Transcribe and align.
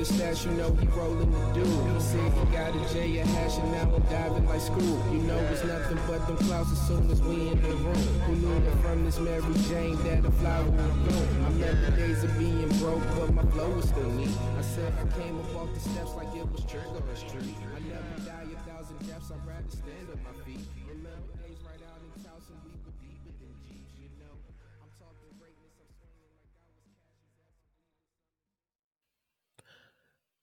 the 0.00 0.06
stash, 0.06 0.46
you 0.46 0.52
know 0.52 0.72
he 0.80 0.86
rolling 0.96 1.30
the 1.30 1.52
dude. 1.52 1.66
He 1.66 2.00
said 2.00 2.32
he 2.32 2.44
got 2.56 2.72
a 2.74 2.94
J 2.94 3.18
a 3.18 3.26
hash 3.26 3.58
and 3.58 3.70
now 3.72 3.94
I'm 3.94 4.02
diving 4.08 4.46
like 4.46 4.60
school. 4.60 4.96
You 5.12 5.20
know 5.28 5.36
it's 5.52 5.62
nothing 5.64 5.98
but 6.08 6.26
them 6.26 6.38
clouds 6.48 6.72
as 6.72 6.80
soon 6.88 7.10
as 7.10 7.20
we 7.20 7.48
in 7.48 7.60
the 7.60 7.76
room. 7.84 8.04
Who 8.24 8.32
knew 8.36 8.60
that 8.64 8.76
from 8.80 9.04
this 9.04 9.18
Mary 9.20 9.42
Jane 9.68 9.96
that 10.04 10.24
a 10.24 10.30
flower 10.40 10.64
would 10.64 10.96
bloom? 11.04 11.44
I 11.44 11.48
remember 11.52 11.96
days 11.96 12.24
of 12.24 12.32
being 12.38 12.72
broke, 12.80 13.04
but 13.16 13.34
my 13.34 13.44
flow 13.52 13.68
was 13.76 13.88
still 13.88 14.10
neat. 14.12 14.32
I 14.56 14.62
said 14.62 14.90
I 14.96 15.04
came 15.20 15.38
up 15.38 15.54
off 15.56 15.74
the 15.74 15.80
steps 15.80 16.12
like 16.16 16.32
it 16.34 16.48
was 16.50 16.64
Trigger 16.64 17.04
Street. 17.14 17.56
I 17.76 17.80
never 17.84 18.16
die 18.24 18.48
a 18.56 18.58
thousand 18.64 18.96
deaths, 19.06 19.28
I'd 19.28 19.44
rather 19.44 19.68
stand 19.68 20.06
on 20.16 20.20
my 20.24 20.32
feet. 20.48 20.64
Remember 20.88 21.28
days 21.44 21.60
right 21.60 21.82
out 21.92 22.00
in 22.00 22.10
Towson, 22.24 22.56
we 22.64 22.72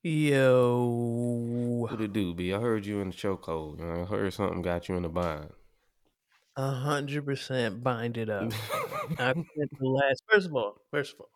Yo, 0.09 0.85
What 1.81 1.99
it 1.99 2.13
do, 2.13 2.33
B? 2.33 2.53
I 2.53 2.61
heard 2.61 2.85
you 2.85 3.01
in 3.01 3.09
the 3.09 3.13
chokehold. 3.13 3.81
I 3.81 4.05
heard 4.05 4.33
something 4.33 4.61
got 4.61 4.87
you 4.87 4.95
in 4.95 5.03
the 5.03 5.09
bind. 5.09 5.49
a 6.55 6.71
hundred 6.71 7.25
percent 7.25 7.83
bind 7.83 8.15
it 8.15 8.29
up. 8.29 8.53
I 9.19 9.33
spent 9.33 9.45
the 9.77 9.85
last. 9.85 10.23
First 10.31 10.47
of 10.47 10.55
all, 10.55 10.77
first 10.91 11.13
of 11.13 11.19
all, 11.19 11.29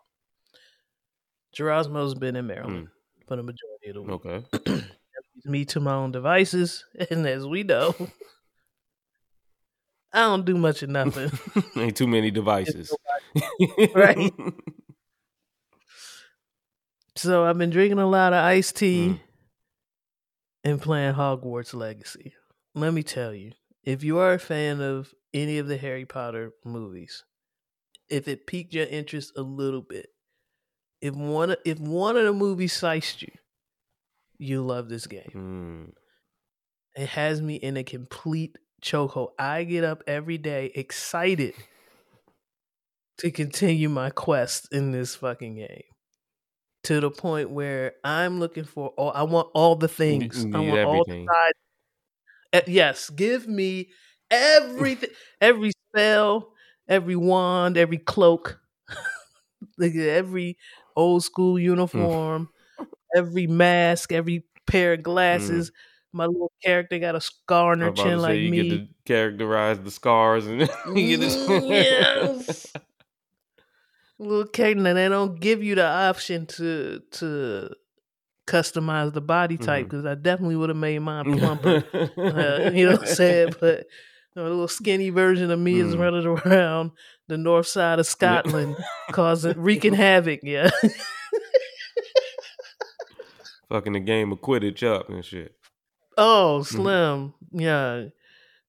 Gerasmo's 1.53 2.16
been 2.16 2.38
in 2.38 2.47
Maryland 2.47 2.88
hmm. 2.88 3.25
for 3.27 3.36
the 3.36 3.44
majority 3.44 3.89
of 3.89 3.95
the 3.95 4.02
week. 4.03 4.25
Okay. 4.66 4.83
Me 5.44 5.66
to 5.66 5.81
my 5.81 5.95
own 5.95 6.14
devices, 6.14 6.86
and 7.11 7.27
as 7.27 7.45
we 7.45 7.64
know, 7.64 7.94
I 10.14 10.22
don't 10.22 10.45
do 10.45 10.58
much 10.58 10.81
of 10.81 10.89
nothing. 10.92 11.30
Ain't 11.75 11.97
too 11.97 12.08
many 12.08 12.31
devices. 12.31 12.95
Right. 13.94 14.31
So 17.22 17.45
I've 17.45 17.58
been 17.58 17.69
drinking 17.69 18.00
a 18.00 18.08
lot 18.08 18.33
of 18.33 18.44
iced 18.44 18.77
tea 18.77 19.08
Mm. 19.09 19.19
and 20.64 20.81
playing 20.81 21.14
Hogwarts 21.16 21.73
Legacy. 21.73 22.33
Let 22.75 22.94
me 22.94 23.03
tell 23.03 23.33
you, 23.33 23.52
if 23.83 24.03
you 24.03 24.17
are 24.19 24.33
a 24.33 24.39
fan 24.39 24.81
of 24.81 25.14
any 25.33 25.58
of 25.58 25.67
the 25.67 25.77
Harry 25.77 26.05
Potter 26.05 26.52
movies, 26.66 27.23
if 28.09 28.27
it 28.27 28.47
piqued 28.47 28.73
your 28.73 28.86
interest 28.86 29.33
a 29.36 29.42
little 29.42 29.81
bit, 29.81 30.08
if 31.02 31.16
one 31.16 31.55
if 31.66 31.80
one 31.80 32.17
of 32.17 32.25
the 32.25 32.33
movies 32.33 32.73
sized 32.73 33.22
you, 33.22 33.31
you 34.38 34.61
love 34.61 34.89
this 34.89 35.08
game. 35.08 35.32
Mm. 35.33 35.93
It 37.02 37.09
has 37.09 37.42
me 37.42 37.55
in 37.55 37.77
a 37.77 37.83
complete 37.83 38.58
chokehold. 38.83 39.30
I 39.39 39.64
get 39.64 39.83
up 39.83 40.03
every 40.08 40.38
day 40.38 40.71
excited 40.76 41.53
to 43.17 43.32
continue 43.32 43.89
my 43.89 44.09
quest 44.09 44.67
in 44.73 44.92
this 44.92 45.15
fucking 45.15 45.55
game. 45.55 45.83
To 46.86 46.99
the 46.99 47.11
point 47.11 47.52
where 47.52 47.93
I'm 48.03 48.39
looking 48.39 48.64
for 48.64 48.89
all 48.97 49.11
I 49.14 49.21
want 49.23 49.49
all 49.53 49.75
the 49.75 49.87
things. 49.87 50.47
I 50.53 50.59
want 50.61 50.83
all 50.83 51.05
the 51.05 51.05
everything. 51.05 51.27
side. 51.30 51.53
Eh, 52.53 52.61
yes, 52.67 53.09
give 53.11 53.47
me 53.47 53.92
everything 54.30 55.09
every 55.39 55.71
spell, 55.89 56.53
every 56.87 57.15
wand, 57.15 57.77
every 57.77 57.97
cloak, 57.99 58.59
like 59.77 59.95
every 59.95 60.58
old 60.95 61.23
school 61.23 61.55
Mm. 61.55 61.64
uniform, 61.64 62.49
every 63.15 63.47
mask, 63.47 64.11
every 64.11 64.45
pair 64.67 64.93
of 64.93 65.03
glasses. 65.03 65.71
My 66.14 66.25
little 66.25 66.52
character 66.64 66.99
got 66.99 67.15
a 67.15 67.21
scar 67.21 67.71
on. 67.73 67.81
Her 67.81 67.91
chin 67.91 68.20
say 68.20 68.21
like 68.21 68.39
you 68.39 68.52
me. 68.52 68.64
get 68.64 68.70
to 68.70 68.87
characterize 69.05 69.80
the 69.80 69.91
scars 69.91 70.45
and 70.47 70.61
you 70.95 71.17
get 71.17 71.21
Mm, 71.47 71.64
yes. 71.67 72.77
Little 74.21 74.45
character, 74.45 74.86
and 74.86 74.98
they 74.98 75.09
don't 75.09 75.39
give 75.39 75.64
you 75.64 75.76
the 75.76 75.86
option 75.86 76.45
to 76.48 77.02
to 77.14 77.70
customize 78.48 79.14
the 79.14 79.21
body 79.21 79.58
type 79.58 79.86
because 79.87 80.05
I 80.05 80.15
definitely 80.15 80.55
would 80.58 80.70
have 80.70 80.77
made 80.77 80.99
mine 80.99 81.26
plumper. 81.39 81.83
Uh, 82.17 82.70
you 82.73 82.86
know 82.86 82.92
what 82.98 83.02
I'm 83.02 83.15
saying? 83.15 83.54
But 83.59 83.87
a 84.36 84.42
little 84.43 84.67
skinny 84.67 85.09
version 85.09 85.49
of 85.52 85.59
me 85.59 85.80
is 85.80 85.95
Mm. 85.95 85.99
running 85.99 86.26
around 86.27 86.92
the 87.27 87.37
north 87.37 87.67
side 87.67 87.99
of 87.99 88.05
Scotland, 88.08 88.76
causing 89.11 89.59
wreaking 89.59 89.93
havoc. 89.93 90.39
Yeah, 90.43 90.70
Fucking 93.70 93.93
the 93.93 93.99
game 94.02 94.32
of 94.32 94.39
Quidditch 94.42 94.83
up 94.83 95.09
and 95.09 95.23
shit. 95.23 95.55
oh, 96.17 96.61
slim, 96.64 97.33
yeah. 97.52 98.05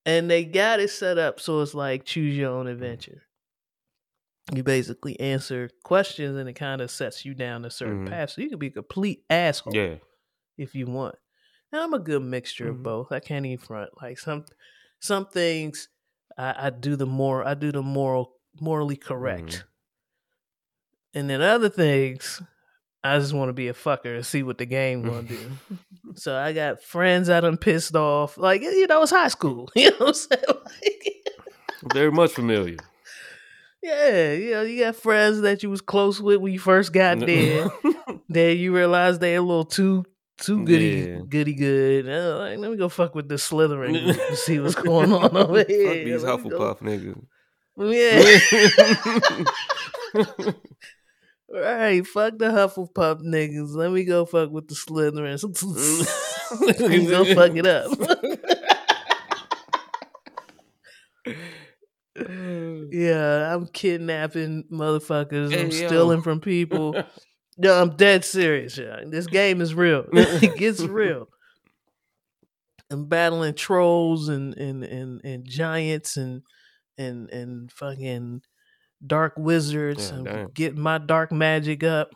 And 0.07 0.31
they 0.31 0.45
got 0.45 0.81
it 0.81 0.91
set 0.91 1.19
up 1.19 1.39
so 1.41 1.61
it's 1.61 1.75
like 1.75 2.05
choose 2.05 2.37
your 2.37 2.51
own 2.53 2.67
adventure. 2.67 3.23
You 4.55 4.63
basically 4.65 5.19
answer 5.21 5.71
questions, 5.85 6.37
and 6.37 6.49
it 6.49 6.55
kind 6.55 6.81
of 6.81 6.91
sets 6.91 7.25
you 7.25 7.33
down 7.35 7.65
a 7.65 7.71
certain 7.71 8.05
Mhm. 8.07 8.11
path. 8.11 8.31
So 8.31 8.41
you 8.43 8.49
can 8.51 8.59
be 8.59 8.67
a 8.67 8.71
complete 8.71 9.25
asshole 9.31 9.75
Yeah. 9.75 9.97
if 10.59 10.75
you 10.75 10.87
want. 10.87 11.15
And 11.71 11.81
I'm 11.81 11.95
a 11.95 11.99
good 11.99 12.23
mixture 12.23 12.67
Mhm. 12.67 12.71
of 12.71 12.83
both. 12.83 13.13
I 13.13 13.21
can't 13.21 13.47
even 13.47 13.59
front. 13.65 13.91
Like 14.03 14.19
some 14.19 14.45
some 14.99 15.27
things 15.27 15.89
I, 16.37 16.67
I 16.67 16.71
do 16.71 16.97
the 16.97 17.07
more 17.07 17.45
I 17.47 17.55
do 17.55 17.73
the 17.73 17.83
moral 17.83 18.37
morally 18.61 18.97
correct. 18.97 19.45
Mhm. 19.45 19.65
And 21.15 21.31
then 21.31 21.41
other 21.43 21.69
things 21.69 22.43
I 23.05 23.19
just 23.19 23.33
want 23.33 23.49
to 23.49 23.53
be 23.53 23.69
a 23.69 23.75
fucker 23.75 24.15
and 24.17 24.25
see 24.27 24.43
what 24.43 24.59
the 24.59 24.67
game 24.67 25.03
gonna 25.03 25.23
do. 25.27 25.51
so 26.15 26.37
I 26.37 26.53
got 26.53 26.83
friends 26.83 27.27
that 27.29 27.39
I 27.39 27.41
done 27.49 27.57
pissed 27.59 27.95
off. 27.97 28.39
Like, 28.39 28.63
you 28.63 28.87
know, 28.87 29.03
it's 29.03 29.11
high 29.13 29.29
school. 29.29 29.71
You 29.77 29.91
know 29.91 29.97
what 29.99 30.09
I'm 30.09 30.15
saying? 30.15 30.45
Like, 31.85 31.93
Very 31.95 32.13
much 32.13 32.33
familiar. 32.33 32.77
Yeah, 33.83 34.33
you 34.33 34.51
know, 34.53 34.63
you 34.63 34.85
got 34.85 34.97
friends 34.97 35.41
that 35.43 35.63
you 35.63 35.71
was 35.71 35.81
close 35.81 36.21
with 36.21 36.41
when 36.41 36.53
you 36.53 36.59
first 36.59 36.93
got 36.93 37.19
there. 37.21 37.71
then 38.29 38.57
you 38.59 38.75
realize 38.75 39.19
they're 39.19 39.39
a 39.39 39.41
little 39.41 39.65
too 39.65 40.05
too 40.39 40.65
goody 40.65 41.09
Yeah. 41.11 41.21
goody 41.29 41.55
good. 41.55 42.09
Uh, 42.09 42.39
like, 42.39 42.59
let 42.59 42.71
me 42.71 42.77
go 42.77 42.89
fuck 42.89 43.15
with 43.15 43.29
this 43.29 43.49
Slytherin 43.49 43.97
and 44.29 44.37
see 44.39 44.59
what's 44.61 44.75
going 44.83 45.13
on 45.13 45.37
over 45.37 45.65
here. 45.65 45.87
Fuck 45.89 46.05
these 46.05 46.25
Let 46.25 46.45
me 46.45 46.51
go- 46.51 47.23
Yeah. 47.79 48.23
right. 51.53 52.07
Fuck 52.07 52.39
the 52.39 52.47
Hufflepuff 52.47 53.23
niggas. 53.23 53.75
Let 53.75 53.93
me 53.93 54.05
go 54.05 54.25
fuck 54.25 54.51
with 54.51 54.69
the 54.69 54.75
Slytherins. 54.75 55.43
Me 56.89 57.07
go 57.07 57.25
fuck 57.35 57.57
it 57.57 57.67
up. 57.67 58.32
Mm. 62.29 62.89
yeah, 62.93 63.55
I'm 63.55 63.67
kidnapping 63.67 64.65
motherfuckers. 64.71 65.53
I'm 65.59 65.71
yo. 65.71 65.87
stealing 65.87 66.23
from 66.23 66.41
people. 66.41 67.03
No, 67.59 67.83
I'm 67.83 67.97
dead 67.97 68.25
serious. 68.25 68.79
Yeah. 68.79 69.01
This 69.07 69.27
game 69.27 69.61
is 69.61 69.75
real. 69.75 70.07
it 70.13 70.57
gets 70.57 70.81
real. 70.81 71.29
I'm 72.91 73.07
battling 73.09 73.55
trolls 73.55 74.29
and 74.31 74.57
and 74.57 74.83
and, 74.83 75.21
and 75.23 75.47
giants 75.47 76.17
and 76.17 76.43
and 76.97 77.29
and 77.31 77.71
fucking 77.71 78.41
dark 79.07 79.35
wizards 79.37 80.09
Yeah, 80.11 80.17
and 80.17 80.25
damn. 80.25 80.51
getting 80.55 80.81
my 80.81 80.97
dark 80.97 81.31
magic 81.31 81.85
up. 81.85 82.11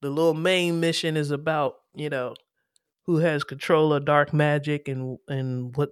The 0.00 0.08
little 0.08 0.34
main 0.34 0.80
mission 0.80 1.16
is 1.18 1.30
about 1.30 1.74
you 1.94 2.08
know 2.08 2.34
who 3.06 3.18
has 3.18 3.44
control 3.44 3.92
of 3.92 4.06
dark 4.06 4.32
magic 4.32 4.88
and 4.88 5.18
and 5.28 5.76
what 5.76 5.90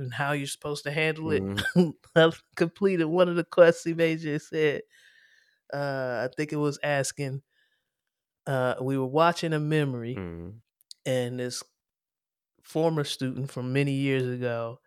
and 0.00 0.14
how 0.14 0.32
you're 0.32 0.46
supposed 0.46 0.84
to 0.84 0.90
handle 0.90 1.30
it. 1.32 1.42
Mhm. 1.42 1.94
I 2.16 2.32
completed 2.56 3.04
one 3.06 3.28
of 3.28 3.36
the 3.36 3.44
quests 3.44 3.84
he 3.84 3.94
made 3.94 4.20
you 4.20 4.38
said. 4.38 4.82
Uh, 5.72 6.28
I 6.28 6.34
think 6.36 6.52
it 6.52 6.56
was 6.56 6.78
asking. 6.82 7.42
Uh, 8.46 8.74
we 8.80 8.98
were 8.98 9.06
watching 9.06 9.52
a 9.52 9.60
memory, 9.60 10.16
Mhm. 10.16 10.60
and 11.06 11.38
this 11.38 11.62
former 12.62 13.04
student 13.04 13.50
from 13.50 13.72
many 13.72 13.92
years 13.92 14.24
ago 14.26 14.80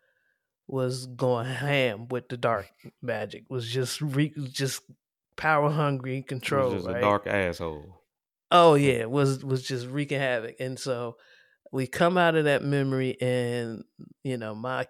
was 0.68 1.06
going 1.07 1.48
ham 1.48 2.07
with 2.10 2.30
the 2.30 2.38
dark 2.38 2.68
magic. 3.01 3.45
Was 3.50 3.68
just 3.69 4.01
re- 4.01 4.33
just 4.51 4.81
power 5.36 5.69
hungry, 5.69 6.18
He 6.18 6.24
control. 6.24 6.65
was 6.74 6.83
just 6.83 6.88
right? 6.88 6.98
a 6.98 7.01
dark 7.01 7.27
asshole. 7.27 8.04
Oh 8.51 8.75
yeah, 8.75 9.06
was 9.06 9.44
was 9.44 9.63
just 9.68 9.88
wreaking 9.88 10.19
havoc. 10.19 10.56
And 10.60 10.80
so 10.80 11.18
we 11.71 11.88
come 11.88 12.18
out 12.18 12.36
of 12.36 12.45
that 12.45 12.63
memory 12.63 13.19
and 13.21 13.83
you 14.24 14.38
know, 14.38 14.56
my 14.56 14.88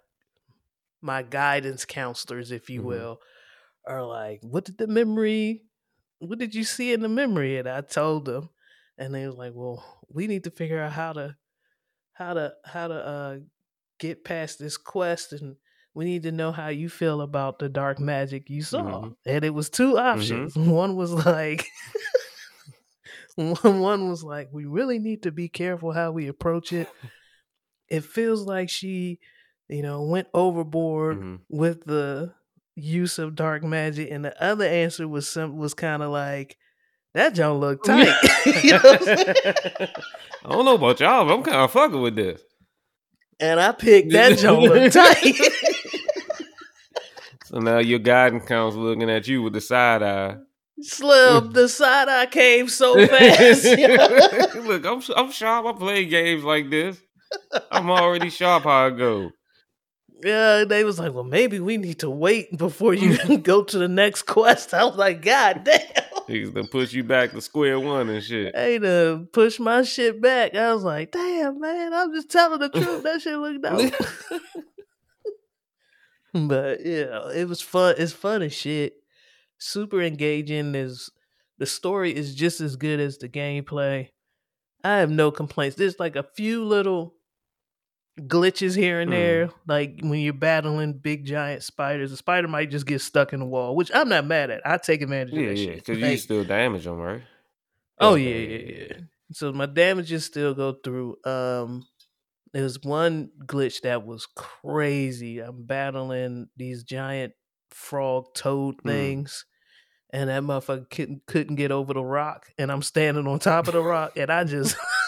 my 1.04 1.22
guidance 1.22 1.86
counselors, 1.86 2.52
if 2.52 2.70
you 2.70 2.82
Mhm. 2.82 2.86
will, 2.86 3.22
are 3.86 4.04
like, 4.06 4.40
What 4.42 4.64
did 4.66 4.78
the 4.78 4.88
memory 4.88 5.64
what 6.20 6.40
did 6.40 6.56
you 6.56 6.64
see 6.64 6.94
in 6.94 7.02
the 7.02 7.10
memory? 7.10 7.58
And 7.58 7.68
I 7.68 7.82
told 7.82 8.24
them 8.26 8.50
and 8.98 9.14
they 9.14 9.28
was 9.28 9.36
like, 9.36 9.52
Well, 9.54 9.84
we 10.08 10.26
need 10.28 10.46
to 10.46 10.52
figure 10.52 10.80
out 10.80 10.94
how 10.94 11.12
to 11.14 11.36
how 12.14 12.34
to 12.36 12.54
how 12.66 12.88
to 12.88 12.94
uh 12.96 13.38
get 14.00 14.24
past 14.24 14.58
this 14.60 14.78
quest 14.78 15.34
and 15.34 15.58
we 15.94 16.06
need 16.06 16.24
to 16.24 16.32
know 16.32 16.52
how 16.52 16.70
you 16.70 16.90
feel 16.90 17.22
about 17.22 17.60
the 17.60 17.70
dark 17.70 18.00
magic 18.00 18.50
you 18.50 18.64
saw. 18.64 19.02
Mhm. 19.02 19.16
And 19.26 19.44
it 19.46 19.54
was 19.54 19.70
two 19.70 19.98
options. 19.98 20.56
One 20.56 20.96
was 20.96 21.12
like 21.12 21.68
one 23.36 23.56
one 23.82 24.10
was 24.10 24.24
like, 24.24 24.50
we 24.52 24.66
really 24.66 25.00
need 25.00 25.24
to 25.24 25.32
be 25.32 25.50
careful 25.50 25.92
how 25.92 26.12
we 26.12 26.28
approach 26.28 26.72
it. 26.72 26.88
It 27.90 28.04
feels 28.04 28.44
like 28.44 28.70
she, 28.70 29.20
you 29.70 29.82
know, 29.82 30.04
went 30.04 30.28
overboard 30.34 31.20
Mhm. 31.20 31.40
with 31.50 31.86
the 31.86 32.34
use 32.76 33.20
of 33.20 33.36
dark 33.36 33.64
magic, 33.64 34.10
and 34.12 34.26
the 34.26 34.44
other 34.44 34.66
answer 34.66 35.08
was 35.08 35.28
some 35.30 35.58
was 35.58 35.74
kind 35.74 36.02
of 36.04 36.12
like 36.12 36.58
that 37.14 37.36
don't 37.36 37.60
look 37.60 37.84
tight. 37.86 38.08
You 38.64 38.72
know? 38.72 38.98
I 40.46 40.50
don't 40.50 40.66
know 40.66 40.76
about 40.76 41.00
y'all, 41.00 41.26
but 41.26 41.34
I'm 41.34 41.44
kind 41.44 41.58
of 41.58 41.72
fucking 41.72 42.02
with 42.02 42.16
this. 42.16 42.42
and 43.40 43.60
I 43.60 43.72
picked 43.72 44.12
that 44.14 44.40
don't 44.40 44.64
look 44.64 44.92
tight. 44.92 45.36
So 47.46 47.60
now 47.60 47.80
your 47.80 48.00
guidance 48.00 48.46
counselor 48.46 48.84
looking 48.90 49.10
at 49.10 49.28
you 49.28 49.42
with 49.44 49.54
the 49.54 49.62
side 49.62 50.02
eye. 50.02 50.38
Slim, 50.82 51.54
the 51.54 51.70
side 51.70 52.10
eye 52.10 52.26
came 52.26 52.68
so 52.68 52.96
fast. 53.08 53.64
Look, 54.56 54.86
I'm 54.86 55.02
I'm 55.16 55.32
sharp. 55.32 55.66
I 55.66 55.72
play 55.74 56.06
games 56.06 56.44
like 56.44 56.70
this. 56.70 57.00
I'm 57.72 57.90
already 57.92 58.30
sharp. 58.30 58.64
How 58.64 58.88
I 58.88 58.90
go. 58.90 59.30
Yeah, 60.24 60.64
they 60.66 60.84
was 60.84 61.00
like, 61.00 61.14
well, 61.14 61.24
maybe 61.24 61.60
we 61.60 61.78
need 61.78 62.00
to 62.00 62.10
wait 62.10 62.58
before 62.58 62.94
you 62.94 63.38
go 63.38 63.64
to 63.64 63.78
the 63.78 63.88
next 63.88 64.24
quest. 64.24 64.74
I 64.74 64.86
was 64.86 64.96
like, 64.96 65.22
God 65.22 65.64
damn. 65.64 66.04
He's 66.28 66.50
gonna 66.50 66.68
push 66.68 66.94
you 66.94 67.04
back 67.04 67.32
to 67.32 67.42
square 67.42 67.80
one 67.80 68.10
and 68.10 68.24
shit. 68.24 68.56
Hey, 68.56 68.80
to 68.80 69.28
push 69.34 69.60
my 69.60 69.84
shit 69.84 70.22
back. 70.22 70.56
I 70.56 70.74
was 70.74 70.84
like, 70.84 71.12
damn, 71.12 71.60
man, 71.60 71.94
I'm 71.94 72.14
just 72.14 72.30
telling 72.30 72.60
the 72.60 72.70
truth. 72.70 73.04
That 73.04 73.22
shit 73.22 73.38
look 73.38 73.62
dope. 73.62 73.94
but 76.48 76.86
yeah, 76.86 77.30
it 77.30 77.48
was 77.48 77.62
fun. 77.62 77.96
It's 77.98 78.14
fun 78.14 78.42
as 78.42 78.54
shit. 78.54 78.96
Super 79.58 80.02
engaging. 80.02 80.76
Is 80.76 81.10
the 81.58 81.66
story 81.66 82.16
is 82.16 82.36
just 82.36 82.62
as 82.62 82.76
good 82.76 83.00
as 83.00 83.18
the 83.18 83.30
gameplay. 83.30 84.10
I 84.84 84.98
have 84.98 85.12
no 85.12 85.32
complaints. 85.32 85.76
There's 85.76 86.00
like 86.00 86.16
a 86.16 86.24
few 86.24 86.64
little 86.66 87.16
glitches 88.20 88.76
here 88.76 89.00
and 89.00 89.10
Mm. 89.10 89.14
there, 89.14 89.50
like 89.68 90.00
when 90.02 90.20
you're 90.20 90.34
battling 90.34 90.94
big 90.94 91.26
giant 91.26 91.64
spiders. 91.64 92.12
A 92.12 92.18
spider 92.18 92.48
might 92.48 92.70
just 92.70 92.86
get 92.86 93.02
stuck 93.02 93.34
in 93.34 93.40
the 93.40 93.46
wall, 93.46 93.76
which 93.76 93.92
I'm 93.94 94.10
not 94.10 94.26
mad 94.26 94.50
at. 94.52 94.62
I 94.66 94.78
take 94.78 95.02
advantage 95.02 95.34
of 95.34 95.40
that 95.40 95.58
yeah, 95.58 95.66
shit. 95.66 95.86
because 95.86 96.00
you 96.00 96.18
still 96.18 96.44
damage 96.44 96.84
them, 96.86 96.98
right? 96.98 97.22
Oh 98.00 98.16
yeah, 98.16 98.36
yeah, 98.36 98.58
yeah. 98.88 98.98
So 99.32 99.52
my 99.54 99.66
damages 99.66 100.26
still 100.26 100.54
go 100.54 100.74
through. 100.84 101.18
Um 101.26 101.86
there 102.54 102.64
was 102.64 102.80
one 102.84 103.32
glitch 103.48 103.82
that 103.82 104.06
was 104.06 104.28
crazy. 104.36 105.40
I'm 105.40 105.64
battling 105.66 106.50
these 106.56 106.84
giant 106.84 107.34
frog 107.72 108.26
toad 108.36 108.78
Mm. 108.78 108.84
things. 108.90 109.46
And 110.12 110.30
that 110.30 110.44
motherfucker 110.44 110.88
couldn't 110.92 111.26
couldn't 111.26 111.56
get 111.56 111.72
over 111.72 111.94
the 111.96 112.04
rock. 112.04 112.46
And 112.60 112.72
I'm 112.72 112.84
standing 112.84 113.26
on 113.26 113.40
top 113.40 113.68
of 113.68 113.74
the 113.74 113.82
rock 113.82 114.16
and 114.18 114.30
I 114.32 114.44
just 114.44 114.76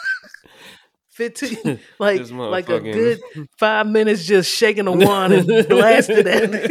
15 1.15 1.79
like 1.99 2.29
like 2.29 2.69
a 2.69 2.79
good 2.79 3.19
five 3.59 3.87
minutes 3.87 4.25
just 4.25 4.51
shaking 4.51 4.87
a 4.87 4.91
wand 4.91 5.33
and 5.33 5.67
blasted 5.67 6.27
at 6.27 6.51
me. 6.51 6.65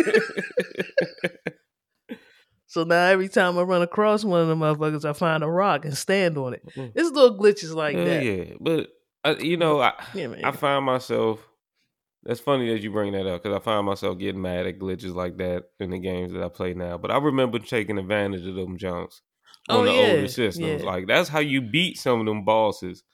So 2.67 2.83
now 2.83 3.07
every 3.07 3.29
time 3.29 3.57
I 3.57 3.63
run 3.63 3.83
across 3.83 4.25
one 4.25 4.41
of 4.41 4.49
the 4.49 4.57
motherfuckers, 4.57 5.09
I 5.09 5.13
find 5.13 5.45
a 5.45 5.49
rock 5.49 5.85
and 5.85 5.97
stand 5.97 6.37
on 6.37 6.55
it. 6.55 6.63
Mm. 6.77 6.91
It's 6.95 7.11
little 7.11 7.39
glitches 7.39 7.73
like 7.75 7.97
that. 7.97 8.25
yeah, 8.25 8.55
but 8.61 8.89
uh, 9.25 9.37
you 9.39 9.57
know, 9.57 9.81
I 9.81 9.93
Yeah. 10.15 10.35
I 10.43 10.51
find 10.51 10.85
myself. 10.85 11.47
That's 12.25 12.41
funny 12.41 12.71
that 12.73 12.81
you 12.83 12.91
bring 12.91 13.13
that 13.13 13.27
up 13.27 13.43
because 13.43 13.55
I 13.55 13.61
find 13.63 13.87
myself 13.87 14.19
getting 14.19 14.41
mad 14.43 14.67
at 14.67 14.79
glitches 14.79 15.15
like 15.15 15.37
that 15.37 15.65
in 15.79 15.91
the 15.91 15.99
games 15.99 16.33
that 16.33 16.43
I 16.43 16.49
play 16.49 16.73
now. 16.75 16.97
But 16.97 17.11
I 17.11 17.19
remember 17.19 17.59
taking 17.59 17.99
advantage 17.99 18.47
of 18.47 18.55
them 18.55 18.79
jumps 18.79 19.21
on 19.69 19.81
Oh, 19.81 19.85
the 19.85 19.93
yeah, 19.93 20.09
older 20.15 20.29
systems. 20.29 20.83
Like 20.83 21.07
that's 21.07 21.29
how 21.29 21.41
you 21.41 21.61
beat 21.61 21.99
some 21.99 22.21
of 22.21 22.27
them 22.27 22.45
bosses. 22.45 23.05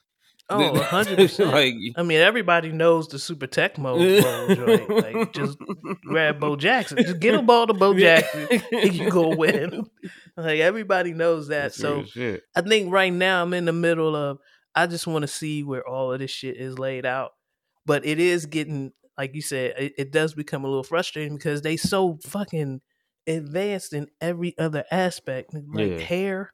Oh, 0.51 0.73
100%. 0.73 1.51
like 1.51 1.75
I 1.95 2.03
mean, 2.03 2.19
everybody 2.19 2.71
knows 2.71 3.07
the 3.07 3.19
super 3.19 3.47
tech 3.47 3.77
mode. 3.77 4.01
Like, 5.01 5.33
just 5.33 5.57
grab 6.03 6.39
Bo 6.39 6.55
Jackson. 6.55 6.97
Just 6.97 7.19
get 7.19 7.35
a 7.35 7.41
ball 7.41 7.67
to 7.67 7.73
Bo 7.73 7.93
Jackson 7.97 8.47
and 8.71 8.93
you 8.93 9.09
go 9.09 9.35
win. 9.35 9.85
Like, 10.37 10.59
everybody 10.59 11.13
knows 11.13 11.47
that. 11.49 11.73
That's 11.73 11.77
So. 11.77 12.03
I 12.55 12.61
think 12.61 12.91
right 12.91 13.11
now 13.13 13.41
I'm 13.41 13.53
in 13.53 13.65
the 13.65 13.73
middle 13.73 14.15
of, 14.15 14.39
I 14.75 14.87
just 14.87 15.07
want 15.07 15.23
to 15.23 15.27
see 15.27 15.63
where 15.63 15.87
all 15.87 16.13
of 16.13 16.19
this 16.19 16.31
shit 16.31 16.57
is 16.57 16.77
laid 16.79 17.05
out. 17.05 17.31
But 17.85 18.05
it 18.05 18.19
is 18.19 18.45
getting, 18.45 18.91
like 19.17 19.33
you 19.35 19.41
said, 19.41 19.73
it, 19.77 19.93
it 19.97 20.11
does 20.11 20.33
become 20.33 20.63
a 20.63 20.67
little 20.67 20.83
frustrating 20.83 21.35
because 21.35 21.61
they 21.61 21.77
so 21.77 22.19
fucking 22.23 22.81
advanced 23.27 23.93
in 23.93 24.07
every 24.19 24.55
other 24.57 24.83
aspect. 24.91 25.53
Like 25.53 25.91
Yeah. 25.91 25.99
hair, 25.99 26.53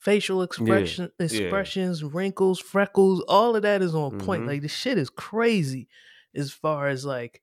facial 0.00 0.42
expression, 0.42 1.10
yeah. 1.18 1.24
expressions, 1.26 2.02
wrinkles, 2.04 2.60
freckles, 2.60 3.24
all 3.28 3.56
of 3.56 3.62
that 3.62 3.82
is 3.82 3.94
on 3.94 4.18
point. 4.18 4.44
Mhm. 4.44 4.46
Like 4.48 4.62
the 4.62 4.68
shit 4.68 4.98
is 4.98 5.10
crazy 5.10 5.88
as 6.34 6.52
far 6.52 6.88
as 6.88 7.04
like 7.04 7.42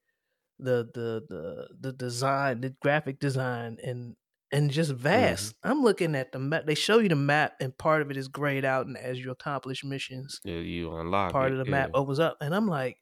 the 0.60 0.88
the 0.94 1.24
the 1.30 1.68
the 1.80 1.92
design, 1.94 2.62
the 2.62 2.70
graphic 2.82 3.20
design 3.20 3.78
and 3.84 4.16
and 4.52 4.70
just 4.70 4.92
Mm-hmm. 4.92 5.02
vast. 5.02 5.56
I'm 5.64 5.82
looking 5.82 6.14
at 6.16 6.32
the 6.32 6.38
map. 6.40 6.66
They 6.68 6.76
show 6.76 7.00
you 7.00 7.10
the 7.10 7.16
map, 7.16 7.56
and 7.60 7.76
part 7.76 8.04
of 8.04 8.12
it 8.12 8.18
is 8.18 8.28
grayed 8.28 8.64
out, 8.64 8.86
and 8.86 8.96
as 8.98 9.20
you 9.20 9.32
accomplish 9.32 9.84
missions, 9.84 10.40
Yeah, 10.44 10.58
you 10.58 10.96
unlock 10.96 11.32
part 11.32 11.52
it, 11.52 11.58
of 11.58 11.66
the 11.66 11.72
yeah. 11.72 11.78
map 11.78 11.90
opens 11.96 12.20
up, 12.20 12.38
and 12.40 12.54
I'm 12.54 12.68
like, 12.68 12.98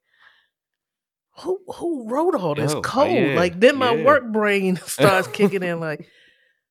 who 1.39 1.59
who 1.75 2.07
wrote 2.09 2.36
all 2.36 2.56
this 2.56 2.74
Yo, 2.74 2.81
code? 2.81 3.12
yeah, 3.12 3.36
like 3.36 3.59
then 3.59 3.75
my 3.77 3.94
yeah. 3.94 4.06
work 4.06 4.31
brain 4.31 4.75
starts 4.86 5.27
kicking 5.27 5.63
in. 5.63 5.80
Like, 5.81 6.07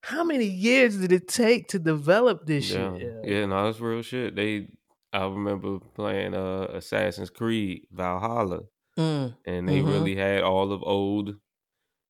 how 0.03 0.25
many 0.25 0.47
years 0.47 0.99
did 0.99 1.13
it 1.13 1.29
take 1.29 1.69
to 1.69 1.79
develop 1.79 2.47
this 2.47 2.65
Yeah, 2.65 2.97
shit? 2.99 3.15
yeah, 3.25 3.47
no, 3.47 3.65
that's 3.67 3.81
real 3.81 4.03
shit. 4.03 4.35
They, 4.35 4.69
I 5.13 5.25
remember 5.27 5.79
playing 5.95 6.35
uh 6.35 6.69
Assassin's 6.73 7.31
Creed 7.31 7.87
Valhalla, 7.93 8.61
Mm, 8.99 9.37
and 9.47 9.69
they 9.69 9.81
Mhm. 9.81 9.93
really 9.93 10.17
had 10.17 10.43
all 10.43 10.73
of 10.73 10.83
old 10.83 11.37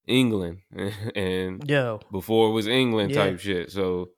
England, 0.06 0.59
and 1.16 1.68
yo, 1.68 2.00
before 2.11 2.49
it 2.49 2.52
was 2.52 2.66
England 2.66 3.12
Yeah. 3.12 3.25
type 3.26 3.38
shit. 3.40 3.70
So, 3.70 4.11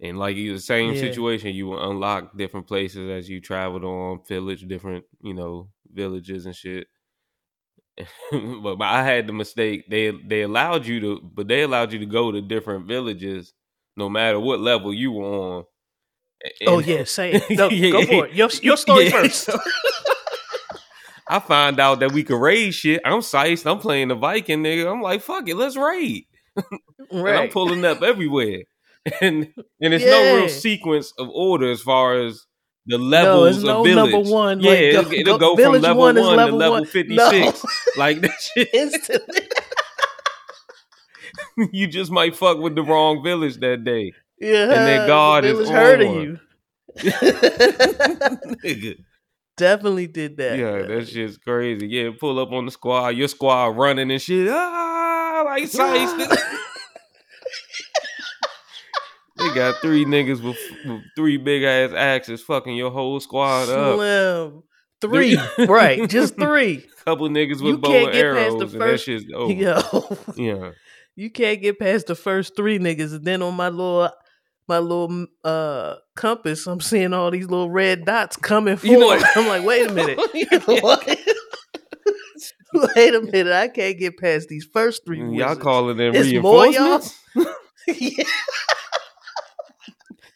and 0.00 0.18
like 0.18 0.36
the 0.36 0.58
same 0.58 0.94
Yeah. 0.94 1.00
situation, 1.00 1.54
you 1.54 1.66
will 1.66 1.90
unlock 1.90 2.36
different 2.36 2.66
places 2.66 3.08
as 3.10 3.28
you 3.28 3.40
traveled 3.40 3.84
on, 3.84 4.20
village, 4.28 4.62
different, 4.68 5.04
you 5.22 5.34
know, 5.34 5.70
villages 5.92 6.46
and 6.46 6.54
shit. 6.56 6.86
but, 8.32 8.80
I 8.82 9.04
had 9.04 9.26
the 9.26 9.32
mistake. 9.32 9.84
They 9.88 10.10
they 10.10 10.42
allowed 10.42 10.86
you 10.86 11.00
to, 11.00 11.20
but 11.22 11.48
they 11.48 11.62
allowed 11.62 11.92
you 11.92 11.98
to 12.00 12.06
go 12.06 12.32
to 12.32 12.40
different 12.40 12.86
villages, 12.86 13.52
no 13.96 14.08
matter 14.08 14.40
what 14.40 14.60
level 14.60 14.92
you 14.94 15.12
were 15.12 15.24
on. 15.24 15.64
oh 16.66 16.78
yeah, 16.80 17.04
say 17.06 17.32
it. 17.32 17.44
No, 17.50 17.68
Yeah, 17.70 17.90
go 17.90 18.00
yeah. 18.00 18.06
for 18.06 18.26
it. 18.26 18.34
Your 18.34 18.48
your 18.62 18.76
story 18.76 19.04
Yeah. 19.10 19.22
first. 19.22 19.50
I 21.28 21.38
find 21.38 21.78
out 21.80 22.00
that 22.00 22.12
we 22.12 22.24
could 22.24 22.40
raid 22.40 22.72
shit. 22.72 23.00
I'm 23.04 23.22
sized. 23.22 23.66
I'm 23.66 23.78
playing 23.78 24.08
the 24.08 24.14
Viking 24.14 24.62
nigga. 24.62 24.90
I'm 24.92 25.00
like, 25.00 25.22
fuck 25.22 25.48
it, 25.48 25.56
let's 25.56 25.76
raid. 25.76 26.24
And 27.10 27.28
I'm 27.28 27.48
pulling 27.48 27.84
up 27.84 28.02
everywhere. 28.02 28.62
And 29.20 29.48
and 29.80 29.94
it's 29.94 30.04
no 30.04 30.36
real 30.36 30.48
sequence 30.48 31.12
of 31.18 31.28
order 31.30 31.70
as 31.70 31.80
far 31.82 32.20
as 32.20 32.44
the 32.86 32.98
No, 32.98 33.04
levels 33.04 33.56
it's 33.56 33.64
no 33.64 33.80
of 33.80 33.86
village. 33.86 34.12
number 34.12 34.30
one. 34.30 34.60
Yeah, 34.60 34.70
like, 34.70 34.80
it'll, 34.80 35.04
go- 35.04 35.12
it'll 35.12 35.38
go- 35.38 35.56
go, 35.56 35.62
from 35.72 35.82
level 35.82 35.96
one 36.00 36.14
one, 36.16 36.16
is 36.18 36.22
to 36.28 36.34
level 36.34 36.58
level 36.58 36.74
one. 36.74 36.84
56. 36.86 37.64
Like 37.96 38.20
that 38.22 38.40
shit, 38.54 38.68
Instantly. 38.72 39.48
you 41.72 41.86
just 41.86 42.10
might 42.10 42.34
fuck 42.36 42.58
with 42.58 42.74
the 42.74 42.82
wrong 42.82 43.22
village 43.22 43.58
that 43.58 43.84
day. 43.84 44.12
Yeah, 44.40 44.62
and 44.64 44.70
then 44.72 45.06
God 45.06 45.44
the 45.44 45.60
is 45.60 45.68
heard 45.68 46.02
of 46.02 46.14
you. 46.22 46.38
Nigga. 48.64 48.96
Definitely 49.56 50.06
did 50.08 50.36
that. 50.38 50.58
Yeah, 50.58 50.82
that 50.82 51.08
shit's 51.08 51.36
crazy. 51.38 51.86
Yeah, 51.86 52.10
pull 52.18 52.38
up 52.40 52.50
on 52.52 52.64
the 52.64 52.70
squad, 52.72 53.10
your 53.10 53.28
squad 53.28 53.76
running 53.76 54.10
and 54.10 54.20
shit. 54.20 54.48
Ah, 54.50 55.42
like. 55.44 55.70
They 59.48 59.54
got 59.54 59.76
three 59.82 60.04
niggas 60.04 60.42
with, 60.42 60.56
with 60.84 61.02
three 61.16 61.36
big 61.36 61.62
ass 61.64 61.92
axes 61.96 62.42
fucking 62.42 62.76
your 62.76 62.90
whole 62.90 63.18
squad 63.20 63.68
up. 63.68 63.96
Slim. 63.96 64.62
Three, 65.00 65.36
right? 65.66 66.08
Just 66.08 66.36
three. 66.36 66.86
Couple 67.04 67.28
niggas 67.28 67.56
with 67.60 67.62
You 67.62 67.78
bow 67.78 67.90
and 68.06 68.14
arrows, 68.14 68.54
the 68.54 68.60
and 68.60 68.70
that 68.70 68.78
first- 68.78 69.04
shit's 69.04 69.24
over. 69.34 69.52
Yo, 69.52 70.16
Yeah, 70.36 70.70
you 71.16 71.30
can't 71.30 71.60
get 71.60 71.78
past 71.80 72.06
the 72.06 72.14
first 72.14 72.54
three 72.54 72.78
niggas, 72.78 73.12
and 73.12 73.24
then 73.24 73.42
on 73.42 73.54
my 73.54 73.68
little, 73.68 74.08
my 74.68 74.78
little 74.78 75.26
uh 75.42 75.96
compass, 76.14 76.68
I'm 76.68 76.80
seeing 76.80 77.12
all 77.12 77.32
these 77.32 77.48
little 77.48 77.68
red 77.70 78.04
dots 78.04 78.36
coming 78.36 78.78
You 78.84 78.98
know- 78.98 79.08
forward. 79.18 79.24
I'm 79.34 79.48
like, 79.48 79.64
wait 79.66 79.90
a 79.90 79.92
minute. 79.92 80.20
Wait 82.74 83.14
a 83.14 83.20
minute. 83.20 83.52
I 83.52 83.68
can't 83.68 83.98
get 83.98 84.16
past 84.16 84.48
these 84.48 84.64
first 84.72 85.04
three. 85.04 85.18
y'all 85.18 85.30
wizards. 85.30 85.60
calling 85.62 85.96
them 85.98 86.14
It's 86.14 86.32
more, 86.42 86.66
y'all? 86.68 87.00
reinforcements? 87.00 87.18
yeah. 87.86 88.24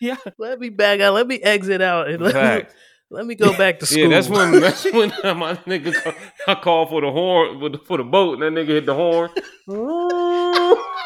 Yeah, 0.00 0.16
Let 0.38 0.60
me 0.60 0.68
back 0.68 1.00
out. 1.00 1.14
Let 1.14 1.26
me 1.26 1.38
exit 1.40 1.80
out 1.80 2.08
and 2.08 2.22
let 2.22 2.64
me, 2.64 2.70
let 3.10 3.26
me 3.26 3.34
go 3.34 3.56
back 3.56 3.78
to 3.80 3.86
school. 3.86 4.02
yeah. 4.02 4.08
That's 4.08 4.28
when 4.28 4.60
that's 4.60 4.84
when 4.92 5.12
uh, 5.24 5.34
my 5.34 5.54
nigga 5.54 5.94
call, 5.94 6.12
I 6.48 6.54
call 6.54 6.86
for 6.86 7.00
the 7.00 7.10
horn 7.10 7.60
for 7.60 7.68
the, 7.68 7.78
for 7.78 7.96
the 7.98 8.04
boat, 8.04 8.40
and 8.40 8.56
that 8.56 8.60
nigga 8.60 8.68
hit 8.68 8.86
the 8.86 8.94
horn. 8.94 9.30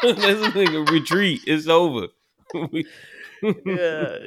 That's 0.03 0.55
nigga 0.55 0.89
retreat. 0.89 1.41
It's 1.45 1.67
over. 1.67 2.07
Yeah. 3.65 4.17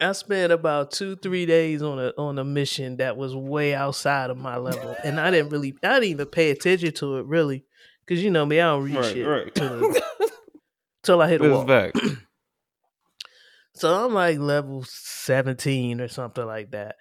I 0.00 0.12
spent 0.12 0.52
about 0.52 0.92
two, 0.92 1.16
three 1.16 1.44
days 1.44 1.82
on 1.82 1.98
a 1.98 2.12
on 2.16 2.38
a 2.38 2.44
mission 2.44 2.98
that 2.98 3.16
was 3.16 3.34
way 3.34 3.74
outside 3.74 4.30
of 4.30 4.38
my 4.38 4.56
level, 4.56 4.94
and 5.02 5.18
I 5.18 5.30
didn't 5.30 5.50
really, 5.50 5.74
I 5.82 5.94
didn't 5.94 6.10
even 6.10 6.26
pay 6.26 6.50
attention 6.50 6.92
to 6.94 7.16
it 7.16 7.26
really, 7.26 7.64
because 8.06 8.22
you 8.22 8.30
know 8.30 8.46
me, 8.46 8.60
I 8.60 8.66
don't 8.66 8.84
read 8.84 8.94
right, 8.94 9.04
shit 9.04 9.26
right. 9.26 9.54
till, 9.54 9.94
till 11.02 11.20
I 11.20 11.28
hit 11.28 11.40
a 11.40 11.48
This 11.48 11.58
is 11.58 12.04
wall. 12.04 12.16
So 13.78 14.04
I'm 14.04 14.12
like 14.14 14.38
level 14.38 14.84
17 14.86 16.00
or 16.00 16.08
something 16.08 16.44
like 16.44 16.72
that. 16.72 16.96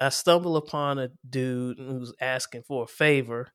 I 0.00 0.10
stumble 0.10 0.56
upon 0.56 0.98
a 0.98 1.10
dude 1.28 1.78
who's 1.78 2.14
asking 2.20 2.64
for 2.64 2.84
a 2.84 2.88
favor. 2.88 3.48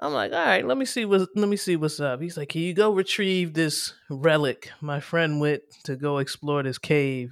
I'm 0.00 0.12
like, 0.12 0.32
all 0.32 0.38
right, 0.44 0.64
let 0.66 0.78
me 0.78 0.84
see 0.84 1.04
what 1.04 1.28
let 1.36 1.48
me 1.48 1.56
see 1.56 1.76
what's 1.76 2.00
up. 2.00 2.22
He's 2.22 2.36
like, 2.36 2.50
can 2.50 2.62
you 2.62 2.74
go 2.74 2.92
retrieve 2.92 3.54
this 3.54 3.94
relic 4.10 4.70
my 4.80 5.00
friend 5.00 5.40
went 5.40 5.62
to 5.84 5.96
go 5.96 6.18
explore 6.18 6.62
this 6.62 6.78
cave, 6.78 7.30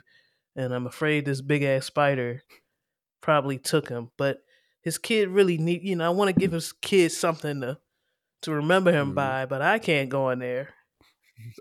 and 0.56 0.74
I'm 0.74 0.86
afraid 0.86 1.24
this 1.26 1.42
big 1.42 1.62
ass 1.64 1.86
spider 1.86 2.42
probably 3.22 3.58
took 3.58 3.88
him. 3.88 4.10
But 4.18 4.38
his 4.82 4.98
kid 4.98 5.28
really 5.30 5.58
need, 5.58 5.82
you 5.84 5.96
know, 5.96 6.06
I 6.06 6.10
want 6.10 6.34
to 6.34 6.40
give 6.40 6.52
his 6.52 6.72
kid 6.72 7.12
something 7.12 7.60
to 7.62 7.78
to 8.42 8.52
remember 8.52 8.92
him 8.92 9.12
Mhm. 9.12 9.14
by, 9.14 9.46
but 9.46 9.62
I 9.62 9.78
can't 9.80 10.10
go 10.10 10.30
in 10.30 10.40
there. 10.40 10.74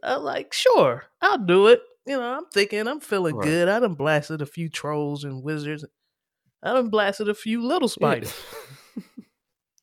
I'm 0.03 0.21
like, 0.23 0.53
sure, 0.53 1.05
I'll 1.21 1.37
do 1.45 1.67
it. 1.67 1.81
You 2.05 2.17
know, 2.17 2.37
I'm 2.37 2.45
thinking, 2.53 2.87
I'm 2.87 2.99
feeling 2.99 3.35
Right. 3.35 3.45
good. 3.45 3.67
I 3.69 3.79
done 3.79 3.95
blasted 3.95 4.41
a 4.41 4.45
few 4.45 4.69
trolls 4.69 5.23
and 5.23 5.43
wizards. 5.43 5.85
I 6.61 6.73
done 6.73 6.89
blasted 6.89 7.29
a 7.29 7.33
few 7.33 7.65
little 7.65 7.87
spiders. 7.89 8.33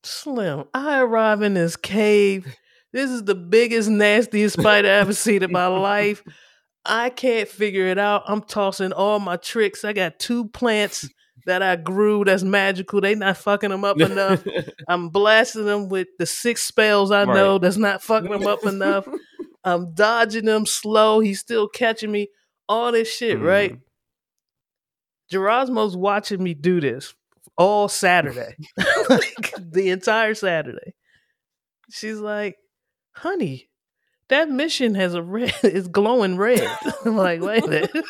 Slim, 0.05 0.65
I 0.75 1.01
arrive 1.01 1.43
in 1.43 1.55
this 1.55 1.77
cave. 1.77 2.47
This 2.93 3.11
is 3.11 3.25
the 3.25 3.35
biggest, 3.37 3.89
nastiest 3.89 4.59
spider 4.59 4.89
I've 4.89 5.03
ever 5.03 5.13
seen 5.15 5.43
in 5.43 5.53
my 5.53 5.67
life. 5.69 6.23
I 6.85 7.11
can't 7.11 7.49
figure 7.49 7.87
it 7.87 7.99
out. 7.99 8.25
I'm 8.27 8.43
tossing 8.43 8.93
all 8.93 9.21
my 9.21 9.37
tricks. 9.37 9.85
I 9.85 9.93
got 9.93 10.19
two 10.19 10.49
plants 10.49 11.09
that 11.47 11.63
I 11.63 11.77
grew 11.77 12.25
that's 12.25 12.43
magical. 12.43 13.01
They 13.01 13.15
not 13.15 13.37
fucking 13.37 13.71
them 13.71 13.85
up 13.85 14.01
enough. 14.01 14.45
I'm 14.89 15.09
blasting 15.11 15.65
them 15.67 15.89
with 15.89 16.09
the 16.19 16.27
six 16.27 16.65
spells 16.65 17.13
I 17.13 17.25
know 17.25 17.59
that's 17.59 17.77
not 17.77 18.03
fucking 18.03 18.31
them 18.31 18.47
up 18.47 18.63
enough. 18.67 19.07
I'm 19.65 19.95
dodging 19.95 20.45
them 20.47 20.67
slow. 20.67 21.21
He's 21.21 21.41
still 21.41 21.69
catching 21.69 22.11
me. 22.13 22.29
All 22.69 22.93
this 22.93 23.13
shit, 23.15 23.41
right? 23.41 23.73
Mhm. 23.73 23.81
Gerasmo's 25.33 25.97
watching 25.97 26.43
me 26.43 26.55
do 26.55 26.81
this 26.81 27.15
all 27.57 27.89
Saturday, 27.89 28.57
like 29.11 29.53
the 29.59 29.91
entire 29.91 30.35
Saturday. 30.35 30.95
She's 31.91 32.19
like, 32.19 32.57
"Honey, 33.13 33.69
that 34.29 34.49
mission 34.51 34.95
has 34.95 35.15
a 35.15 35.23
red. 35.23 35.55
It's 35.63 35.89
glowing 35.89 36.37
red." 36.37 36.67
I'm 37.05 37.17
like, 37.17 37.41
"Wait 37.41 37.65
a 37.65 37.69
minute." 37.69 38.05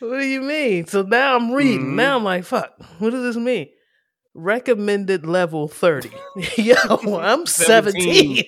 What 0.00 0.18
do 0.18 0.26
you 0.26 0.40
mean? 0.42 0.86
So 0.86 1.02
now 1.02 1.36
I'm 1.36 1.52
reading. 1.52 1.86
Mhm. 1.92 1.94
Now 1.94 2.16
I'm 2.16 2.24
like, 2.24 2.44
fuck, 2.44 2.72
what 2.98 3.10
does 3.10 3.22
this 3.22 3.36
mean? 3.36 3.68
Recommended 4.34 5.26
level 5.26 5.68
30. 5.68 6.10
Yo, 6.56 6.74
I'm 7.20 7.46
17. 7.46 8.44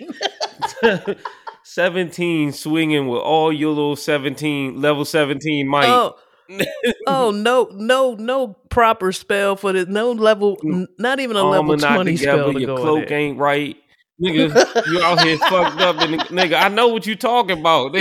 17. 0.80 1.16
17 1.64 2.52
swinging 2.52 3.08
with 3.08 3.20
all 3.20 3.52
your 3.52 3.70
little 3.70 3.96
17 3.96 4.80
level 4.80 5.04
17 5.04 5.66
might. 5.66 5.88
Oh, 5.88 6.16
oh 7.06 7.30
no, 7.30 7.68
no, 7.72 8.14
no 8.14 8.48
proper 8.68 9.12
spell 9.12 9.56
for 9.56 9.72
this. 9.72 9.88
No 9.88 10.12
level, 10.12 10.56
mm. 10.58 10.86
not 10.98 11.20
even 11.20 11.36
a 11.36 11.42
level 11.42 11.72
Armor 11.72 11.76
not 11.76 11.94
20 11.96 12.16
spell 12.16 12.52
to 12.52 12.60
your 12.60 12.76
cloak 12.76 13.10
ain't 13.10 13.38
right. 13.38 13.76
Nigga, 14.22 14.86
you 14.86 15.02
out 15.02 15.22
here 15.22 15.38
fucked 15.38 15.80
up 15.80 15.96
and 16.00 16.20
nigga, 16.22 16.62
I 16.62 16.68
know 16.68 16.88
what 16.88 17.06
you 17.06 17.16
talking 17.16 17.58
about. 17.58 17.96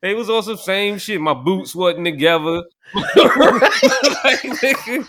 They 0.00 0.14
was 0.14 0.30
on 0.30 0.42
some 0.42 0.56
same 0.56 0.98
shit. 0.98 1.20
My 1.20 1.34
boots 1.34 1.74
wasn't 1.74 2.04
together. 2.04 2.62
Like, 2.94 4.40
nigga, 4.42 5.06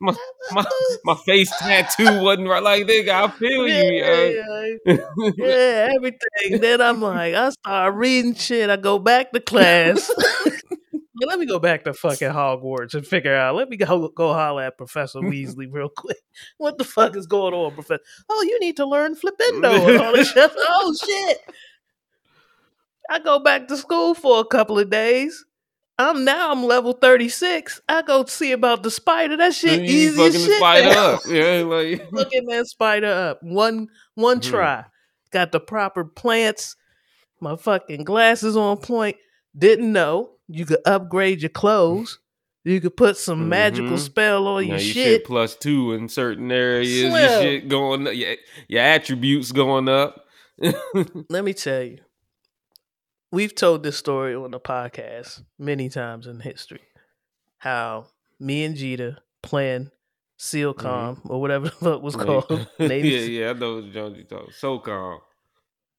my, 0.00 0.14
my 0.52 0.64
my 1.04 1.14
face 1.24 1.50
tattoo 1.58 2.20
wasn't 2.20 2.48
right. 2.48 2.62
Like 2.62 2.84
nigga, 2.86 3.08
I 3.10 3.28
feel 3.30 3.68
Yeah, 3.68 3.82
you. 3.82 4.80
yeah, 4.86 4.96
yeah, 5.36 5.88
everything. 5.96 6.60
Then 6.60 6.80
I'm 6.80 7.00
like, 7.00 7.34
I 7.34 7.50
start 7.50 7.94
reading 7.94 8.34
shit. 8.34 8.68
I 8.70 8.76
go 8.76 8.98
back 8.98 9.32
to 9.32 9.40
class. 9.40 10.10
Let 11.22 11.38
me 11.38 11.46
go 11.46 11.58
back 11.58 11.84
to 11.84 11.94
fucking 11.94 12.28
Hogwarts 12.28 12.94
and 12.94 13.06
figure 13.06 13.34
out. 13.34 13.54
Let 13.54 13.70
me 13.70 13.78
go 13.78 14.08
go 14.08 14.34
holler 14.34 14.64
at 14.64 14.76
Professor 14.76 15.20
Weasley 15.20 15.66
real 15.70 15.88
quick. 15.88 16.18
What 16.58 16.76
the 16.76 16.84
fuck 16.84 17.16
is 17.16 17.26
going 17.26 17.54
on, 17.54 17.72
Professor? 17.72 18.02
Oh, 18.28 18.42
you 18.46 18.60
need 18.60 18.76
to 18.76 18.84
learn 18.86 19.14
Flipendo 19.16 19.88
and 19.88 19.98
all 20.02 20.12
this 20.12 20.30
shit. 20.30 20.52
Oh 20.54 20.94
shit! 21.02 21.38
I 23.10 23.18
go 23.20 23.38
back 23.38 23.68
to 23.68 23.76
school 23.76 24.14
for 24.14 24.40
a 24.40 24.44
couple 24.44 24.78
of 24.78 24.90
days. 24.90 25.44
I'm 25.98 26.24
now 26.24 26.52
I'm 26.52 26.64
level 26.64 26.92
thirty 26.92 27.28
six. 27.30 27.80
I 27.88 28.02
go 28.02 28.24
see 28.26 28.52
about 28.52 28.82
the 28.82 28.90
spider. 28.90 29.36
That 29.36 29.54
shit 29.54 29.80
you 29.80 29.84
easy 29.96 30.16
fucking 30.16 30.34
as 30.34 30.44
shit. 30.44 30.56
spider 30.58 30.88
now. 30.90 31.12
up. 31.14 31.20
Yeah, 31.26 31.62
like 31.66 32.12
Looking 32.12 32.44
that 32.46 32.66
spider 32.66 33.06
up. 33.06 33.42
One 33.42 33.88
one 34.14 34.40
Mhm. 34.40 34.50
try. 34.50 34.84
Got 35.30 35.52
the 35.52 35.60
proper 35.60 36.04
plants. 36.04 36.76
My 37.40 37.56
fucking 37.56 38.04
glasses 38.04 38.56
on 38.56 38.76
point. 38.78 39.16
Didn't 39.56 39.90
know 39.90 40.32
you 40.48 40.66
could 40.66 40.80
upgrade 40.84 41.40
your 41.40 41.48
clothes. 41.50 42.18
You 42.64 42.80
could 42.80 42.96
put 42.96 43.16
some 43.16 43.48
magical 43.48 43.96
Mhm. 43.96 43.98
spell 44.00 44.46
on 44.48 44.62
now 44.66 44.74
your 44.74 44.78
you 44.78 44.92
shit. 44.92 45.24
plus 45.24 45.54
two 45.56 45.92
in 45.92 46.08
certain 46.08 46.50
areas. 46.52 46.90
Your 46.90 47.28
shit 47.40 47.68
going 47.68 48.06
up. 48.06 48.14
Your, 48.14 48.36
your 48.68 48.82
attributes 48.82 49.50
going 49.52 49.88
up. 49.88 50.26
Let 51.30 51.44
me 51.44 51.54
tell 51.54 51.82
you. 51.82 51.98
We've 53.36 53.54
told 53.54 53.82
this 53.82 53.98
story 53.98 54.34
on 54.34 54.50
the 54.50 54.58
podcast 54.58 55.42
many 55.58 55.90
times 55.90 56.26
in 56.26 56.40
history. 56.40 56.80
How 57.58 58.06
me 58.40 58.64
and 58.64 58.74
Jeter 58.74 59.18
playing 59.42 59.90
Seal 60.38 60.72
Calm 60.72 61.20
or 61.28 61.38
whatever 61.38 61.64
the 61.68 61.70
fuck 61.72 62.00
was 62.00 62.16
called. 62.16 62.66
Navy 62.78 63.10
yeah, 63.10 63.18
yeah, 63.44 63.50
I 63.50 63.52
know 63.52 63.74
what 63.74 63.92
Jones 63.92 64.16
you 64.16 64.24
talking. 64.24 64.52
So 64.52 64.78
calm. 64.78 65.20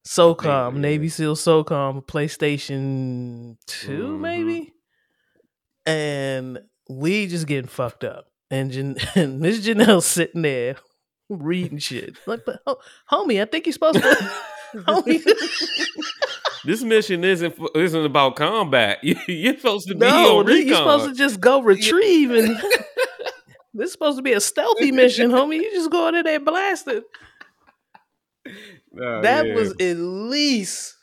SOCOM, 0.07 0.73
yeah. 0.73 0.79
Navy 0.79 1.09
SEAL 1.09 1.35
SOCOM, 1.35 2.07
PlayStation 2.07 3.57
2, 3.67 3.89
Mhm. 3.91 4.19
maybe? 4.19 4.73
And 5.85 6.57
we 6.89 7.27
just 7.27 7.45
getting 7.45 7.67
fucked 7.69 8.03
up. 8.03 8.31
And, 8.49 8.71
Jan- 8.71 8.97
and 9.15 9.39
Miss 9.39 9.59
Janelle 9.63 10.01
sitting 10.01 10.41
there 10.41 10.77
reading 11.29 11.77
shit. 11.77 12.15
Like, 12.25 12.45
but 12.47 12.61
ho- 12.65 12.79
homie, 13.11 13.39
I 13.39 13.45
think 13.45 13.67
you're 13.67 13.73
supposed 13.73 14.01
to. 14.01 14.31
homie. 14.77 15.21
This 16.65 16.83
mission 16.83 17.23
isn't 17.23 17.55
isn't 17.75 18.05
about 18.05 18.35
combat. 18.35 19.03
You, 19.03 19.15
you're 19.27 19.57
supposed 19.57 19.87
to 19.87 19.95
be 19.95 19.99
no, 19.99 20.39
on 20.39 20.47
you're 20.47 20.75
supposed 20.75 21.05
to 21.05 21.13
just 21.13 21.39
go 21.39 21.61
retrieve. 21.61 22.31
And 22.31 22.57
this 23.73 23.87
is 23.87 23.91
supposed 23.91 24.17
to 24.17 24.23
be 24.23 24.33
a 24.33 24.41
stealthy 24.41 24.91
mission, 24.93 25.31
homie. 25.31 25.57
You 25.57 25.71
just 25.71 25.91
go 25.91 26.07
in 26.07 26.23
there 26.23 26.35
and 26.35 26.45
blast 26.45 26.87
it. 26.87 27.03
Nah, 28.93 29.19
oh, 29.19 29.21
that 29.21 29.47
yeah. 29.47 29.55
was 29.55 29.71
at 29.71 29.97
least 29.97 30.95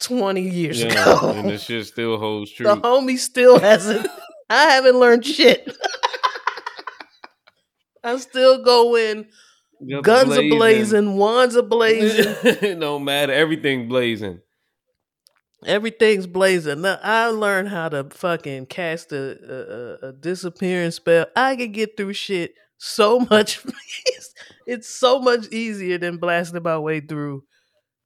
20 0.00 0.42
years 0.42 0.82
yeah, 0.82 0.90
ago. 0.90 1.30
and 1.30 1.48
this 1.48 1.64
shit 1.64 1.86
still 1.86 2.18
holds 2.18 2.50
true. 2.50 2.66
The 2.66 2.76
homie 2.76 3.18
still 3.18 3.58
hasn't. 3.58 4.06
I 4.48 4.64
haven't 4.70 4.96
learned 4.96 5.24
shit. 5.24 5.70
I 8.02 8.16
still 8.16 8.64
go 8.64 8.96
in, 8.96 9.26
Just 9.86 10.04
guns 10.04 10.36
are 10.36 10.48
blazing, 10.48 11.16
wands 11.16 11.56
are 11.56 11.62
blazing, 11.62 12.78
no 12.78 12.98
matter. 12.98 13.32
Everything 13.32 13.88
blazing. 13.88 14.40
Everything's 15.64 16.26
blazing. 16.26 16.82
Now, 16.82 16.98
I 17.02 17.26
learned 17.26 17.68
how 17.68 17.88
to 17.90 18.04
fucking 18.10 18.66
cast 18.66 19.12
a, 19.12 19.16
a, 20.02 20.06
a- 20.06 20.08
a 20.08 20.12
disappearing 20.12 20.90
spell. 20.90 21.26
I 21.36 21.56
can 21.56 21.72
get 21.72 21.96
through 21.96 22.12
shit 22.14 22.54
so 22.78 23.20
much. 23.30 23.60
it's, 24.06 24.34
it's 24.66 24.88
so 24.88 25.18
much 25.20 25.48
easier 25.48 25.98
than 25.98 26.16
blasting 26.18 26.62
my 26.62 26.78
way 26.78 27.00
through 27.00 27.44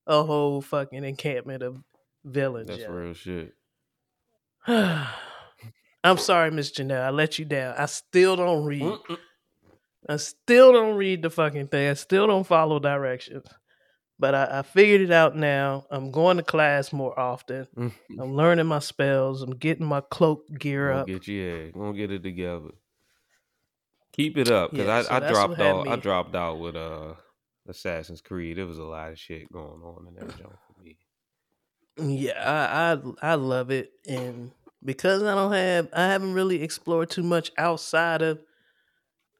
a 0.06 0.22
whole 0.22 0.60
fucking 0.60 1.04
encampment 1.04 1.62
of 1.62 1.78
villains. 2.24 2.68
That's 2.68 2.80
yo. 2.82 2.90
real 2.90 3.14
shit. 3.14 3.52
I'm 4.66 6.18
sorry, 6.18 6.50
Miss 6.50 6.70
Janelle. 6.70 7.02
I 7.02 7.10
let 7.10 7.38
you 7.38 7.44
down. 7.44 7.74
I 7.78 7.86
still 7.86 8.36
don't 8.36 8.64
read. 8.64 8.82
Mm-mm. 8.82 9.18
I 10.06 10.16
still 10.18 10.72
don't 10.72 10.96
read 10.96 11.22
the 11.22 11.30
fucking 11.30 11.68
thing. 11.68 11.88
I 11.88 11.94
still 11.94 12.26
don't 12.26 12.46
follow 12.46 12.78
directions. 12.78 13.46
But 14.24 14.34
I, 14.34 14.60
I 14.60 14.62
figured 14.62 15.02
it 15.02 15.10
out 15.10 15.36
now. 15.36 15.84
I'm 15.90 16.10
going 16.10 16.38
to 16.38 16.42
class 16.42 16.94
more 16.94 17.20
often. 17.20 17.68
I'm 17.76 18.34
learning 18.34 18.64
my 18.64 18.78
spells. 18.78 19.42
I'm 19.42 19.54
getting 19.54 19.84
my 19.84 20.00
cloak 20.00 20.46
gear 20.58 20.90
up. 20.90 21.06
get 21.06 21.26
you, 21.26 21.42
yeah, 21.42 21.70
gonna 21.72 21.92
get 21.92 22.10
it 22.10 22.22
together. 22.22 22.70
Keep 24.14 24.38
it 24.38 24.50
up, 24.50 24.70
because 24.70 24.86
Yeah, 24.86 24.96
I, 24.96 25.02
so 25.02 25.26
I 25.26 25.30
dropped 25.30 25.60
out. 25.60 25.88
I 25.88 25.96
dropped 25.96 26.34
out 26.34 26.58
with 26.58 26.74
uh 26.74 27.12
Assassin's 27.68 28.22
Creed. 28.22 28.56
There 28.56 28.64
was 28.64 28.78
a 28.78 28.82
lot 28.82 29.12
of 29.12 29.18
shit 29.18 29.52
going 29.52 29.82
on 29.82 30.06
in 30.08 30.14
that 30.14 30.38
joint 30.38 30.56
for 30.66 30.82
me. 30.82 30.96
Yeah, 31.98 32.32
I, 32.42 33.28
I 33.28 33.32
I 33.32 33.34
love 33.34 33.70
it, 33.70 33.92
and 34.08 34.52
because 34.82 35.22
I 35.22 35.34
don't 35.34 35.52
have, 35.52 35.90
I 35.92 36.06
haven't 36.06 36.32
really 36.32 36.62
explored 36.62 37.10
too 37.10 37.24
much 37.24 37.52
outside 37.58 38.22
of 38.22 38.40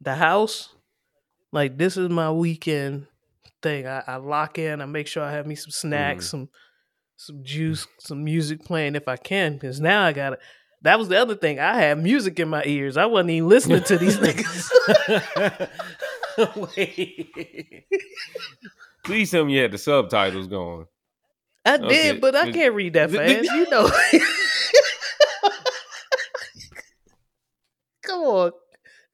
the 0.02 0.16
house. 0.16 0.74
Like 1.52 1.78
this 1.78 1.96
is 1.96 2.10
my 2.10 2.30
weekend 2.30 3.06
thing. 3.64 3.86
I, 3.88 4.02
I 4.06 4.16
lock 4.16 4.58
in. 4.58 4.80
I 4.80 4.86
make 4.86 5.08
sure 5.08 5.24
I 5.24 5.32
have 5.32 5.46
me 5.46 5.56
some 5.56 5.72
snacks, 5.72 6.26
Mm. 6.26 6.30
some 6.30 6.48
some 7.16 7.42
juice, 7.44 7.86
some 7.98 8.22
music 8.24 8.64
playing 8.64 8.94
if 8.96 9.08
I 9.08 9.16
can. 9.16 9.54
Because 9.54 9.80
now 9.80 10.04
I 10.04 10.12
got 10.12 10.34
it. 10.34 10.38
That 10.82 10.98
was 10.98 11.08
the 11.08 11.16
other 11.16 11.34
thing. 11.34 11.58
I 11.58 11.78
had 11.78 12.02
music 12.02 12.38
in 12.38 12.48
my 12.48 12.62
ears. 12.66 12.96
I 12.96 13.06
wasn't 13.06 13.30
even 13.30 13.48
listening 13.48 13.82
to 13.84 13.96
these 13.98 14.18
niggas. 14.24 15.68
Wait. 16.76 17.86
Please 19.04 19.30
tell 19.30 19.44
me 19.44 19.54
you 19.54 19.62
had 19.62 19.70
the 19.72 19.78
subtitles 19.78 20.46
going. 20.46 20.86
I 21.64 21.76
Okay. 21.76 21.88
did, 21.88 22.20
but 22.20 22.34
I 22.36 22.52
can't 22.52 22.74
read 22.74 22.92
that 22.94 23.10
fast. 23.10 23.44
You 23.44 23.70
know. 23.70 23.88
Come 28.02 28.20
on. 28.20 28.50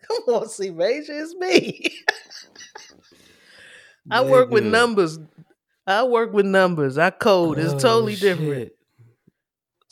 Come 0.09 0.35
on, 0.35 0.49
see, 0.49 0.71
Major. 0.71 1.12
It's 1.12 1.35
me. 1.37 1.95
I 4.11 4.21
work 4.23 4.50
with 4.50 4.64
numbers. 4.64 5.19
I 5.87 6.02
work 6.05 6.33
with 6.33 6.47
numbers. 6.47 6.99
I 6.99 7.11
code. 7.11 7.59
It's 7.59 7.73
Oh, 7.75 7.79
totally 7.79 8.17
different. 8.17 8.73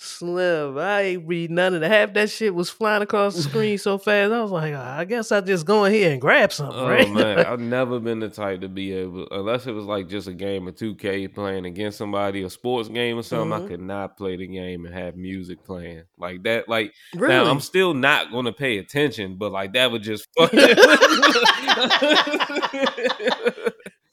Slim. 0.00 0.78
I 0.78 1.00
ain't 1.02 1.26
read 1.26 1.50
none 1.50 1.75
of 1.75 1.80
that. 1.80 1.90
Half 1.90 2.14
that 2.14 2.30
shit 2.30 2.54
was 2.54 2.70
flying 2.70 3.02
across 3.02 3.34
the 3.34 3.42
screen 3.42 3.78
so 3.78 3.98
fast. 3.98 4.30
I 4.32 4.40
was 4.40 4.52
like, 4.52 4.72
"Ah, 4.76 4.96
I 4.96 5.04
guess 5.04 5.32
I 5.32 5.40
just 5.40 5.66
go 5.66 5.87
in 5.87 5.92
here 5.92 6.12
and 6.12 6.20
grab 6.20 6.52
something, 6.52 6.78
Oh 6.78 6.88
right? 6.88 7.10
man, 7.10 7.40
I've 7.46 7.58
never 7.58 7.98
been 7.98 8.20
the 8.20 8.28
type 8.28 8.60
to 8.60 8.68
be 8.68 8.92
able, 8.92 9.26
unless 9.32 9.66
it 9.66 9.72
was 9.72 9.87
like 9.87 10.08
just 10.08 10.28
a 10.28 10.32
game 10.32 10.68
of 10.68 10.76
2K 10.76 11.34
playing 11.34 11.64
against 11.66 11.98
somebody, 11.98 12.44
a 12.44 12.50
sports 12.50 12.88
game 12.88 13.18
or 13.18 13.25
something. 13.25 13.58
Mhm. 13.58 13.64
I 13.64 13.66
could 13.66 13.80
not 13.80 14.16
play 14.16 14.37
the 14.37 14.46
game 14.46 14.87
and 14.87 14.94
have 14.94 15.16
music 15.16 15.64
playing 15.64 16.04
like 16.16 16.44
that. 16.44 16.68
Like 16.68 16.92
really? 17.16 17.34
now, 17.34 17.50
I'm 17.50 17.58
still 17.58 17.92
not 17.92 18.30
going 18.30 18.44
to 18.44 18.52
pay 18.52 18.78
attention, 18.78 19.34
but 19.37 19.50
like 19.50 19.72
that 19.72 19.90
would 19.90 20.04
just. 20.04 20.28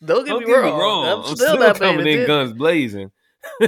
Don't 0.05 0.25
get 0.25 0.31
Don't 0.31 0.39
me 0.41 0.45
get 0.47 0.63
me 0.63 0.69
wrong. 0.69 0.79
wrong. 0.79 1.05
I'm, 1.07 1.29
I'm 1.29 1.35
still, 1.35 1.73
coming 1.73 2.07
in 2.07 2.27
guns 2.27 2.53
blazing. 2.53 3.11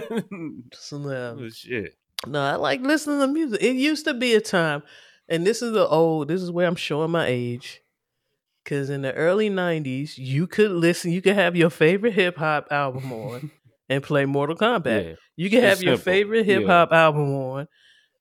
Oh, 0.92 1.50
shit. 1.50 1.94
No, 2.26 2.42
I 2.42 2.56
like 2.56 2.82
listening 2.82 3.20
to 3.20 3.28
music. 3.28 3.62
It 3.62 3.76
used 3.76 4.06
to 4.06 4.14
be 4.14 4.34
a 4.34 4.42
time, 4.42 4.82
and 5.30 5.46
this 5.46 5.62
is 5.62 5.74
the 5.74 5.88
old. 5.88 6.28
This 6.28 6.42
is 6.42 6.52
where 6.52 6.68
I'm 6.68 6.76
showing 6.76 7.12
my 7.12 7.28
age. 7.28 7.82
Because 8.64 8.90
in 8.90 9.02
the 9.04 9.14
early 9.14 9.50
'90s, 9.50 10.14
you 10.18 10.48
could 10.48 10.72
listen. 10.72 11.12
You 11.12 11.22
could 11.22 11.36
have 11.36 11.56
your 11.56 11.70
favorite 11.70 12.14
hip 12.14 12.38
hop 12.38 12.68
album 12.72 13.12
on 13.14 13.52
and 13.90 14.04
play 14.04 14.26
Mortal 14.26 14.56
Kombat. 14.56 15.06
Yeah. 15.06 15.16
You 15.36 15.50
could 15.50 15.64
have 15.64 15.82
your 15.82 15.96
simple. 15.96 16.12
favorite 16.12 16.46
hip 16.46 16.66
hop 16.66 16.92
album 16.92 17.34
on 17.36 17.68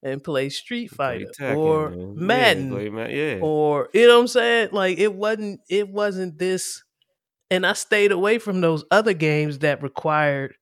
and 0.02 0.22
play 0.22 0.50
Street 0.50 0.90
Play 0.92 1.24
Fighter 1.24 1.30
Tekken, 1.40 1.56
or 1.56 1.90
man. 1.90 2.26
Madden 2.26 2.72
Yeah, 2.72 2.90
play 2.90 3.36
yeah. 3.36 3.38
or 3.40 3.88
you 3.94 4.06
know 4.06 4.16
what 4.16 4.20
I'm 4.20 4.28
saying? 4.28 4.68
Like 4.72 4.98
it 4.98 5.14
wasn't. 5.14 5.60
It 5.70 5.88
wasn't 5.88 6.38
this. 6.38 6.84
And 7.50 7.64
I 7.64 7.74
stayed 7.74 8.12
away 8.12 8.38
from 8.38 8.60
those 8.60 8.84
other 8.90 9.12
games 9.12 9.60
that 9.60 9.82
required, 9.82 10.54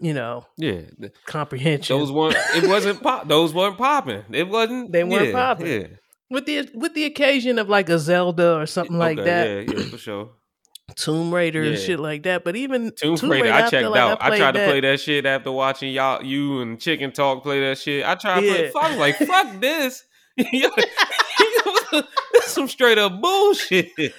you 0.00 0.12
know, 0.12 0.46
yeah. 0.56 0.80
comprehension. 1.26 1.96
Those 1.96 2.10
weren't. 2.10 2.36
It 2.56 2.68
wasn't 2.68 3.02
pop. 3.02 3.28
Those 3.28 3.54
weren't 3.54 3.78
popping. 3.78 4.24
It 4.32 4.48
wasn't. 4.48 4.92
They 4.92 5.04
weren't 5.04 5.28
yeah, 5.28 5.32
popping. 5.32 5.66
Yeah. 5.66 5.86
with 6.30 6.46
the 6.46 6.68
with 6.74 6.94
the 6.94 7.04
occasion 7.04 7.58
of 7.58 7.68
like 7.68 7.88
a 7.88 7.98
Zelda 7.98 8.56
or 8.56 8.66
something 8.66 8.98
like 8.98 9.18
that, 9.18 9.68
Yeah, 9.68 9.74
yeah, 9.76 9.84
for 9.84 9.98
sure. 9.98 10.30
Tomb 10.96 11.32
Raider 11.32 11.62
and 11.62 11.78
shit 11.78 12.00
like 12.00 12.24
that. 12.24 12.44
But 12.44 12.56
even 12.56 12.92
Tomb, 12.92 13.16
Raider, 13.22 13.52
I 13.52 13.62
feel 13.62 13.70
checked 13.70 13.88
like 13.88 14.00
out. 14.00 14.22
I, 14.22 14.28
played 14.28 14.38
tried 14.38 14.52
to 14.52 14.64
play 14.66 14.80
that 14.80 15.00
shit 15.00 15.26
after 15.26 15.52
watching 15.52 15.92
y'all, 15.92 16.22
you 16.22 16.60
and 16.60 16.80
Chicken 16.80 17.12
Talk 17.12 17.42
play 17.42 17.60
that 17.60 17.78
shit. 17.78 18.04
I 18.04 18.14
tried 18.14 18.40
to 18.40 18.46
play. 18.46 18.64
Yeah. 18.64 18.80
I 18.80 18.88
was 18.90 18.98
like, 18.98 19.16
fuck 19.16 19.60
this. 19.60 20.04
Some 22.46 22.68
straight 22.68 22.98
up 22.98 23.20
bullshit. 23.20 23.90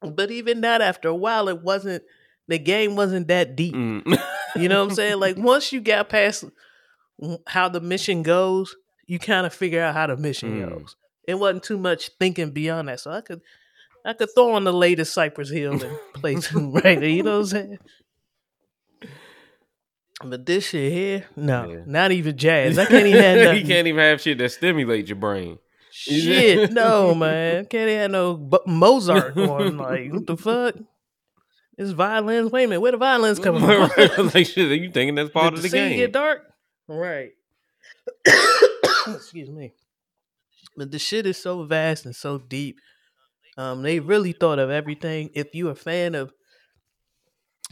But 0.00 0.30
even 0.30 0.60
that, 0.60 0.80
after 0.80 1.08
a 1.08 1.14
while, 1.14 1.48
it 1.48 1.62
wasn't. 1.62 2.04
The 2.46 2.58
game 2.58 2.96
wasn't 2.96 3.28
that 3.28 3.56
deep. 3.56 3.74
Mm. 3.74 4.18
You 4.56 4.68
know 4.68 4.82
what 4.82 4.90
I'm 4.90 4.94
saying? 4.94 5.18
Like 5.20 5.36
once 5.36 5.72
you 5.72 5.80
got 5.80 6.08
past 6.08 6.44
how 7.46 7.68
the 7.68 7.80
mission 7.80 8.22
goes, 8.22 8.74
you 9.06 9.18
kind 9.18 9.44
of 9.44 9.52
figure 9.52 9.82
out 9.82 9.94
how 9.94 10.06
the 10.06 10.16
mission 10.16 10.52
Mm. 10.62 10.70
goes. 10.70 10.96
It 11.26 11.34
wasn't 11.34 11.64
too 11.64 11.76
much 11.78 12.10
thinking 12.18 12.52
beyond 12.52 12.88
that, 12.88 13.00
so 13.00 13.10
I 13.10 13.20
could. 13.20 13.40
I 14.04 14.12
could 14.14 14.30
throw 14.34 14.54
on 14.54 14.64
the 14.64 14.72
latest 14.72 15.12
Cypress 15.12 15.50
Hill 15.50 15.72
and 15.82 15.98
play 16.14 16.34
Tomb 16.40 16.72
Raider. 16.72 17.08
You 17.08 17.24
know 17.24 17.32
what 17.40 17.40
I'm 17.40 17.46
saying? 17.46 17.78
But 20.24 20.46
this 20.46 20.68
shit 20.70 20.92
here, 20.92 21.26
no, 21.36 21.68
Yeah. 21.70 21.82
not 21.86 22.10
even 22.12 22.36
jazz. 22.36 22.76
I 22.78 22.84
can't 22.86 23.06
even 23.06 23.22
have 23.22 23.38
nothing. 23.38 23.60
you 23.60 23.66
can't 23.66 23.86
even 23.86 24.00
have 24.00 24.20
shit 24.20 24.38
that 24.38 24.50
stimulates 24.50 25.08
your 25.08 25.16
brain. 25.16 25.58
Shit, 25.92 26.72
no, 26.72 27.14
man. 27.14 27.66
Can't 27.66 27.90
have 27.90 28.10
no 28.10 28.50
Mozart 28.66 29.36
on. 29.36 29.76
Like, 29.76 30.12
what 30.12 30.26
the 30.26 30.36
fuck? 30.36 30.74
It's 31.76 31.92
violins. 31.92 32.50
Wait 32.50 32.64
a 32.64 32.66
minute, 32.68 32.80
where 32.80 32.90
the 32.92 32.98
violins 32.98 33.38
coming 33.38 33.60
from? 33.62 33.90
like 34.34 34.46
shit, 34.46 34.70
are 34.70 34.74
you 34.74 34.90
thinking 34.90 35.14
that's 35.14 35.30
part 35.30 35.50
Did 35.54 35.58
of 35.58 35.62
the 35.62 35.68
scene 35.68 35.88
game? 35.90 35.98
Get 35.98 36.12
dark, 36.12 36.42
right? 36.88 37.30
Excuse 39.06 39.48
me. 39.50 39.72
But 40.76 40.90
the 40.90 40.98
shit 40.98 41.26
is 41.26 41.36
so 41.40 41.62
vast 41.64 42.04
and 42.06 42.14
so 42.14 42.38
deep. 42.38 42.76
Um, 43.56 43.82
they 43.82 44.00
really 44.00 44.32
thought 44.32 44.58
of 44.58 44.70
everything. 44.70 45.30
If 45.34 45.54
you're 45.54 45.72
a 45.72 45.76
fan 45.76 46.14
of 46.14 46.32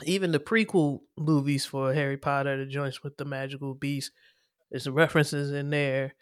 even 0.05 0.33
the 0.33 0.39
prequel 0.41 1.01
movies 1.17 1.65
for 1.65 1.95
Harry 1.95 2.17
Potter, 2.17 2.57
the 2.59 2.67
joints 2.67 3.03
with 3.03 3.17
the 3.17 3.25
magical 3.25 3.75
beast, 3.75 4.11
there's 4.71 4.89
references 4.89 5.53
in 5.53 5.71
there. 5.71 6.15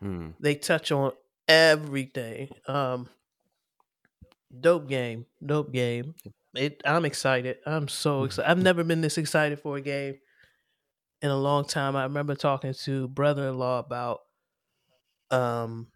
Hmm. 0.00 0.30
They 0.40 0.54
touch 0.54 0.92
on 0.92 1.12
everything. 1.46 2.50
Um, 2.66 3.08
dope 4.58 4.88
game, 4.88 5.26
dope 5.44 5.72
game. 5.72 6.14
It. 6.54 6.80
I'm 6.84 7.04
excited. 7.04 7.58
I'm 7.66 7.88
so 7.88 8.24
excited. 8.24 8.50
I've 8.50 8.62
never 8.62 8.82
been 8.82 9.00
this 9.02 9.18
excited 9.18 9.60
for 9.60 9.76
a 9.76 9.80
game 9.80 10.18
in 11.20 11.30
a 11.30 11.36
long 11.36 11.64
time. 11.64 11.96
I 11.96 12.04
remember 12.04 12.34
talking 12.34 12.74
to 12.84 13.08
brother-in-law 13.08 13.80
about. 13.80 14.20
Um, 15.30 15.88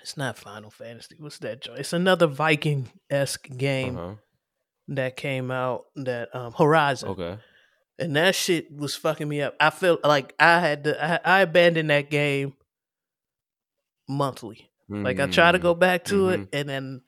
it's 0.00 0.16
not 0.16 0.38
Final 0.38 0.70
Fantasy. 0.70 1.16
What's 1.18 1.38
that 1.38 1.62
joint? 1.62 1.80
It's 1.80 1.92
another 1.92 2.26
Viking 2.26 2.90
esque 3.10 3.48
game 3.56 3.96
Uh-huh. 3.96 4.14
That 4.88 5.16
came 5.16 5.50
out. 5.50 5.84
That 5.96 6.34
um 6.34 6.52
Horizon 6.52 7.08
Okay. 7.10 7.38
and 7.98 8.16
that 8.16 8.34
shit 8.34 8.70
was 8.74 8.94
fucking 8.96 9.28
me 9.28 9.42
up. 9.42 9.54
I 9.60 9.70
felt 9.70 10.04
like 10.04 10.34
I 10.38 10.60
had 10.60 10.84
to. 10.84 11.04
I, 11.24 11.38
I 11.38 11.40
abandoned 11.42 11.90
that 11.90 12.10
game 12.10 12.54
monthly. 14.08 14.70
Like 14.88 15.18
I 15.18 15.26
try 15.26 15.50
to 15.50 15.58
Mm. 15.58 15.62
go 15.62 15.74
back 15.74 16.04
to 16.04 16.14
Mhm. 16.26 16.42
it, 16.42 16.48
and 16.52 16.68
then 16.68 17.02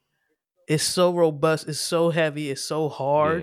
it's 0.66 0.82
so 0.82 1.12
robust, 1.12 1.68
it's 1.68 1.78
so 1.78 2.08
heavy, 2.10 2.50
it's 2.50 2.62
so 2.62 2.88
hard, 2.88 3.42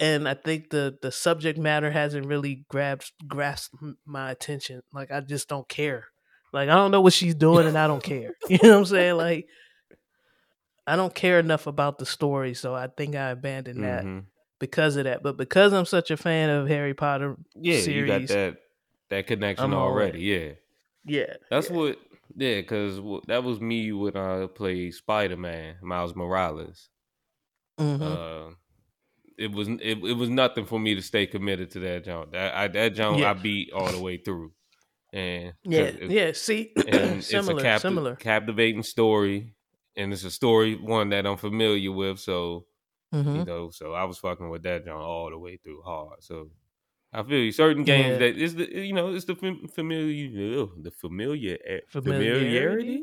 Yeah. 0.00 0.06
and 0.06 0.28
I 0.28 0.34
think 0.34 0.68
the 0.70 0.98
the 1.00 1.10
subject 1.10 1.58
matter 1.58 1.90
hasn't 1.90 2.26
really 2.26 2.66
grabbed 2.68 3.10
grasped 3.26 3.74
my 4.04 4.30
attention. 4.30 4.82
Like 4.92 5.10
I 5.10 5.20
just 5.20 5.48
don't 5.48 5.66
care. 5.68 6.04
Like 6.52 6.68
I 6.68 6.74
don't 6.74 6.90
know 6.90 7.00
what 7.00 7.14
she's 7.14 7.34
doing, 7.34 7.66
and 7.66 7.78
I 7.78 7.86
don't 7.86 8.02
care. 8.02 8.32
You 8.50 8.58
know 8.62 8.72
what 8.72 8.78
I'm 8.80 8.84
saying? 8.84 9.16
Like 9.16 9.48
I 10.88 10.96
don't 10.96 11.14
care 11.14 11.38
enough 11.38 11.66
about 11.66 11.98
the 11.98 12.06
story, 12.06 12.54
so 12.54 12.74
I 12.74 12.86
think 12.88 13.14
I 13.14 13.30
abandoned 13.30 13.84
that 13.84 14.04
Mhm. 14.04 14.24
because 14.58 14.96
of 14.96 15.04
that. 15.04 15.22
But 15.22 15.36
because 15.36 15.72
I'm 15.72 15.84
such 15.84 16.10
a 16.10 16.16
fan 16.16 16.50
of 16.50 16.68
Harry 16.68 16.94
Potter 16.94 17.36
Yeah, 17.54 17.74
you 17.78 18.06
got 18.06 18.18
series, 18.18 18.28
that 18.30 18.56
that 19.10 19.26
connection 19.26 19.64
I'm 19.66 19.74
already. 19.74 20.20
Yeah. 20.20 20.52
yeah, 21.04 21.34
That's 21.50 21.70
what. 21.70 21.98
Yeah, 22.36 22.56
because 22.60 23.00
that 23.26 23.42
was 23.42 23.58
me 23.60 23.90
when 23.92 24.16
I 24.16 24.46
played 24.46 24.94
Spider 24.94 25.36
Man, 25.36 25.76
Miles 25.82 26.14
Morales. 26.14 26.88
hmm 27.78 28.02
Uh, 28.02 28.50
it 29.38 29.50
was 29.52 29.68
it, 29.68 29.98
it 30.04 30.16
was 30.16 30.28
nothing 30.28 30.66
for 30.66 30.78
me 30.78 30.94
to 30.94 31.02
stay 31.02 31.26
committed 31.26 31.70
to 31.70 31.78
that 31.80 32.04
jump. 32.04 32.32
That 32.32 32.54
I, 32.54 32.68
that 32.68 32.94
jump 32.94 33.18
Yeah. 33.20 33.30
I 33.30 33.34
beat 33.34 33.72
all 33.72 33.90
the 33.92 34.00
way 34.00 34.18
through, 34.18 34.52
and 35.12 35.54
yeah, 35.64 35.80
it- 35.80 36.10
yeah. 36.10 36.32
See, 36.32 36.72
and 36.86 37.24
similar, 37.24 37.54
it's 37.64 37.64
a 37.64 37.68
capti- 37.68 37.80
similar. 37.80 38.16
captivating 38.16 38.82
story, 38.82 39.54
and 39.98 40.12
it's 40.12 40.24
a 40.24 40.30
story 40.30 40.74
one 40.76 41.10
that 41.10 41.26
I'm 41.26 41.36
familiar 41.36 41.92
with. 41.92 42.18
So 42.20 42.64
hmm 43.12 43.36
you 43.36 43.44
know, 43.44 43.70
so 43.70 43.92
I 43.94 44.04
was 44.04 44.18
fucking 44.18 44.48
with 44.50 44.62
that 44.62 44.84
jump 44.84 45.00
all 45.00 45.28
the 45.30 45.38
way 45.38 45.56
through 45.56 45.82
hard. 45.82 46.22
So 46.22 46.50
I 47.12 47.22
feel 47.22 47.38
you. 47.40 47.52
Certain 47.52 47.84
games 47.84 48.12
Yeah. 48.12 48.18
that 48.18 48.36
is 48.36 48.54
the 48.54 48.66
you 48.70 48.92
know 48.94 49.14
it's 49.14 49.24
the 49.26 49.34
fam- 49.34 49.68
familiar 49.68 50.62
ugh, 50.62 50.70
the 50.82 50.90
familiar 50.90 51.58
Familiarity? 51.90 53.02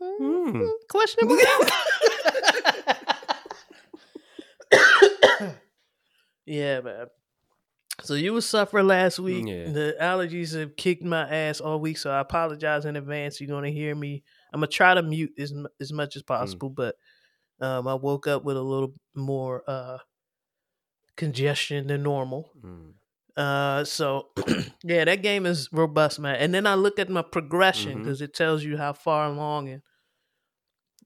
Hmm. 0.00 0.62
Questionable. 0.88 1.38
yeah, 6.46 6.80
man. 6.80 7.06
So 8.02 8.14
you 8.14 8.32
were 8.34 8.40
suffering 8.42 8.86
last 8.86 9.18
week. 9.18 9.46
Yeah. 9.46 9.70
The 9.70 9.96
allergies 10.00 10.58
have 10.58 10.76
kicked 10.76 11.02
my 11.02 11.22
ass 11.28 11.60
all 11.60 11.80
week, 11.80 11.96
so 11.98 12.10
I 12.10 12.20
apologize 12.20 12.84
in 12.84 12.96
advance. 12.96 13.40
You're 13.40 13.48
gonna 13.48 13.70
hear 13.70 13.94
me. 13.94 14.22
I'm 14.56 14.60
gonna 14.60 14.68
try 14.68 14.94
to 14.94 15.02
mute 15.02 15.32
as 15.38 15.52
as 15.80 15.92
much 15.92 16.16
as 16.16 16.22
possible, 16.22 16.70
but 16.70 16.96
um, 17.60 17.86
I 17.86 17.94
woke 17.94 18.26
up 18.26 18.42
with 18.42 18.56
a 18.56 18.62
little 18.62 18.94
more 19.14 19.62
uh, 19.68 19.98
congestion 21.16 21.88
than 21.88 22.02
normal. 22.02 22.50
Mm. 22.64 22.92
Uh, 23.36 23.84
so 23.84 24.28
yeah, 24.82 25.04
that 25.04 25.22
game 25.22 25.44
is 25.44 25.68
robust, 25.70 26.18
man. 26.18 26.36
And 26.36 26.54
then 26.54 26.66
I 26.66 26.74
look 26.74 26.98
at 26.98 27.10
my 27.10 27.20
progression 27.20 27.98
because 27.98 28.22
it 28.22 28.32
tells 28.32 28.64
you 28.64 28.78
how 28.78 28.94
far 28.94 29.26
along, 29.26 29.68
and 29.68 29.82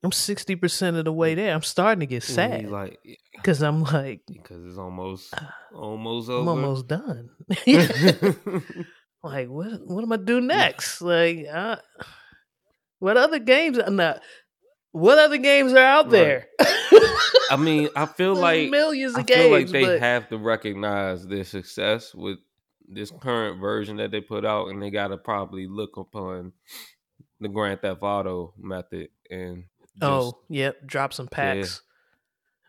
I'm 0.04 0.12
sixty 0.12 0.54
percent 0.54 0.96
of 0.96 1.06
the 1.06 1.12
way 1.12 1.34
there. 1.34 1.52
I'm 1.52 1.62
starting 1.62 2.00
to 2.00 2.06
get 2.06 2.22
sad 2.22 2.62
you 2.62 2.68
like 2.68 3.00
because 3.34 3.62
I'm 3.62 3.82
like, 3.82 4.20
because 4.28 4.64
it's 4.64 4.78
almost 4.78 5.34
almost 5.74 6.30
over. 6.30 6.42
I'm 6.42 6.48
almost 6.48 6.86
done. 6.86 7.30
like, 9.24 9.48
what? 9.48 9.80
What 9.86 10.04
am 10.04 10.12
I 10.12 10.16
do 10.16 10.40
next? 10.40 11.00
Like, 11.02 11.46
uh, 11.52 11.76
what 13.00 13.16
other 13.16 13.40
games? 13.40 13.78
Uh, 13.78 13.90
now, 13.90 14.20
what 14.92 15.18
other 15.18 15.36
games 15.38 15.72
are 15.72 15.78
out 15.78 16.04
Right. 16.06 16.12
there? 16.12 16.46
I 17.50 17.56
mean, 17.58 17.88
I 17.96 18.06
feel 18.06 18.34
like 18.36 18.70
millions 18.70 19.14
of 19.16 19.24
I 19.24 19.34
feel 19.34 19.50
like 19.50 19.58
games, 19.66 19.72
they 19.72 19.84
but 19.84 19.98
have 20.00 20.28
to 20.28 20.38
recognize 20.38 21.26
their 21.26 21.44
success 21.44 22.14
with 22.14 22.38
this 22.88 23.10
current 23.10 23.60
version 23.60 23.96
that 23.96 24.10
they 24.10 24.20
put 24.20 24.44
out, 24.44 24.68
and 24.68 24.80
they 24.82 24.90
got 24.90 25.08
to 25.08 25.16
probably 25.16 25.66
look 25.66 25.96
upon 25.96 26.52
the 27.40 27.48
Grand 27.48 27.80
Theft 27.80 28.02
Auto 28.02 28.52
method 28.58 29.08
and 29.30 29.64
oh, 30.02 30.20
just, 30.24 30.34
oh, 30.36 30.40
yep, 30.48 30.86
drop 30.86 31.12
some 31.12 31.28
packs. 31.28 31.82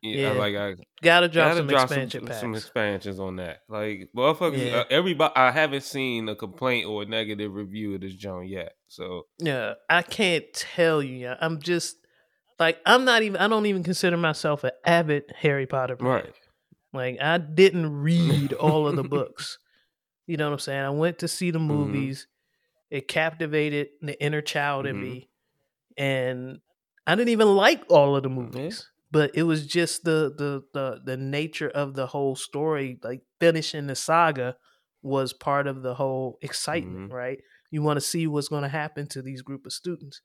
Yeah, 0.01 0.31
yeah. 0.33 0.39
like 0.39 0.55
I 0.55 0.75
Gotta 1.01 1.27
drop 1.29 1.49
gotta 1.49 1.57
some 1.59 1.67
drop 1.67 1.83
expansion 1.85 2.21
some, 2.21 2.27
packs. 2.27 2.39
some 2.41 2.55
expansions 2.55 3.19
on 3.19 3.35
that. 3.37 3.59
Like, 3.69 4.09
motherfuckers, 4.15 4.65
Yeah. 4.65 4.77
uh, 4.79 4.83
everybody. 4.89 5.33
I 5.35 5.51
haven't 5.51 5.83
seen 5.83 6.27
a 6.29 6.35
complaint 6.35 6.87
or 6.87 7.03
a 7.03 7.05
negative 7.05 7.53
review 7.53 7.95
of 7.95 8.01
this 8.01 8.13
joint 8.13 8.49
yet. 8.49 8.73
So 8.87 9.27
Yeah, 9.39 9.75
I 9.89 10.01
can't 10.01 10.45
tell 10.53 11.01
you. 11.03 11.15
yeah. 11.15 11.35
I'm 11.39 11.59
just 11.61 11.97
like 12.59 12.79
I'm 12.85 13.05
not 13.05 13.23
even. 13.23 13.37
I 13.41 13.47
don't 13.47 13.65
even 13.65 13.83
consider 13.83 14.17
myself 14.17 14.63
an 14.63 14.71
avid 14.85 15.23
Harry 15.35 15.65
Potter 15.65 15.97
fan. 15.97 16.07
right, 16.07 16.33
Like 16.93 17.17
I 17.21 17.37
didn't 17.37 17.91
read 18.01 18.53
all 18.53 18.87
of 18.87 18.95
the 18.95 19.03
books. 19.03 19.57
You 20.27 20.37
know 20.37 20.45
what 20.47 20.53
I'm 20.53 20.59
saying? 20.59 20.81
I 20.83 20.89
went 20.91 21.19
to 21.19 21.27
see 21.27 21.51
the 21.51 21.59
Mhm. 21.59 21.67
movies. 21.67 22.27
It 22.89 23.07
captivated 23.07 23.89
the 24.01 24.21
inner 24.21 24.41
child 24.41 24.85
in 24.85 24.97
Mhm. 24.97 25.01
me, 25.01 25.29
and 25.97 26.59
I 27.07 27.15
didn't 27.15 27.29
even 27.29 27.55
like 27.55 27.83
all 27.89 28.15
of 28.15 28.23
the 28.23 28.29
movies. 28.29 28.87
But 29.11 29.31
it 29.33 29.43
was 29.43 29.67
just 29.67 30.03
the 30.05 30.33
the 30.37 30.63
the 30.73 31.01
the 31.03 31.17
nature 31.17 31.69
of 31.69 31.93
the 31.95 32.07
whole 32.07 32.35
story. 32.35 32.97
Like 33.03 33.21
finishing 33.39 33.87
the 33.87 33.95
saga 33.95 34.55
was 35.01 35.33
part 35.33 35.67
of 35.67 35.81
the 35.81 35.95
whole 35.95 36.37
excitement, 36.41 37.09
Mhm. 37.11 37.13
right? 37.13 37.39
You 37.71 37.81
want 37.81 37.97
to 37.97 38.01
see 38.01 38.27
what's 38.27 38.47
going 38.47 38.63
to 38.63 38.69
happen 38.69 39.07
to 39.07 39.21
these 39.21 39.41
group 39.41 39.65
of 39.65 39.73
students, 39.73 40.21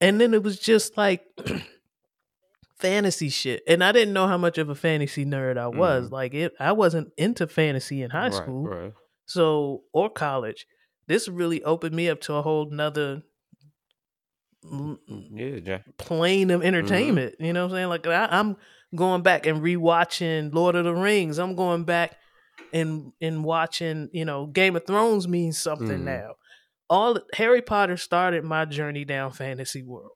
and 0.00 0.20
then 0.20 0.34
it 0.34 0.42
was 0.42 0.58
just 0.58 0.96
like 0.96 1.24
fantasy 2.78 3.28
shit. 3.28 3.62
And 3.66 3.82
I 3.82 3.92
didn't 3.92 4.14
know 4.14 4.26
how 4.26 4.38
much 4.38 4.58
of 4.58 4.68
a 4.68 4.74
fantasy 4.74 5.24
nerd 5.24 5.56
I 5.58 5.68
was. 5.68 6.08
Mhm. 6.08 6.12
Like 6.12 6.34
it, 6.34 6.52
I 6.60 6.72
wasn't 6.72 7.12
into 7.16 7.46
fantasy 7.46 8.02
in 8.02 8.10
high 8.10 8.24
right, 8.28 8.34
school, 8.34 8.64
right. 8.68 8.92
so 9.26 9.84
or 9.92 10.10
college. 10.10 10.66
This 11.06 11.28
really 11.28 11.62
opened 11.64 11.94
me 11.94 12.08
up 12.08 12.20
to 12.22 12.34
a 12.34 12.42
whole 12.42 12.70
nother 12.70 13.22
Yeah, 15.08 15.58
Jack. 15.60 15.96
plane 15.98 16.50
of 16.50 16.62
entertainment. 16.62 17.36
You 17.38 17.52
know 17.52 17.64
what 17.66 17.72
I'm 17.72 17.76
saying? 17.76 17.88
Like 17.88 18.06
I, 18.06 18.28
I'm 18.30 18.56
going 18.94 19.22
back 19.22 19.46
and 19.46 19.60
rewatching 19.62 20.54
Lord 20.54 20.74
of 20.74 20.84
the 20.84 20.94
Rings. 20.94 21.38
I'm 21.38 21.54
going 21.54 21.84
back 21.84 22.16
and 22.72 23.12
and 23.20 23.44
watching. 23.44 24.08
You 24.12 24.24
know, 24.24 24.46
Game 24.46 24.76
of 24.76 24.86
Thrones 24.86 25.28
means 25.28 25.58
something 25.58 26.00
Mhm. 26.00 26.04
now. 26.04 26.34
All 26.88 27.18
Harry 27.34 27.62
Potter 27.62 27.96
started 27.96 28.44
my 28.44 28.64
journey 28.64 29.04
down 29.04 29.32
fantasy 29.32 29.82
world, 29.82 30.12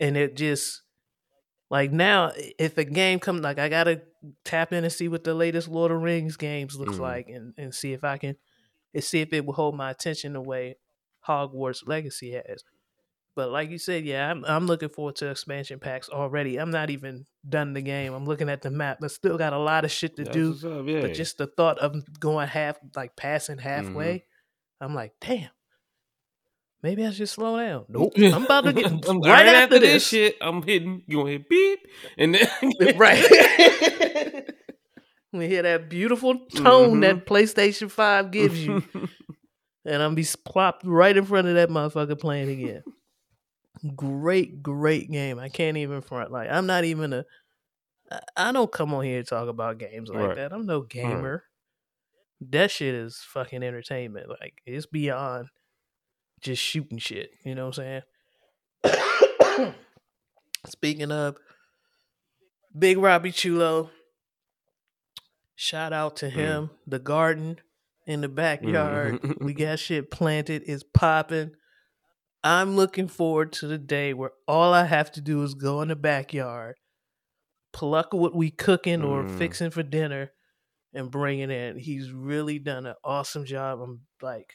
and 0.00 0.16
it 0.16 0.36
just 0.36 0.82
like 1.70 1.90
now 1.92 2.32
if 2.58 2.76
a 2.78 2.84
game 2.84 3.18
comes 3.18 3.40
like 3.40 3.58
I 3.58 3.68
gotta 3.68 4.02
tap 4.44 4.72
in 4.72 4.84
and 4.84 4.92
see 4.92 5.08
what 5.08 5.24
the 5.24 5.34
latest 5.34 5.68
Lord 5.68 5.90
of 5.90 5.98
the 5.98 6.04
Rings 6.04 6.36
games 6.36 6.76
looks 6.76 6.96
Mhm. 6.96 7.00
like, 7.00 7.28
and 7.28 7.54
and 7.56 7.74
see 7.74 7.92
if 7.92 8.04
I 8.04 8.18
can 8.18 8.36
and 8.94 9.02
see 9.02 9.20
if 9.20 9.32
it 9.32 9.44
will 9.46 9.54
hold 9.54 9.74
my 9.76 9.90
attention 9.90 10.34
the 10.34 10.40
way 10.40 10.76
Hogwarts 11.26 11.86
Legacy 11.86 12.32
has. 12.32 12.62
But 13.34 13.50
like 13.50 13.70
you 13.70 13.78
said, 13.78 14.04
yeah, 14.04 14.30
I'm 14.30 14.44
I'm 14.44 14.66
looking 14.66 14.90
forward 14.90 15.16
to 15.16 15.30
expansion 15.30 15.78
packs 15.78 16.08
already. 16.10 16.58
I'm 16.58 16.70
not 16.70 16.90
even 16.90 17.24
done 17.48 17.72
the 17.72 17.80
game. 17.80 18.12
I'm 18.12 18.26
looking 18.26 18.50
at 18.50 18.60
the 18.60 18.70
map. 18.70 18.98
I 19.02 19.06
still 19.06 19.38
got 19.38 19.54
a 19.54 19.58
lot 19.58 19.84
of 19.86 19.90
shit 19.90 20.16
to 20.16 20.24
That's 20.24 20.34
do. 20.36 20.52
up, 20.80 20.86
yeah. 20.86 21.00
But 21.00 21.14
just 21.14 21.38
the 21.38 21.46
thought 21.46 21.78
of 21.78 21.96
going 22.20 22.46
half, 22.48 22.76
like 22.94 23.16
passing 23.16 23.58
halfway, 23.58 24.16
Mm-hmm. 24.16 24.84
I'm 24.84 24.94
like, 24.94 25.12
damn. 25.20 25.48
Maybe 26.82 27.06
I 27.06 27.10
should 27.12 27.28
slow 27.28 27.56
down. 27.58 27.84
Nope. 27.88 28.12
I'm 28.18 28.44
about 28.44 28.64
to 28.64 28.72
get 28.72 28.86
I'm- 29.08 29.20
right, 29.20 29.46
after, 29.46 29.78
this. 29.78 30.06
shit. 30.08 30.36
I'm 30.40 30.60
hitting. 30.62 31.02
You 31.06 31.18
gonna 31.18 31.30
hit 31.30 31.48
beep, 31.48 31.78
and 32.18 32.34
then 32.34 32.96
right. 32.98 33.22
we 35.32 35.46
hear 35.48 35.62
that 35.62 35.88
beautiful 35.88 36.38
tone 36.54 36.96
Mhm. 36.96 37.00
that 37.02 37.26
PlayStation 37.26 37.90
5 37.90 38.30
gives 38.30 38.66
you. 38.66 38.82
and 39.86 40.02
I'm 40.02 40.14
be 40.14 40.26
plopped 40.44 40.84
right 40.84 41.16
in 41.16 41.24
front 41.24 41.46
of 41.48 41.54
that 41.54 41.70
motherfucker 41.70 42.18
playing 42.20 42.50
again. 42.50 42.82
Great, 43.96 44.62
great 44.62 45.10
game. 45.10 45.38
I 45.38 45.48
can't 45.48 45.76
even 45.76 46.00
front. 46.02 46.30
Like 46.32 46.50
I'm 46.50 46.66
not 46.66 46.84
even 46.84 47.12
a. 47.12 47.24
I 48.36 48.52
don't 48.52 48.70
come 48.70 48.92
on 48.92 49.04
here 49.04 49.22
to 49.22 49.28
talk 49.28 49.48
about 49.48 49.78
games 49.78 50.10
like 50.10 50.18
Right. 50.28 50.36
that. 50.36 50.52
I'm 50.52 50.66
no 50.66 50.82
gamer. 50.82 51.44
That 52.50 52.70
shit 52.70 52.94
is 52.94 53.18
fucking 53.32 53.62
entertainment. 53.62 54.28
Like 54.28 54.60
it's 54.66 54.86
beyond 54.86 55.48
just 56.40 56.60
shooting 56.62 56.98
shit. 56.98 57.30
You 57.44 57.54
know 57.54 57.68
what 57.68 57.78
I'm 57.78 58.02
saying? 58.84 59.74
Speaking 60.66 61.10
of 61.12 61.36
Big 62.78 62.98
Robbie 62.98 63.32
Chulo, 63.32 63.90
shout 65.54 65.92
out 65.92 66.16
to 66.16 66.26
Mm. 66.26 66.32
him. 66.32 66.70
The 66.86 66.98
garden 66.98 67.60
in 68.06 68.20
the 68.20 68.28
backyard. 68.28 69.20
Mhm. 69.22 69.40
we 69.44 69.54
got 69.54 69.78
shit 69.78 70.10
planted. 70.10 70.62
It's 70.66 70.82
popping. 70.82 71.52
I'm 72.44 72.74
looking 72.76 73.08
forward 73.08 73.52
to 73.54 73.66
the 73.66 73.78
day 73.78 74.12
where 74.14 74.32
all 74.48 74.72
I 74.74 74.84
have 74.84 75.12
to 75.12 75.20
do 75.20 75.42
is 75.42 75.54
go 75.54 75.80
in 75.82 75.88
the 75.88 75.96
backyard, 75.96 76.76
pluck 77.72 78.12
what 78.12 78.34
we 78.34 78.50
cooking 78.50 79.02
or 79.02 79.22
Mm. 79.22 79.38
fixing 79.38 79.70
for 79.70 79.82
dinner, 79.82 80.32
and 80.92 81.10
bring 81.10 81.38
it 81.38 81.50
in. 81.50 81.78
He's 81.78 82.10
really 82.10 82.58
done 82.58 82.84
an 82.86 82.94
awesome 83.04 83.44
job. 83.44 83.80
I'm 83.80 84.00
like, 84.20 84.54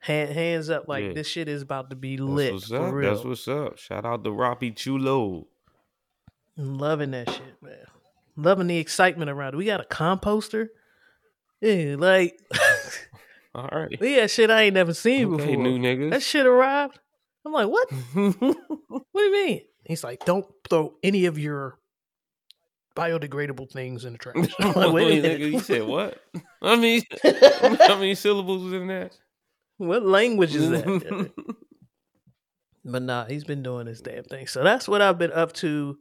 hand, 0.00 0.30
hands 0.30 0.68
up, 0.70 0.86
like 0.88 1.04
Yeah. 1.04 1.12
this 1.14 1.26
shit 1.26 1.48
is 1.48 1.62
about 1.62 1.90
to 1.90 1.96
be 1.96 2.16
That's 2.16 2.28
lit 2.28 2.52
what's 2.52 2.72
up. 2.72 2.92
real. 2.92 3.14
That's 3.14 3.24
what's 3.24 3.48
up. 3.48 3.78
Shout 3.78 4.04
out 4.04 4.22
to 4.24 4.30
Robbie 4.30 4.70
Chulo. 4.72 5.48
I'm 6.56 6.76
loving 6.78 7.12
that 7.12 7.30
shit, 7.30 7.62
man. 7.62 7.86
Loving 8.36 8.66
the 8.68 8.78
excitement 8.78 9.30
around 9.30 9.54
it. 9.54 9.56
We 9.56 9.64
got 9.64 9.80
a 9.80 9.84
composter. 9.88 10.68
Yeah, 11.60 11.96
like 11.98 12.38
All 13.58 13.80
right. 13.80 13.98
got 14.00 14.30
shit 14.30 14.50
I 14.50 14.62
ain't 14.62 14.74
never 14.74 14.94
seen 14.94 15.32
Okay, 15.34 15.56
before. 15.56 15.62
new 15.64 15.78
niggas. 15.78 16.10
That 16.10 16.22
shit 16.22 16.46
arrived. 16.46 16.98
I'm 17.44 17.52
like, 17.52 17.68
what? 17.68 17.88
What 18.88 19.04
do 19.14 19.20
you 19.22 19.32
mean? 19.46 19.60
He's 19.84 20.04
like, 20.04 20.24
don't 20.24 20.46
throw 20.68 20.94
any 21.02 21.26
of 21.26 21.38
your 21.38 21.78
biodegradable 22.96 23.70
things 23.70 24.04
in 24.04 24.12
the 24.12 24.18
trash. 24.18 24.36
I'm 24.58 24.72
like, 24.72 24.92
wait 24.92 25.22
nigga, 25.24 25.52
you 25.52 25.60
said 25.60 25.82
what? 25.84 26.18
I 26.62 26.76
mean, 26.76 27.02
how 27.80 27.96
many 27.96 28.14
syllables 28.14 28.64
was 28.64 28.72
in 28.74 28.88
that? 28.88 29.12
what 29.78 30.04
language 30.04 30.54
is 30.54 30.70
that? 30.70 31.30
but 32.84 33.02
nah, 33.02 33.24
he's 33.26 33.44
been 33.44 33.62
doing 33.62 33.86
this 33.86 34.00
damn 34.00 34.24
thing. 34.24 34.46
So 34.46 34.62
that's 34.64 34.88
what 34.88 35.00
I've 35.02 35.18
been 35.18 35.32
up 35.32 35.52
to 35.54 35.96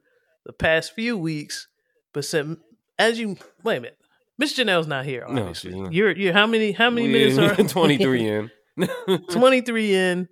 the 0.46 0.54
past 0.54 0.94
few 0.94 1.18
weeks. 1.18 1.68
But 2.14 2.26
since, 2.26 2.60
as 2.98 3.20
you 3.20 3.38
wait 3.64 3.78
a 3.78 3.82
minute, 3.82 3.97
Miss 4.40 4.58
Janelle's 4.58 4.88
not 4.88 5.06
here. 5.06 5.26
No, 5.30 5.42
Obviously, 5.42 5.72
she's 5.72 5.80
not. 5.80 5.94
you're 5.94 6.12
you're 6.16 6.34
how 6.34 6.46
many 6.48 6.72
how 6.72 6.90
many 6.90 7.08
We- 7.08 7.14
minutes 7.14 7.38
are 7.40 7.64
23 7.68 8.28
in. 8.28 8.52
23 9.32 9.96
in. 9.96 10.30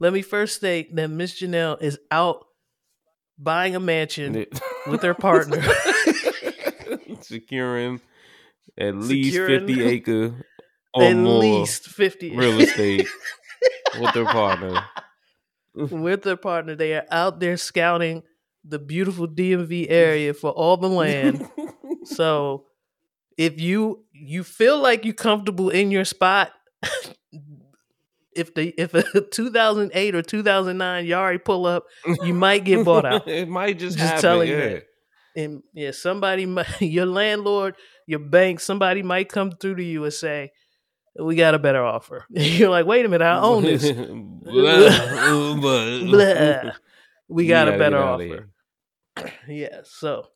Let 0.00 0.12
me 0.12 0.22
first 0.22 0.56
state 0.56 0.94
that 0.96 1.08
Miss 1.08 1.40
Janelle 1.40 1.80
is 1.80 1.98
out 2.10 2.44
buying 3.38 3.74
a 3.76 3.80
mansion 3.80 4.46
with 4.86 5.02
her 5.02 5.14
partner. 5.14 5.62
Securing 7.20 8.00
at 8.78 8.94
least 8.96 9.30
Securing- 9.34 9.66
50 9.66 9.82
acre 9.84 10.34
or 10.94 11.02
At 11.04 11.16
more 11.16 11.38
least 11.38 11.86
50 11.86 12.36
real 12.36 12.60
estate 12.60 13.06
with 14.00 14.12
their 14.12 14.24
partner. 14.26 14.84
with 15.74 16.22
their 16.22 16.36
partner. 16.36 16.74
They 16.74 16.94
are 16.94 17.06
out 17.10 17.40
there 17.40 17.56
scouting 17.56 18.22
the 18.64 18.78
beautiful 18.78 19.26
DMV 19.26 19.86
area 19.88 20.34
for 20.34 20.50
all 20.50 20.76
the 20.76 20.88
land. 20.88 21.48
so 22.04 22.66
if 23.42 23.60
you 23.60 24.04
you 24.12 24.44
feel 24.44 24.78
like 24.80 25.04
you're 25.04 25.14
comfortable 25.14 25.68
in 25.70 25.90
your 25.90 26.04
spot, 26.04 26.52
if 28.36 28.54
the 28.54 28.72
if 28.78 28.94
a 28.94 29.02
2008 29.32 30.14
or 30.14 30.22
2009 30.22 31.04
Yari 31.06 31.44
pull 31.44 31.66
up, 31.66 31.84
you 32.24 32.34
might 32.46 32.64
get 32.64 32.84
bought 32.84 33.04
out. 33.04 33.26
it 33.28 33.48
might 33.48 33.78
just, 33.78 33.96
Just 33.98 34.06
happen. 34.08 34.22
telling 34.22 34.48
you 34.48 34.56
yeah. 34.56 34.68
that. 34.68 34.84
and 35.36 35.62
yeah, 35.74 35.90
somebody, 35.90 36.46
might, 36.46 36.80
your 36.80 37.06
landlord, 37.06 37.74
your 38.06 38.20
bank, 38.20 38.60
somebody 38.60 39.02
might 39.02 39.28
come 39.28 39.50
through 39.50 39.76
to 39.76 39.82
you 39.84 40.04
and 40.04 40.12
say, 40.12 40.52
"We 41.18 41.34
got 41.34 41.54
a 41.54 41.58
better 41.58 41.84
offer." 41.84 42.24
You're 42.30 42.70
like, 42.70 42.86
"Wait 42.86 43.04
a 43.04 43.08
minute, 43.08 43.24
I 43.24 43.40
own 43.40 43.64
this." 43.64 43.90
Blah, 43.90 45.54
Blah. 45.56 46.72
We 47.28 47.44
You 47.44 47.48
got 47.48 47.68
a 47.68 47.78
better 47.78 47.98
offer. 47.98 48.48
Yeah, 49.48 49.80
so 49.84 50.26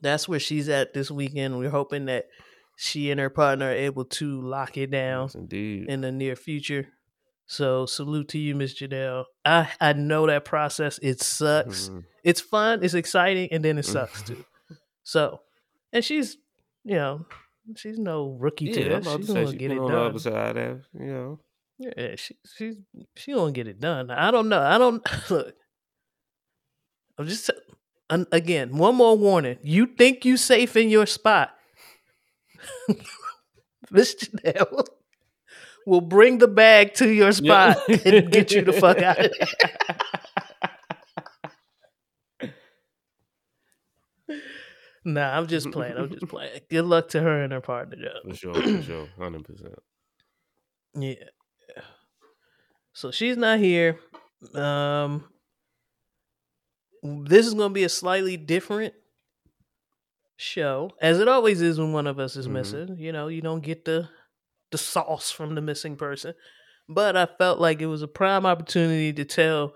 that's 0.00 0.28
where 0.28 0.40
she's 0.40 0.68
at 0.68 0.92
this 0.94 1.10
weekend. 1.10 1.58
We're 1.58 1.70
hoping 1.70 2.06
that 2.06 2.26
she 2.76 3.10
and 3.10 3.18
her 3.20 3.30
partner 3.30 3.68
are 3.70 3.72
able 3.72 4.04
to 4.04 4.40
lock 4.40 4.76
it 4.76 4.90
down 4.90 5.24
Yes, 5.26 5.34
indeed. 5.34 5.88
in 5.88 6.00
the 6.00 6.12
near 6.12 6.36
future. 6.36 6.88
So 7.46 7.86
salute 7.86 8.28
to 8.28 8.38
you, 8.38 8.54
Miss 8.54 8.74
Janelle. 8.74 9.24
I 9.44 9.70
I 9.80 9.94
know 9.94 10.26
that 10.26 10.44
process. 10.44 10.98
It 11.02 11.20
sucks. 11.20 11.88
Mhm. 11.88 12.04
It's 12.22 12.40
fun. 12.42 12.84
It's 12.84 12.94
exciting, 12.94 13.48
and 13.50 13.64
then 13.64 13.78
it 13.78 13.84
sucks 13.86 14.22
too. 14.28 14.44
So, 15.02 15.40
and 15.92 16.04
she's 16.04 16.36
you 16.84 16.94
know 16.96 17.24
she's 17.76 17.98
no 17.98 18.36
rookie 18.38 18.70
to 18.72 18.80
Yeah, 18.80 18.96
I'm 18.96 19.02
this. 19.02 19.16
She's 19.16 19.26
gonna 19.28 19.50
she 19.50 19.56
get 19.56 19.72
it 19.72 19.80
the 19.80 19.88
done. 19.88 20.06
other 20.10 20.18
side 20.18 20.56
of 20.58 20.84
you 20.92 21.06
know. 21.06 21.40
Yeah, 21.78 22.16
she 22.16 22.36
she's 22.56 22.76
she 23.16 23.32
gonna 23.32 23.52
get 23.52 23.66
it 23.66 23.80
done. 23.80 24.10
I 24.10 24.30
don't 24.30 24.48
know. 24.50 24.60
I 24.60 24.76
don't 24.76 25.02
look. 25.30 25.54
I'm 27.18 27.26
just 27.26 27.50
again, 28.10 28.76
one 28.76 28.94
more 28.94 29.16
warning. 29.16 29.58
You 29.62 29.86
think 29.86 30.24
you 30.24 30.36
safe 30.36 30.76
in 30.76 30.88
your 30.90 31.06
spot. 31.06 31.54
Miss 33.90 34.14
Janelle 34.14 34.86
will 35.86 36.00
bring 36.00 36.38
the 36.38 36.48
bag 36.48 36.94
to 36.94 37.08
your 37.08 37.32
spot 37.32 37.78
Yep. 37.88 38.06
and 38.06 38.30
get 38.32 38.52
you 38.52 38.62
the 38.62 38.72
fuck 38.72 38.98
out 39.02 39.18
of 39.24 39.32
there. 39.38 39.96
Nah, 45.04 45.36
I'm 45.38 45.46
just 45.46 45.70
playing. 45.70 45.96
I'm 45.96 46.10
just 46.10 46.28
playing. 46.28 46.60
Good 46.68 46.84
luck 46.84 47.08
to 47.10 47.20
her 47.20 47.42
and 47.42 47.52
her 47.52 47.60
partner, 47.60 47.96
Joe. 47.96 48.18
For 48.30 48.34
sure, 48.36 48.54
for 48.54 48.82
sure, 48.82 49.08
hundred 49.18 49.44
percent. 49.44 49.74
Yeah. 50.94 51.14
So 52.92 53.10
she's 53.10 53.36
not 53.36 53.58
here. 53.58 53.98
Um 54.54 55.24
this 57.02 57.46
is 57.46 57.54
going 57.54 57.70
to 57.70 57.74
be 57.74 57.84
a 57.84 57.88
slightly 57.88 58.36
different 58.36 58.94
show 60.36 60.90
as 61.00 61.18
it 61.18 61.28
always 61.28 61.60
is 61.60 61.78
when 61.78 61.92
one 61.92 62.06
of 62.06 62.18
us 62.18 62.36
is 62.36 62.46
Mhm. 62.48 62.52
missing. 62.52 62.96
You 62.98 63.12
know, 63.12 63.28
you 63.28 63.40
don't 63.42 63.62
get 63.62 63.84
the 63.84 64.08
the 64.70 64.78
sauce 64.78 65.30
from 65.30 65.54
the 65.54 65.62
missing 65.62 65.96
person. 65.96 66.34
But 66.88 67.16
I 67.16 67.24
felt 67.26 67.58
like 67.58 67.80
it 67.80 67.86
was 67.86 68.02
a 68.02 68.08
prime 68.08 68.44
opportunity 68.46 69.12
to 69.14 69.24
tell 69.24 69.74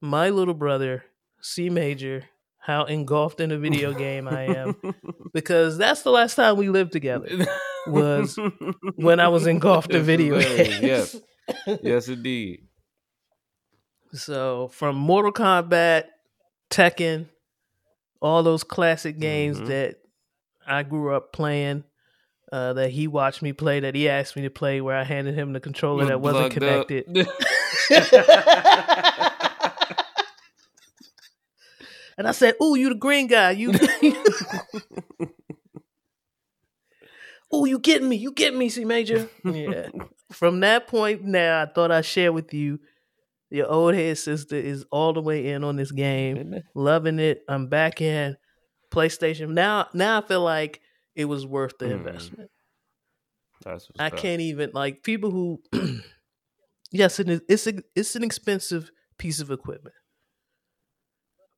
my 0.00 0.28
little 0.30 0.54
brother, 0.54 1.04
C 1.40 1.70
Major, 1.70 2.24
how 2.58 2.84
engulfed 2.84 3.40
in 3.40 3.52
a 3.52 3.58
video 3.58 3.94
game 3.94 4.26
I 4.28 4.42
am 4.42 4.76
because 5.32 5.78
that's 5.78 6.02
the 6.02 6.10
last 6.10 6.34
time 6.34 6.56
we 6.56 6.68
lived 6.68 6.92
together. 6.92 7.46
was 7.86 8.38
when 8.96 9.20
I 9.20 9.28
was 9.28 9.46
engulfed 9.46 9.94
in 9.94 10.02
video 10.02 10.40
games. 10.40 10.80
Yes, 10.80 11.16
yes, 11.82 12.08
indeed. 12.08 12.64
So 14.12 14.68
from 14.68 14.96
Mortal 14.96 15.32
Kombat, 15.32 16.04
Tekken, 16.70 17.28
all 18.20 18.42
those 18.42 18.64
classic 18.64 19.18
games 19.18 19.60
Mhm. 19.60 19.66
that 19.68 19.96
I 20.66 20.82
grew 20.82 21.14
up 21.14 21.32
playing, 21.32 21.84
uh, 22.52 22.72
that 22.74 22.90
he 22.90 23.06
watched 23.08 23.40
me 23.42 23.52
play, 23.52 23.80
that 23.80 23.94
he 23.94 24.08
asked 24.08 24.36
me 24.36 24.42
to 24.42 24.50
play, 24.50 24.80
where 24.80 24.96
I 24.96 25.04
handed 25.04 25.34
him 25.34 25.52
the 25.52 25.60
controller 25.60 26.06
that 26.06 26.20
wasn't 26.20 26.52
connected. 26.52 27.06
and 32.18 32.26
I 32.26 32.32
said, 32.32 32.54
"Ooh, 32.62 32.74
you 32.76 32.88
the 32.90 32.94
green 32.94 33.26
guy. 33.26 33.52
You, 33.52 33.72
ooh, 37.54 37.66
you 37.66 37.78
getting 37.78 38.08
me? 38.08 38.16
You 38.16 38.32
getting 38.32 38.58
me, 38.58 38.68
C 38.68 38.84
Major?" 38.84 39.28
Yeah. 39.44 39.88
From 40.32 40.60
that 40.60 40.86
point 40.86 41.24
now, 41.24 41.62
I 41.62 41.66
thought 41.66 41.90
I'd 41.90 42.04
share 42.04 42.32
with 42.32 42.52
you. 42.52 42.80
Your 43.50 43.66
old 43.66 43.94
head 43.94 44.18
sister 44.18 44.56
is 44.56 44.84
all 44.90 45.12
the 45.14 45.22
way 45.22 45.48
in 45.48 45.64
on 45.64 45.76
this 45.76 45.90
game, 45.90 46.54
loving 46.74 47.18
it. 47.18 47.42
I'm 47.48 47.68
back 47.68 48.00
in 48.02 48.36
PlayStation 48.90 49.50
now. 49.50 49.88
Now 49.94 50.18
I 50.18 50.26
feel 50.26 50.42
like 50.42 50.80
it 51.14 51.24
was 51.24 51.46
worth 51.46 51.78
the 51.78 51.86
Mm. 51.86 51.92
investment. 51.94 52.50
That's 53.64 53.88
I 53.98 54.06
up. 54.06 54.16
can't 54.16 54.40
even 54.40 54.70
like 54.74 55.02
people 55.02 55.30
who. 55.30 55.62
yes, 56.92 57.18
it 57.18 57.28
is. 57.30 57.40
It's 57.48 57.66
a, 57.66 57.74
it's 57.96 58.14
an 58.16 58.22
expensive 58.22 58.90
piece 59.18 59.40
of 59.40 59.50
equipment, 59.50 59.94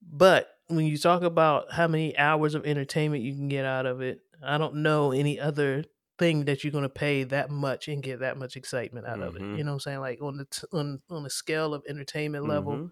but 0.02 0.48
when 0.68 0.86
you 0.86 0.96
talk 0.96 1.22
about 1.22 1.72
how 1.72 1.88
many 1.88 2.16
hours 2.16 2.54
of 2.54 2.64
entertainment 2.64 3.22
you 3.22 3.34
can 3.34 3.48
get 3.48 3.64
out 3.64 3.86
of 3.86 4.00
it, 4.00 4.20
I 4.42 4.56
don't 4.58 4.76
know 4.76 5.12
any 5.12 5.38
other 5.38 5.84
thing 6.20 6.44
that 6.44 6.62
you're 6.62 6.70
going 6.70 6.82
to 6.82 6.88
pay 6.88 7.24
that 7.24 7.50
much 7.50 7.88
and 7.88 8.02
get 8.02 8.20
that 8.20 8.36
much 8.36 8.54
excitement 8.56 9.06
out 9.06 9.20
of 9.20 9.34
it. 9.36 9.42
Mhm. 9.42 9.58
You 9.58 9.64
know 9.64 9.72
what 9.72 9.74
I'm 9.74 9.80
saying? 9.80 10.00
Like 10.00 10.22
on 10.22 10.36
the 10.36 10.44
t- 10.44 10.66
on 10.72 11.00
on 11.10 11.24
the 11.24 11.30
scale 11.30 11.74
of 11.74 11.82
entertainment 11.88 12.46
level, 12.46 12.72
Mhm. 12.74 12.90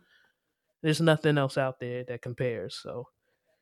there's 0.83 1.01
nothing 1.01 1.39
else 1.39 1.57
out 1.57 1.79
there 1.79 2.03
that 2.09 2.23
compares. 2.23 2.75
So. 2.83 3.07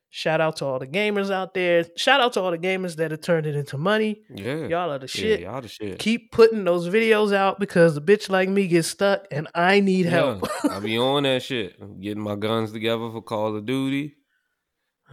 Shout 0.09 0.39
out 0.39 0.55
to 0.57 0.65
all 0.65 0.79
the 0.79 0.87
gamers 0.87 1.29
out 1.29 1.53
there. 1.53 1.83
Shout 1.97 2.21
out 2.21 2.31
to 2.33 2.39
all 2.41 2.51
the 2.51 2.57
gamers 2.57 2.95
that 2.95 3.11
have 3.11 3.19
turned 3.19 3.45
it 3.45 3.57
into 3.57 3.77
money. 3.77 4.21
Yeah, 4.33 4.65
Y'all 4.67 4.89
are 4.89 4.97
the 4.99 5.03
yeah, 5.03 5.21
shit 5.21 5.39
y'all 5.41 5.59
the 5.61 5.67
shit. 5.67 5.99
keep 5.99 6.31
putting 6.31 6.63
those 6.63 6.87
videos 6.87 7.33
out 7.33 7.59
because 7.59 7.97
a 7.97 8.01
bitch 8.01 8.29
like 8.29 8.47
me 8.47 8.67
gets 8.67 8.87
stuck 8.87 9.27
and 9.31 9.49
I 9.53 9.81
need 9.81 10.05
help. 10.05 10.47
Yeah, 10.63 10.71
I 10.77 10.79
be 10.79 10.97
on 10.97 11.23
that 11.23 11.43
shit. 11.43 11.75
I'm 11.81 11.99
getting 11.99 12.23
my 12.23 12.37
guns 12.37 12.71
together 12.71 13.11
for 13.11 13.21
Call 13.21 13.53
of 13.57 13.65
Duty. 13.65 14.15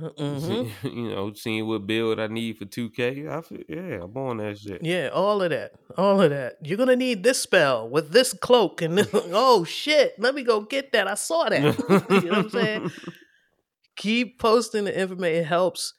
Mhm. 0.00 0.70
you 0.82 1.08
know, 1.10 1.32
seeing 1.34 1.66
what 1.66 1.86
build 1.86 2.18
I 2.18 2.26
need 2.26 2.58
for 2.58 2.64
2K. 2.64 3.28
I 3.28 3.40
feel, 3.42 3.60
yeah, 3.68 4.02
I'm 4.02 4.16
on 4.16 4.38
that 4.38 4.58
shit. 4.58 4.82
Yeah, 4.82 5.10
all 5.12 5.40
of 5.42 5.50
that. 5.50 5.72
All 5.96 6.20
of 6.20 6.30
that. 6.30 6.56
You're 6.62 6.78
gonna 6.78 6.96
need 6.96 7.22
this 7.22 7.40
spell 7.40 7.88
with 7.88 8.10
this 8.10 8.32
cloak 8.32 8.82
and 8.82 8.98
this, 8.98 9.08
oh 9.14 9.64
shit, 9.64 10.14
let 10.18 10.34
me 10.34 10.42
go 10.42 10.62
get 10.62 10.92
that. 10.92 11.06
I 11.06 11.14
saw 11.14 11.48
that. 11.48 11.62
you 12.10 12.20
know 12.22 12.28
what 12.30 12.38
I'm 12.38 12.50
saying? 12.50 12.90
Keep 13.96 14.40
posting 14.40 14.84
the 14.84 14.98
information. 14.98 15.42
It 15.42 15.46
helps 15.46 15.94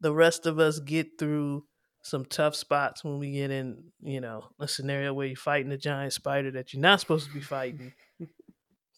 the 0.00 0.12
rest 0.12 0.44
of 0.46 0.58
us 0.58 0.78
get 0.78 1.18
through 1.18 1.64
some 2.02 2.24
tough 2.26 2.54
spots 2.54 3.02
when 3.02 3.18
we 3.18 3.32
get 3.32 3.50
in, 3.50 3.82
you 4.02 4.20
know, 4.20 4.44
a 4.60 4.68
scenario 4.68 5.12
where 5.14 5.26
you're 5.26 5.36
fighting 5.36 5.72
a 5.72 5.78
giant 5.78 6.12
spider 6.12 6.50
that 6.52 6.72
you're 6.72 6.82
not 6.82 7.00
supposed 7.00 7.26
to 7.26 7.32
be 7.34 7.40
fighting 7.40 7.92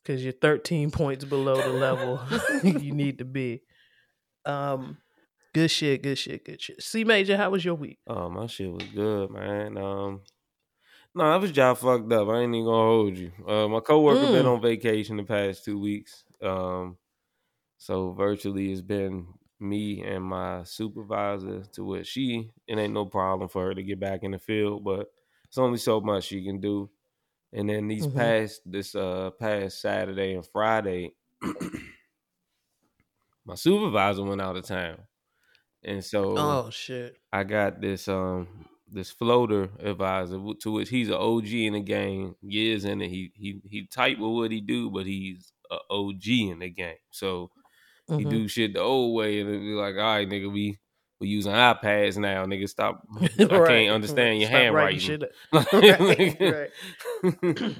because 0.02 0.22
you're 0.24 0.32
13 0.32 0.90
points 0.90 1.24
below 1.24 1.56
the 1.56 1.68
level 1.68 2.20
you 2.62 2.92
need 2.92 3.18
to 3.18 3.24
be. 3.24 3.62
Um, 4.44 4.98
good 5.52 5.70
shit, 5.70 6.02
good 6.02 6.18
shit, 6.18 6.44
good 6.44 6.60
shit. 6.60 6.82
C 6.82 7.04
Major, 7.04 7.36
how 7.36 7.50
was 7.50 7.64
your 7.64 7.74
week? 7.74 7.98
Oh, 8.06 8.28
my 8.28 8.46
shit 8.46 8.72
was 8.72 8.86
good, 8.88 9.30
man. 9.30 9.76
Um, 9.76 10.22
no, 11.14 11.24
I 11.24 11.36
was 11.36 11.52
job 11.52 11.78
fucked 11.78 12.12
up. 12.12 12.28
I 12.28 12.40
ain't 12.40 12.54
even 12.54 12.64
gonna 12.66 12.76
hold 12.88 13.16
you. 13.16 13.32
Uh, 13.46 13.68
my 13.68 13.80
coworker 13.80 14.26
been 14.28 14.46
Mm. 14.46 14.54
on 14.56 14.62
vacation 14.62 15.16
the 15.16 15.24
past 15.24 15.64
two 15.64 15.78
weeks. 15.78 16.24
Um, 16.42 16.96
so 17.78 18.12
virtually 18.12 18.72
it's 18.72 18.80
been 18.82 19.26
me 19.58 20.02
and 20.02 20.24
my 20.24 20.62
supervisor 20.64 21.62
to 21.72 21.84
what 21.84 22.06
she 22.06 22.50
it 22.66 22.78
ain't 22.78 22.94
no 22.94 23.04
problem 23.06 23.48
for 23.48 23.64
her 23.66 23.74
to 23.74 23.82
get 23.82 24.00
back 24.00 24.22
in 24.22 24.30
the 24.30 24.38
field, 24.38 24.84
but 24.84 25.12
it's 25.44 25.58
only 25.58 25.78
so 25.78 26.00
much 26.00 26.24
she 26.24 26.44
can 26.44 26.60
do. 26.60 26.90
And 27.52 27.68
then 27.68 27.88
these 27.88 28.06
Mhm. 28.06 28.14
past 28.16 28.60
this 28.64 28.94
uh 28.94 29.30
past 29.32 29.80
Saturday 29.80 30.34
and 30.34 30.46
Friday, 30.46 31.14
my 33.50 33.56
supervisor 33.56 34.22
went 34.22 34.40
out 34.40 34.56
of 34.56 34.64
town. 34.64 34.98
And 35.82 36.04
so 36.04 36.36
Oh 36.38 36.70
shit. 36.70 37.16
I 37.32 37.42
got 37.44 37.80
this 37.80 38.06
um 38.08 38.46
this 38.88 39.10
floater 39.10 39.70
advisor 39.80 40.38
to 40.60 40.70
which 40.72 40.88
he's 40.88 41.08
an 41.08 41.14
OG 41.14 41.48
in 41.66 41.72
the 41.74 41.80
game. 41.80 42.36
Years 42.42 42.84
in 42.84 43.00
it, 43.00 43.08
he 43.08 43.32
he 43.34 43.60
he 43.64 43.86
tight 43.86 44.18
with 44.20 44.30
what 44.30 44.50
he 44.52 44.60
do, 44.60 44.90
but 44.90 45.04
he's 45.06 45.52
a 45.70 45.78
OG 45.90 46.26
in 46.50 46.60
the 46.60 46.70
game. 46.70 46.96
So 47.10 47.50
he 48.16 48.24
Mhm. 48.24 48.30
do 48.30 48.48
shit 48.48 48.74
the 48.74 48.80
old 48.80 49.16
way, 49.16 49.40
and 49.40 49.50
it 49.50 49.58
be 49.58 49.72
like, 49.74 49.94
all 49.96 50.00
right, 50.02 50.28
nigga, 50.28 50.52
we 50.52 50.78
we 51.20 51.28
using 51.28 51.52
iPads 51.52 52.16
now, 52.18 52.44
nigga. 52.46 52.68
Stop. 52.68 53.02
I 53.40 53.46
Right, 53.46 53.66
can't 53.66 53.94
understand 53.94 54.38
your 54.40 54.48
Stop 54.48 54.60
handwriting. 54.60 55.00
shit. 55.00 55.22
Right, 56.42 56.70
right. 57.22 57.76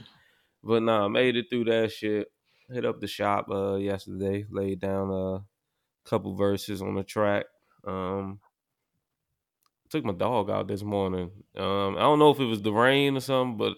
but 0.63 0.83
nah, 0.83 1.05
I 1.05 1.09
made 1.09 1.37
it 1.37 1.47
through 1.51 1.65
that 1.65 1.93
shit. 1.93 2.29
Hit 2.73 2.85
up 2.85 3.01
the 3.01 3.09
shop 3.09 3.49
uh 3.51 3.77
yesterday, 3.77 4.47
laid 4.51 4.81
down 4.81 5.11
a 5.11 5.45
couple 6.11 6.35
verses 6.35 6.83
on 6.83 6.95
the 6.97 7.05
track. 7.05 7.47
Um 7.87 8.41
took 9.91 10.05
my 10.05 10.13
dog 10.13 10.51
out 10.51 10.69
this 10.69 10.83
morning. 10.83 11.31
Um 11.57 11.97
I 11.97 12.01
don't 12.01 12.19
know 12.19 12.31
if 12.31 12.41
it 12.41 12.45
was 12.45 12.63
the 12.63 12.73
rain 12.73 13.17
or 13.17 13.21
something, 13.21 13.57
but 13.57 13.75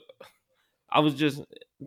I 0.91 1.01
was 1.01 1.15
just 1.15 1.43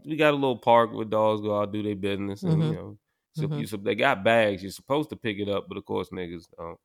we 0.05 0.15
got 0.15 0.31
a 0.31 0.37
little 0.37 0.57
park 0.57 0.93
where 0.93 1.05
dogs 1.05 1.41
go 1.41 1.59
out 1.59 1.71
do 1.73 1.83
their 1.83 1.95
business 1.95 2.43
and 2.43 2.53
Mhm. 2.61 2.69
you 2.69 2.75
know 2.75 2.97
so, 3.33 3.47
Mhm. 3.47 3.59
you, 3.59 3.67
so 3.67 3.75
they 3.77 3.95
got 3.95 4.23
bags. 4.23 4.61
You're 4.63 4.71
supposed 4.71 5.09
to 5.09 5.17
pick 5.17 5.39
it 5.39 5.49
up, 5.49 5.65
but 5.67 5.77
of 5.77 5.83
course 5.85 6.09
niggas 6.09 6.45
don't. 6.57 6.79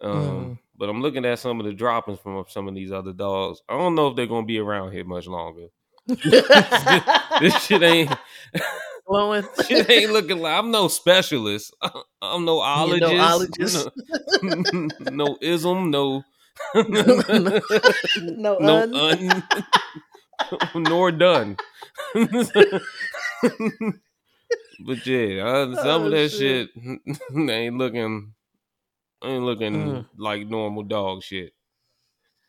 Um, 0.00 0.12
Mhm. 0.12 0.58
but 0.76 0.88
I'm 0.88 1.02
looking 1.02 1.24
at 1.24 1.38
some 1.40 1.58
of 1.60 1.66
the 1.66 1.72
droppings 1.72 2.20
from 2.20 2.44
some 2.48 2.68
of 2.68 2.74
these 2.74 2.92
other 2.92 3.12
dogs. 3.12 3.62
I 3.68 3.76
don't 3.76 3.94
know 3.96 4.08
if 4.08 4.16
they're 4.16 4.26
gonna 4.26 4.46
be 4.46 4.58
around 4.58 4.92
here 4.92 5.04
much 5.04 5.26
longer. 5.26 5.68
this 7.40 7.64
shit 7.64 7.82
ain't 7.82 8.10
Blowing. 9.12 9.44
shit 9.68 9.90
ain't 9.90 10.12
looking 10.12 10.40
like 10.40 10.58
I'm 10.58 10.70
no 10.70 10.88
specialist. 10.88 11.74
I'm 12.22 12.44
no 12.44 12.58
ologist. 12.60 13.90
no 14.42 14.42
No, 14.42 14.88
no 15.10 15.38
ism, 15.42 15.90
no 15.90 16.22
no, 16.74 17.60
no 18.58 18.82
un. 18.92 19.42
un 20.74 20.82
nor 20.82 21.12
done. 21.12 21.56
but 22.14 22.26
yeah, 25.06 25.44
uh, 25.44 25.74
some 25.76 26.02
Oh, 26.02 26.06
of 26.06 26.10
that 26.12 26.30
shit. 26.30 26.70
shit, 26.74 27.50
ain't 27.50 27.76
looking 27.78 28.32
ain't 29.24 29.44
looking 29.44 29.72
Mm. 29.74 30.06
like 30.16 30.46
normal 30.46 30.82
dog 30.84 31.22
shit. 31.22 31.52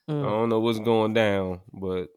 I 0.07 0.11
Mm. 0.13 0.23
don't 0.23 0.49
know 0.49 0.59
what's 0.59 0.79
going 0.79 1.13
down, 1.13 1.61
but 1.73 2.07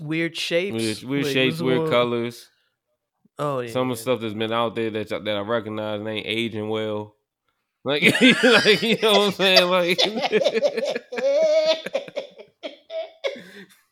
Weird 0.00 0.36
shapes. 0.36 0.76
weird, 0.76 1.02
weird 1.02 1.24
Like, 1.24 1.32
shapes, 1.34 1.60
weird 1.60 1.90
colors. 1.90 2.48
Oh 3.38 3.60
yeah. 3.60 3.70
Some 3.70 3.90
of 3.90 3.96
the 3.96 4.02
stuff 4.02 4.20
that's 4.20 4.34
been 4.34 4.52
out 4.52 4.74
there 4.74 4.90
that 4.90 5.08
that 5.08 5.28
I 5.36 5.40
recognize 5.40 6.00
and 6.00 6.08
ain't 6.08 6.26
aging 6.26 6.68
well. 6.68 7.14
Like, 7.84 8.02
like 8.42 8.82
you 8.82 8.98
know 9.00 9.12
what 9.12 9.26
I'm 9.26 9.32
saying? 9.32 9.70
Like, 9.70 9.98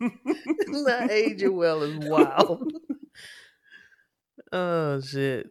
Not 0.68 1.10
aging 1.10 1.56
well 1.56 1.82
is 1.82 1.94
wild. 1.96 2.72
oh 4.52 5.00
shit. 5.00 5.50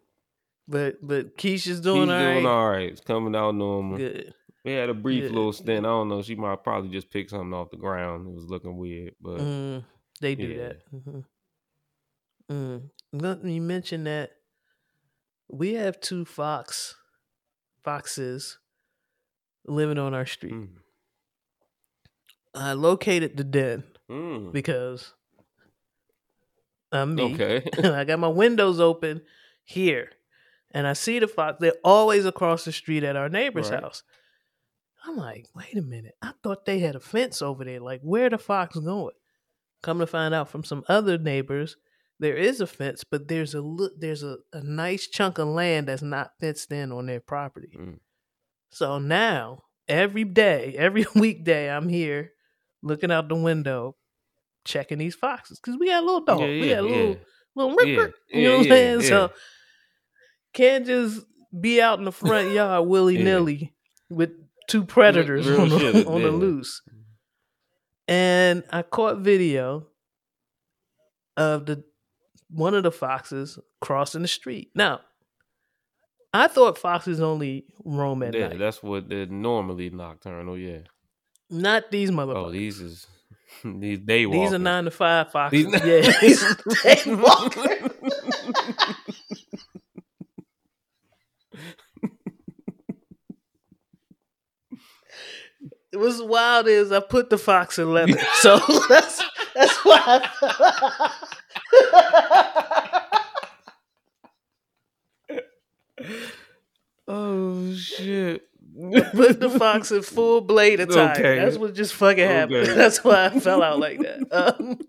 But 0.68 0.96
but 1.02 1.38
Keisha's 1.38 1.80
doing 1.80 2.10
He's 2.10 2.12
all 2.12 2.34
doing 2.34 2.46
all 2.46 2.70
right. 2.70 2.90
It's 2.92 3.02
coming 3.02 3.36
out 3.36 3.56
normal. 3.56 3.98
Good. 3.98 4.34
We 4.64 4.72
had 4.74 4.90
a 4.90 4.94
brief 4.96 5.24
Good. 5.26 5.32
little 5.32 5.54
stint. 5.54 5.86
I 5.86 5.90
don't 5.90 6.10
know. 6.10 6.22
She 6.24 6.36
might 6.36 6.64
probably 6.64 6.90
just 6.90 7.12
pick 7.12 7.30
something 7.30 7.54
off 7.54 7.70
the 7.70 7.78
ground. 7.78 8.28
It 8.28 8.34
was 8.34 8.46
looking 8.46 8.78
weird, 8.78 9.14
but 9.22 9.38
Mm, 9.38 9.84
they 10.22 10.36
do 10.36 10.48
Yeah. 10.48 10.64
that. 10.64 10.82
hmm 10.92 11.20
Mm. 12.52 12.90
Let 13.12 13.44
me 13.44 13.60
mention 13.60 14.04
that 14.06 14.32
we 15.50 15.74
have 15.76 16.00
two 16.02 16.26
fox 16.26 16.96
foxes 17.84 18.58
living 19.66 19.98
on 19.98 20.14
our 20.14 20.26
street. 20.26 20.54
mm, 20.54 20.70
I 22.54 22.74
located 22.74 23.38
the 23.38 23.44
den 23.44 23.84
mm, 24.10 24.52
because 24.52 25.14
I'm 26.92 27.16
me. 27.16 27.34
okay. 27.34 27.64
I 27.84 28.04
got 28.06 28.20
my 28.20 28.28
windows 28.28 28.80
open 28.80 29.22
here, 29.64 30.12
and 30.72 30.88
I 30.88 30.94
see 30.94 31.20
the 31.20 31.28
fox. 31.28 31.58
They're 31.60 31.74
always 31.84 32.26
across 32.26 32.66
the 32.66 32.72
street 32.72 33.04
at 33.04 33.16
our 33.16 33.30
neighbor's 33.30 33.70
Right. 33.72 33.82
house. 33.82 34.04
I'm 35.06 35.18
like, 35.18 35.48
wait 35.56 35.78
a 35.78 35.82
minute. 35.84 36.16
I 36.22 36.32
thought 36.42 36.66
they 36.66 36.80
had 36.80 36.96
a 36.96 37.00
fence 37.00 37.42
over 37.42 37.64
there. 37.64 37.80
Like, 37.80 38.02
where 38.02 38.30
the 38.30 38.40
fox 38.40 38.76
going? 38.80 39.14
Come 39.84 40.00
to 40.00 40.08
find 40.08 40.34
out 40.34 40.50
from 40.50 40.64
some 40.64 40.84
other 40.88 41.20
neighbors, 41.20 41.78
there 42.20 42.36
is 42.36 42.62
a 42.62 42.68
fence, 42.68 43.04
but 43.04 43.28
there's 43.28 43.56
a 43.56 43.62
there's 43.98 44.24
a, 44.24 44.38
a 44.54 44.62
nice 44.62 45.08
chunk 45.08 45.38
of 45.38 45.48
land 45.48 45.88
that's 45.88 46.02
not 46.02 46.32
fenced 46.40 46.72
in 46.72 46.92
on 46.92 47.06
their 47.08 47.20
property. 47.20 47.72
Mm. 47.78 48.00
So 48.70 49.00
now, 49.00 49.64
every 49.88 50.24
day, 50.24 50.76
every 50.78 51.06
weekday, 51.16 51.70
I'm 51.70 51.90
here 51.90 52.32
looking 52.82 53.12
out 53.12 53.28
the 53.30 53.36
window, 53.36 53.96
checking 54.64 54.98
these 54.98 55.16
foxes 55.16 55.60
because 55.60 55.78
we 55.80 55.88
got 55.88 56.04
a 56.04 56.06
little 56.06 56.24
dog, 56.26 56.42
Yeah, 56.42 56.48
we 56.48 56.70
yeah, 56.70 56.80
a 56.80 56.82
little 56.82 57.10
yeah. 57.10 57.16
little 57.56 57.76
rip, 57.76 57.88
Yeah, 57.88 57.96
rip, 57.98 58.16
you 58.30 58.44
know 58.44 58.58
what 58.58 58.60
I'm 58.60 58.72
saying? 58.72 59.02
So 59.02 59.32
can't 60.54 60.86
just 60.86 61.22
be 61.60 61.82
out 61.82 62.00
in 62.00 62.06
the 62.06 62.12
front 62.12 62.52
yard 62.52 62.88
willy 62.88 63.18
nilly 63.18 63.74
with 64.10 64.32
two 64.68 64.84
predators 64.86 65.48
real 65.48 65.62
on, 65.62 65.70
the, 65.70 66.06
on 66.08 66.24
the 66.24 66.32
loose. 66.32 66.82
And 68.08 68.64
I 68.72 68.84
caught 68.84 69.18
video 69.20 69.88
of 71.36 71.66
the 71.66 71.84
one 72.50 72.74
of 72.74 72.84
the 72.84 72.92
foxes 72.92 73.58
crossing 73.82 74.22
the 74.22 74.28
street. 74.28 74.70
Now, 74.76 75.02
I 76.34 76.48
thought 76.48 76.78
foxes 76.78 77.22
only 77.22 77.66
roam 77.84 78.22
at 78.24 78.34
Yeah, 78.34 78.50
night. 78.50 78.60
that's 78.60 78.84
what 78.84 79.08
they're 79.10 79.26
normally 79.26 79.90
nocturnal. 79.90 80.58
Yeah. 80.58 80.80
Not 81.50 81.92
these 81.92 82.10
oh, 82.10 82.14
motherfuckers. 82.14 82.46
Oh, 82.48 82.52
these 82.52 82.80
is 82.82 83.08
these 83.64 84.00
day 84.00 84.26
These 84.26 84.54
are 84.54 84.60
nine 84.60 84.86
to 84.86 84.92
five 84.92 85.32
foxes. 85.32 85.66
These- 85.72 85.86
yeah, 85.86 86.14
these 86.22 86.56
day 86.84 87.16
walkers. 87.16 87.92
What's 95.94 96.22
wild 96.22 96.68
is 96.68 96.92
I 96.92 97.00
put 97.00 97.30
the 97.30 97.38
fox 97.38 97.80
in 97.80 97.94
leather, 97.94 98.18
so 98.36 98.60
that's 98.90 99.24
that's 99.54 99.78
why. 99.86 100.30
oh 107.08 107.74
shit. 107.76 108.44
put 109.14 109.40
the 109.40 109.56
fox 109.58 109.92
in 109.92 110.02
full 110.02 110.42
blade 110.42 110.80
attire. 110.80 111.12
Okay. 111.12 111.40
That's 111.40 111.58
what 111.58 111.74
just 111.76 111.94
fucking 111.94 112.28
happened. 112.28 112.68
That's 112.68 113.04
why 113.04 113.26
I 113.28 113.40
fell 113.40 113.62
out 113.64 113.80
like 113.80 114.00
that. 114.00 114.20
Um, 114.32 114.80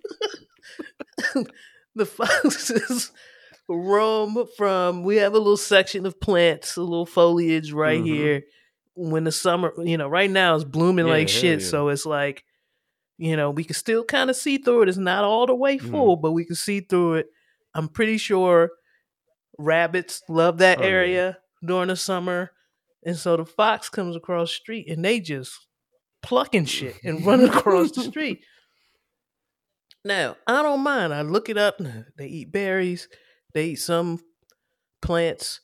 the 1.95 2.07
foxes 2.07 3.13
roam 3.69 4.47
from. 4.57 5.03
We 5.03 5.17
have 5.17 5.35
a 5.35 5.39
little 5.39 5.57
section 5.57 6.07
of 6.07 6.21
plants, 6.21 6.77
a 6.77 6.83
little 6.83 7.07
foliage 7.07 7.73
right 7.73 8.01
Mhm. 8.03 8.07
here. 8.07 8.43
When 8.99 9.25
the 9.25 9.33
summer, 9.33 9.75
you 9.85 9.99
know, 9.99 10.09
right 10.09 10.31
now 10.31 10.55
it's 10.55 10.65
blooming 10.65 11.07
Yeah, 11.07 11.13
like 11.13 11.29
shit. 11.29 11.61
yeah. 11.61 11.67
So 11.67 11.89
it's 11.89 12.07
like, 12.07 12.45
you 13.19 13.37
know, 13.37 13.51
we 13.51 13.65
can 13.65 13.75
still 13.75 14.05
kind 14.05 14.29
of 14.31 14.37
see 14.37 14.59
through 14.59 14.83
it. 14.83 14.89
It's 14.89 14.99
not 14.99 15.25
all 15.25 15.47
the 15.47 15.55
way 15.55 15.79
Mhm. 15.79 15.91
full, 15.91 16.17
but 16.17 16.33
we 16.33 16.45
can 16.45 16.57
see 16.57 16.81
through 16.81 17.15
it. 17.15 17.27
I'm 17.75 17.89
pretty 17.89 18.19
sure 18.19 18.71
rabbits 19.59 20.23
love 20.29 20.59
that 20.59 20.79
Oh, 20.79 20.83
yeah. 20.83 20.87
area 20.89 21.39
during 21.65 21.89
the 21.89 21.97
summer. 21.97 22.51
And 23.05 23.17
so 23.17 23.37
the 23.37 23.45
fox 23.47 23.89
comes 23.89 24.17
across 24.17 24.51
the 24.51 24.55
street 24.57 24.89
and 24.91 25.05
they 25.05 25.21
just 25.21 25.53
plucking 26.23 26.65
shit 26.67 26.97
and 27.05 27.25
running 27.25 27.49
across 27.55 27.93
the 27.93 28.03
street. 28.03 28.41
Now, 30.05 30.37
I 30.47 30.63
don't 30.63 30.81
mind. 30.83 31.13
I 31.13 31.23
look 31.23 31.49
it 31.49 31.59
up. 31.59 31.79
They 32.17 32.27
eat 32.27 32.53
berries, 32.53 33.09
they 33.55 33.69
eat 33.71 33.77
some 33.77 34.21
plants, 35.03 35.61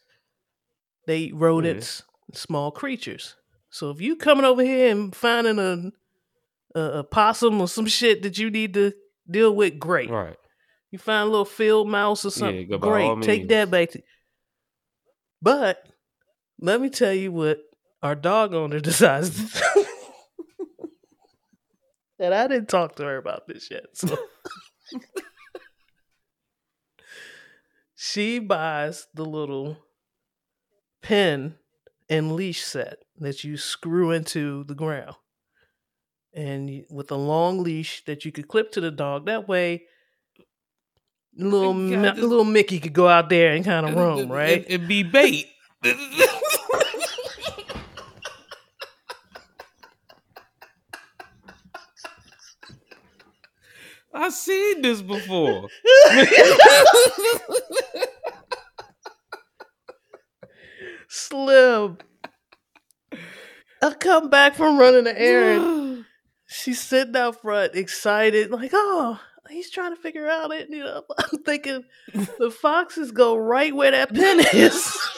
they 1.07 1.19
eat 1.19 1.35
rodents, 1.35 2.03
small 2.33 2.71
creatures. 2.71 3.37
So 3.71 3.91
if 3.91 4.01
you 4.01 4.17
coming 4.17 4.45
over 4.45 4.63
here 4.63 4.91
and 4.91 5.15
finding 5.15 5.59
a, 5.59 5.91
a, 6.75 6.81
a 6.81 7.05
possum 7.05 7.61
or 7.61 7.69
some 7.69 7.87
shit 7.87 8.23
that 8.23 8.39
you 8.39 8.51
need 8.51 8.75
to 8.75 8.93
deal 9.31 9.55
with, 9.55 9.79
great. 9.79 10.11
Right. 10.11 10.37
You 10.91 10.99
find 10.99 11.27
a 11.27 11.31
little 11.31 11.45
field 11.45 11.89
mouse 11.89 12.25
or 12.25 12.31
something, 12.31 12.71
all 12.73 12.79
great. 12.79 13.23
Take 13.23 13.41
means. 13.41 13.49
that 13.49 13.71
back 13.71 13.91
to. 13.91 14.03
But 15.41 15.87
let 16.61 16.81
me 16.81 16.91
tell 16.91 17.15
you 17.15 17.33
what 17.33 17.61
our 18.03 18.15
dog 18.15 18.55
owner 18.55 18.81
decides 18.81 19.31
to 19.31 19.63
do. 19.75 19.87
and 22.19 22.35
I 22.35 22.47
didn't 22.47 22.69
talk 22.69 22.97
to 22.97 23.05
her 23.05 23.17
about 23.17 23.47
this 23.49 23.71
yet. 23.71 23.87
So 23.95 24.17
she 27.95 28.39
buys 28.39 29.07
the 29.15 29.25
little 29.25 29.79
pin 31.01 31.55
and 32.09 32.33
leash 32.33 32.63
set 32.63 32.99
that 33.17 33.45
you 33.45 33.57
screw 33.57 34.11
into 34.11 34.65
the 34.65 34.75
ground. 34.75 35.17
And 36.35 36.85
with 36.89 37.11
a 37.11 37.17
long 37.17 37.63
leash 37.63 38.05
that 38.07 38.25
you 38.25 38.33
could 38.33 38.49
clip 38.49 38.73
to 38.73 38.81
the 38.81 38.91
dog. 38.91 39.27
That 39.27 39.49
way, 39.49 39.83
little 41.37 41.75
God, 41.91 42.17
this- 42.17 42.25
little 42.25 42.45
Mickey 42.45 42.81
could 42.81 42.95
go 42.95 43.07
out 43.09 43.29
there 43.29 43.53
and 43.53 43.65
kind 43.65 43.87
of 43.87 43.95
roam, 43.95 44.33
right? 44.33 44.65
It, 44.67 44.81
would 44.81 44.89
be 44.89 45.03
bait. 45.03 45.49
I've 54.15 54.33
seen 54.33 54.83
this 54.83 55.01
before. 55.03 55.69
Slim. 61.09 61.99
I 63.83 63.95
come 63.99 64.31
back 64.31 64.55
from 64.55 64.79
running 64.79 65.05
the 65.05 65.19
errand. 65.21 65.92
She's 66.47 66.81
sitting 66.81 67.17
out 67.17 67.41
front, 67.41 67.75
excited, 67.75 68.51
like, 68.51 68.73
oh, 68.75 69.19
he's 69.49 69.71
trying 69.71 69.95
to 69.95 70.01
figure 70.01 70.29
out 70.29 70.53
it. 70.53 70.69
You 70.71 70.85
know, 70.85 71.03
I'm 71.19 71.43
thinking 71.43 71.85
the 72.39 72.51
foxes 72.51 73.11
go 73.11 73.37
right 73.37 73.75
where 73.75 73.91
that 73.91 74.13
pin 74.13 74.45
is. 74.53 74.99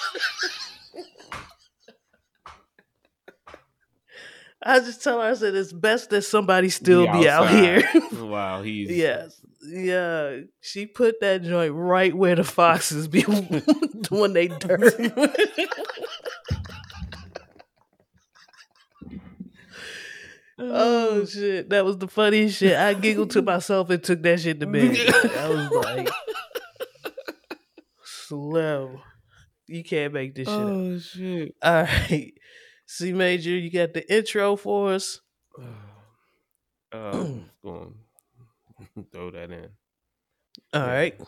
I 4.67 4.81
just 4.81 5.05
tell 5.05 5.21
her, 5.21 5.29
I 5.29 5.35
said, 5.35 5.55
it's 5.55 5.75
best 5.75 6.09
that 6.11 6.23
somebody 6.23 6.71
still 6.71 7.05
be 7.13 7.29
out 7.29 7.51
here. 7.51 7.87
wow, 8.13 8.63
he's 8.63 8.91
yes. 8.91 9.39
Yeah. 9.63 10.39
She 10.63 10.87
put 10.87 11.21
that 11.21 11.43
joint 11.43 11.75
right 11.75 12.15
where 12.15 12.35
the 12.35 12.45
foxes 12.45 13.07
be 13.07 13.23
when 14.09 14.33
they 14.33 14.49
dirt. 14.49 14.95
Oh 20.59 21.25
shit, 21.25 21.69
that 21.71 21.85
was 21.85 21.99
the 21.99 22.07
funniest 22.09 22.59
shit. 22.59 22.77
I 22.77 22.95
giggled 22.95 23.31
to 23.31 23.43
myself 23.43 23.91
and 23.91 24.03
took 24.03 24.23
that 24.23 24.41
shit 24.41 24.61
to 24.61 24.67
bed. 24.67 24.97
I 25.37 25.49
was 25.49 25.71
like, 25.85 26.09
slow. 28.05 29.01
You 29.67 29.83
can't 29.83 30.13
make 30.13 30.35
this 30.35 30.47
shit 30.47 30.57
up. 30.57 30.69
Oh 30.69 30.99
shit. 30.99 31.55
All 31.63 31.83
right. 31.83 32.33
C 32.87 33.13
Major, 33.13 33.51
you 33.51 33.71
got 33.71 33.95
the 33.95 34.15
intro 34.15 34.57
for 34.57 34.93
us. 34.93 35.21
Uh, 36.93 37.11
I'm 37.13 37.51
going 37.63 37.95
throw 39.13 39.31
that 39.31 39.51
in. 39.51 39.71
All 40.73 40.87
right. 40.87 41.19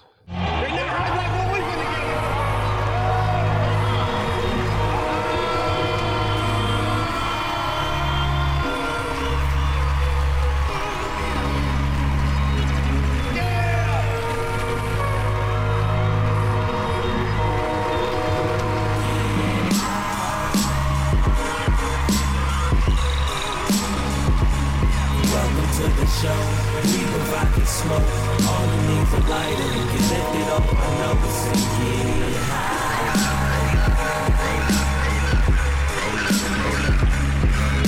smoke. 27.76 28.08
All 28.48 28.64
you 28.72 28.80
need's 28.88 29.12
a 29.12 29.20
lighter. 29.28 29.72
Get 29.92 30.04
lifted 30.10 30.48
up, 30.56 30.64
I 30.64 30.88
know 30.98 31.24
it's 31.26 31.36
sinking. 31.44 32.32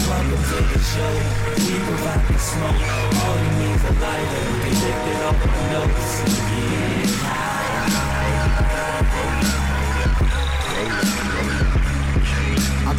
Welcome 0.09 0.45
to 0.51 0.59
the 0.70 0.80
show. 0.91 1.14
We 1.64 1.74
provide 1.89 2.24
the 2.28 2.39
smoke. 2.51 2.82
All 3.22 3.36
you 3.45 3.53
need's 3.61 3.84
a 3.84 3.93
lighter. 4.05 4.45
Get 4.62 4.76
lifted 4.84 5.20
up, 5.28 5.39
I 5.41 5.72
know 5.72 5.84
it's 5.97 6.11
sinking. 6.16 6.47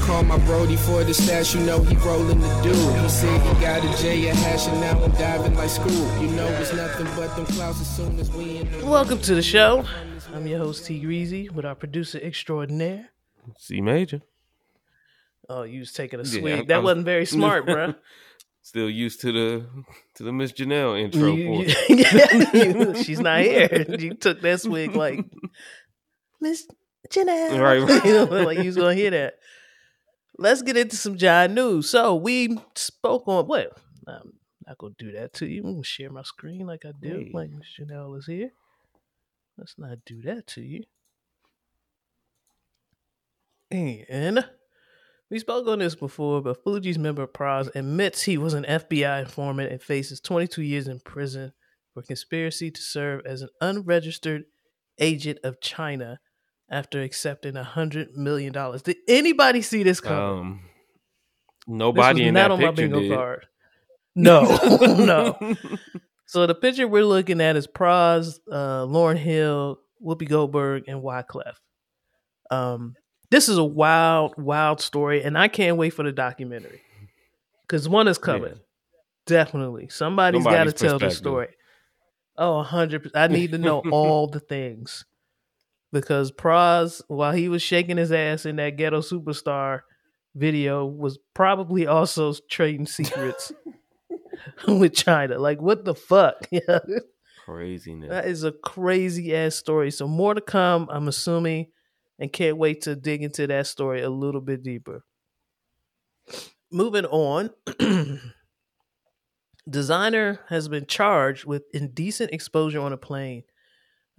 I 0.10 0.12
call 0.14 0.24
my 0.24 0.40
Brody 0.40 0.76
for 0.76 1.04
the 1.04 1.14
stash, 1.14 1.54
you 1.54 1.62
know 1.62 1.84
he 1.84 1.96
rolling 1.98 2.40
the 2.40 2.62
dude. 2.64 2.76
He 2.76 3.10
said 3.10 3.40
he 3.56 3.62
got 3.62 3.86
a 3.86 4.02
J 4.02 4.28
a 4.30 4.34
hash 4.34 4.68
and 4.68 4.82
now 4.82 5.04
I'm 5.04 5.12
diving 5.12 5.54
like 5.54 5.70
Scoob. 5.70 6.20
You 6.22 6.30
know 6.30 6.48
it's 6.48 6.74
nothing 6.74 7.06
but 7.16 7.36
them 7.36 7.46
clouds 7.46 7.80
as 7.80 7.96
soon 7.96 8.20
as 8.20 8.32
we 8.32 8.58
in 8.58 8.72
the 8.72 8.88
Welcome 8.88 9.20
to 9.22 9.36
the 9.36 9.44
show. 9.44 9.86
I'm 10.34 10.48
your 10.48 10.58
host 10.58 10.88
T 10.88 11.00
Greasy 11.00 11.48
with 11.50 11.64
our 11.64 11.76
producer 11.76 12.18
extraordinaire. 12.24 13.10
C 13.60 13.82
major. 13.82 14.24
Oh, 15.48 15.62
you 15.62 15.82
was 15.82 15.92
taking 15.94 16.20
a 16.20 16.24
Yeah, 16.24 16.40
swig. 16.40 16.54
I- 16.62 16.64
that 16.66 16.74
I 16.74 16.78
was- 16.80 16.84
wasn't 16.86 17.06
very 17.06 17.26
smart, 17.38 17.68
bro. 17.68 17.94
Still 18.64 18.90
used 18.90 19.22
to 19.22 19.32
the 19.32 19.66
to 20.16 20.24
the 20.24 20.34
Miss 20.34 20.52
Janelle 20.54 21.00
intro. 21.00 21.34
You- 21.36 21.70
for 21.70 21.92
you- 21.94 21.98
yeah, 22.00 22.64
you- 22.96 23.04
she's 23.04 23.20
not 23.20 23.42
here. 23.42 23.86
You 24.00 24.16
took 24.16 24.42
that 24.42 24.60
swig 24.62 24.96
like 24.96 25.24
Miss 26.42 26.66
Janelle. 27.12 27.62
Right. 27.62 28.06
you 28.06 28.12
know, 28.26 28.26
like 28.26 28.58
you 28.58 28.66
was 28.66 28.76
gonna 28.76 28.96
hear 28.96 29.12
that. 29.12 29.36
Let's 30.40 30.62
get 30.62 30.78
into 30.78 30.96
some 30.96 31.18
John 31.18 31.54
news. 31.54 31.90
So 31.90 32.16
we 32.16 32.58
spoke 32.76 33.28
on 33.28 33.46
what? 33.48 33.78
I'm 34.08 34.34
not 34.66 34.78
gonna 34.78 34.94
do 34.98 35.12
that 35.12 35.34
to 35.34 35.46
you. 35.46 35.62
I'm 35.64 35.74
gonna 35.74 35.84
share 35.84 36.10
my 36.10 36.24
screen 36.24 36.66
like 36.66 36.86
I 36.86 36.94
do, 37.00 37.10
Hey. 37.20 37.32
like 37.34 37.50
Miss 37.52 37.68
Janelle 37.80 38.18
is 38.18 38.26
here. 38.26 38.52
Let's 39.58 39.76
not 39.78 39.98
do 40.06 40.22
that 40.22 40.48
to 40.48 40.62
you. 40.62 40.84
And 43.72 44.46
we 45.30 45.38
spoke 45.40 45.68
on 45.68 45.80
this 45.80 45.94
before, 45.96 46.42
but 46.42 46.64
Fugees 46.64 46.98
member 46.98 47.28
Pras 47.28 47.70
admits 47.76 48.24
he 48.24 48.38
was 48.38 48.54
an 48.54 48.64
FBI 48.64 49.20
informant 49.20 49.72
and 49.72 49.82
faces 49.82 50.20
22 50.22 50.62
years 50.64 50.88
in 50.88 51.00
prison 51.02 51.52
for 51.94 52.02
conspiracy 52.02 52.72
to 52.72 52.82
serve 52.82 53.22
as 53.26 53.42
an 53.42 53.50
unregistered 53.62 54.46
agent 55.00 55.40
of 55.44 55.62
China 55.62 56.20
after 56.70 57.02
accepting 57.02 57.56
a 57.58 57.64
hundred 57.64 58.16
million 58.16 58.54
dollars. 58.54 58.82
Did 58.82 58.98
anybody 59.08 59.62
see 59.62 59.84
this 59.84 60.00
coming? 60.00 60.40
um, 60.40 60.62
This 61.68 61.76
nobody 61.76 62.22
was 62.22 62.28
in 62.28 62.34
not 62.36 62.42
that 62.50 62.52
on 62.52 62.60
my 62.62 62.68
picture 62.68 62.82
bingo 62.84 63.00
did. 63.02 63.12
card. 63.14 63.46
No, 64.16 64.42
no. 65.40 65.56
So 66.26 66.46
the 66.46 66.56
picture 66.56 66.88
we're 66.88 67.06
looking 67.06 67.42
at 67.42 67.56
is 67.56 67.68
Pras, 67.68 68.40
uh, 68.52 68.86
Lauryn 68.86 69.18
Hill, 69.18 69.80
Whoopi 70.04 70.28
Goldberg, 70.28 70.84
and 70.88 71.02
Wyclef. 71.02 71.56
Um, 72.52 72.96
this 73.32 73.50
is 73.50 73.58
a 73.58 73.64
wild, 73.64 74.34
wild 74.38 74.82
story, 74.82 75.24
and 75.24 75.38
I 75.38 75.48
can't 75.48 75.78
wait 75.78 75.92
for 75.92 76.04
the 76.04 76.12
documentary 76.12 76.82
because 77.68 77.88
one 77.88 78.08
is 78.08 78.18
coming. 78.18 78.54
Yeah. 78.56 78.62
Definitely, 79.26 79.90
somebody's 79.90 80.44
got 80.44 80.64
to 80.64 80.72
tell 80.72 80.98
the 80.98 81.12
story. 81.12 81.50
Oh, 82.36 82.64
hundred. 82.64 83.12
I 83.14 83.28
need 83.28 83.52
to 83.52 83.58
know 83.60 83.80
all 83.92 84.26
the 84.28 84.40
things 84.40 85.06
because 85.92 86.32
Pras, 86.32 87.02
while 87.08 87.32
he 87.32 87.50
was 87.50 87.62
shaking 87.62 87.98
his 87.98 88.12
ass 88.12 88.46
in 88.46 88.58
that 88.58 88.78
ghetto 88.78 89.02
superstar 89.02 89.82
video, 90.36 90.86
was 90.86 91.18
probably 91.34 91.88
also 91.88 92.34
trading 92.50 92.86
secrets 92.86 93.52
with 94.68 94.94
China. 94.94 95.40
Like, 95.40 95.62
what 95.62 95.86
the 95.86 95.96
fuck? 95.96 96.48
Yeah. 96.52 96.80
Craziness. 97.46 98.10
That 98.10 98.28
is 98.28 98.44
a 98.44 98.52
crazy 98.52 99.36
ass 99.36 99.56
story. 99.56 99.90
So 99.90 100.08
more 100.08 100.36
to 100.36 100.42
come, 100.42 100.88
I'm 100.92 101.08
assuming, 101.08 101.68
and 102.20 102.32
can't 102.32 102.58
wait 102.58 102.82
to 102.82 102.96
dig 102.96 103.24
into 103.24 103.48
that 103.48 103.66
story 103.66 104.04
a 104.04 104.10
little 104.10 104.42
bit 104.42 104.62
deeper. 104.62 105.04
Moving 106.72 107.06
on. 107.06 107.50
Desiigner 109.68 110.40
has 110.50 110.68
been 110.68 110.86
charged 110.86 111.46
with 111.46 111.64
indecent 111.74 112.32
exposure 112.34 112.82
on 112.82 112.94
a 112.94 112.98
plane. 112.98 113.44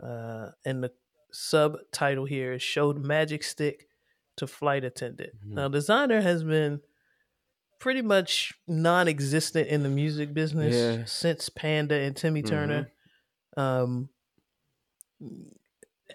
Uh, 0.02 0.50
and 0.64 0.82
the 0.82 0.90
subtitle 1.32 2.24
here 2.24 2.52
is 2.54 2.62
showed 2.62 2.98
magic 3.04 3.42
stick 3.42 3.88
to 4.36 4.46
flight 4.46 4.84
attendant. 4.84 5.32
Mhm. 5.46 5.52
Now 5.54 5.68
Desiigner 5.68 6.22
has 6.22 6.42
been 6.44 6.80
pretty 7.78 8.02
much 8.02 8.52
non-existent 8.66 9.68
in 9.68 9.82
the 9.82 9.88
music 9.88 10.34
business 10.34 10.74
Yeah. 10.74 11.04
since 11.06 11.48
Panda 11.48 11.94
and 11.94 12.14
Timmy 12.16 12.42
Mhm. 12.42 12.48
Turner. 12.48 12.92
Um, 13.56 14.08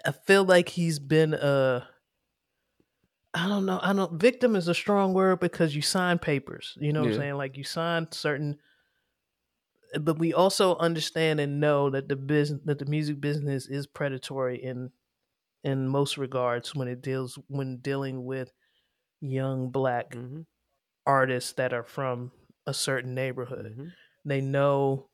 I 0.06 0.12
feel 0.12 0.44
like 0.44 0.70
he's 0.70 1.00
been 1.00 1.34
a. 1.34 1.88
I 3.34 3.48
don't 3.48 3.66
know. 3.66 3.80
I 3.82 3.94
don't. 3.94 4.20
Victim 4.20 4.56
is 4.56 4.68
a 4.68 4.74
strong 4.74 5.14
word 5.14 5.40
because 5.40 5.76
you 5.76 5.82
sign 5.82 6.20
papers. 6.20 6.78
You 6.80 6.94
know 6.94 7.02
what 7.02 7.12
I'm 7.14 7.18
saying? 7.18 7.34
Like 7.36 7.58
you 7.58 7.64
sign 7.64 8.12
certain. 8.12 8.60
But 10.00 10.18
we 10.20 10.34
also 10.34 10.76
understand 10.78 11.40
and 11.40 11.60
know 11.60 11.90
that 11.90 12.08
the 12.10 12.16
business, 12.16 12.62
that 12.66 12.80
the 12.80 12.86
music 12.86 13.22
business 13.22 13.68
is 13.68 13.88
predatory 13.88 14.62
in, 14.62 14.92
in 15.66 15.90
most 15.90 16.18
regards 16.18 16.76
when 16.76 16.88
it 16.90 17.02
deals 17.02 17.40
when 17.50 17.80
dealing 17.80 18.26
with 18.26 18.54
young 19.22 19.72
black 19.72 20.16
Mhm, 20.16 20.46
artists 21.06 21.54
that 21.54 21.74
are 21.74 21.84
from 21.84 22.32
a 22.68 22.74
certain 22.74 23.16
neighborhood 23.16 23.68
mhm. 23.68 23.96
they 24.26 24.42
know 24.42 25.10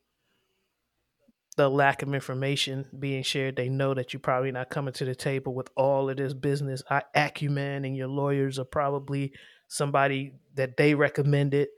the 1.57 1.69
lack 1.69 2.01
of 2.01 2.13
information 2.13 2.85
being 2.97 3.23
shared. 3.23 3.55
They 3.55 3.69
know 3.69 3.93
that 3.93 4.13
you're 4.13 4.19
probably 4.21 4.51
not 4.51 4.69
coming 4.69 4.93
to 4.93 5.05
the 5.05 5.15
table 5.15 5.53
with 5.53 5.69
all 5.75 6.09
of 6.09 6.17
this 6.17 6.33
business 6.33 6.81
acumen, 7.13 7.83
and 7.85 7.95
your 7.95 8.07
lawyers 8.07 8.57
are 8.57 8.65
probably 8.65 9.33
somebody 9.67 10.33
that 10.55 10.77
they 10.77 10.95
recommended. 10.95 11.69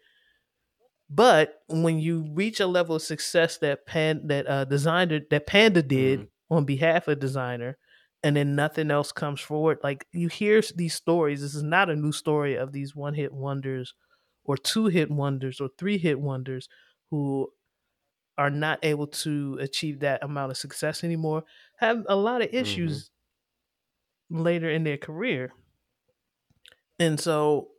But 1.10 1.62
when 1.68 2.00
you 2.00 2.32
reach 2.34 2.60
a 2.60 2.68
level 2.68 2.96
of 2.96 3.02
success 3.02 3.58
that 3.60 3.86
pan 3.86 4.28
that 4.28 4.48
uh, 4.48 4.66
Desiigner 4.66 5.30
that 5.30 5.48
Panda 5.48 5.84
did 5.84 6.22
Mhm. 6.22 6.28
on 6.50 6.66
behalf 6.66 7.08
of 7.08 7.20
Desiigner, 7.20 7.76
and 8.24 8.38
then 8.38 8.56
nothing 8.56 8.90
else 8.90 9.12
comes 9.12 9.42
forward, 9.42 9.80
like 9.84 10.08
you 10.12 10.30
hear 10.30 10.62
these 10.76 10.94
stories. 10.94 11.42
This 11.42 11.56
is 11.56 11.64
not 11.64 11.90
a 11.90 11.96
new 11.96 12.12
story 12.12 12.56
of 12.56 12.72
these 12.72 12.96
one 12.96 13.14
hit 13.14 13.34
wonders, 13.34 13.94
or 14.46 14.58
two 14.58 14.86
hit 14.86 15.12
wonders, 15.12 15.60
or 15.60 15.70
three 15.78 15.98
hit 15.98 16.20
wonders 16.20 16.70
who 17.12 17.50
are 18.38 18.50
not 18.50 18.80
able 18.84 19.08
to 19.08 19.58
achieve 19.62 20.00
that 20.00 20.24
amount 20.24 20.52
of 20.52 20.58
success 20.58 21.04
anymore 21.04 21.44
have 21.78 22.04
a 22.08 22.16
lot 22.16 22.42
of 22.42 22.50
issues 22.52 23.12
mm-hmm. 24.32 24.42
later 24.42 24.70
in 24.70 24.84
their 24.84 24.98
career. 24.98 25.54
And 27.00 27.20
so 27.20 27.70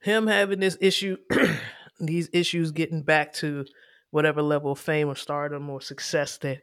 him 0.00 0.26
having 0.26 0.60
this 0.60 0.76
issue 0.80 1.16
these 2.00 2.28
issues 2.32 2.70
getting 2.72 3.02
back 3.02 3.32
to 3.34 3.64
whatever 4.10 4.42
level 4.42 4.72
of 4.72 4.78
fame 4.78 5.08
or 5.08 5.16
stardom 5.16 5.70
or 5.70 5.80
success 5.80 6.38
that 6.38 6.58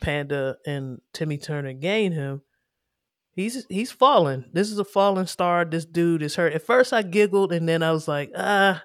Panda 0.00 0.56
and 0.66 1.00
Timmy 1.12 1.38
Turner 1.38 1.72
gain 1.72 2.12
him, 2.12 2.42
he's 3.32 3.64
he's 3.68 3.90
fallen. 3.92 4.50
This 4.52 4.70
is 4.70 4.78
a 4.78 4.84
fallen 4.84 5.26
star. 5.26 5.64
This 5.64 5.84
dude 5.84 6.22
is 6.22 6.36
hurt. 6.36 6.52
At 6.52 6.62
first 6.66 6.92
I 6.92 7.02
giggled 7.02 7.52
and 7.52 7.68
then 7.68 7.82
I 7.82 7.92
was 7.92 8.06
like, 8.08 8.30
ah, 8.36 8.82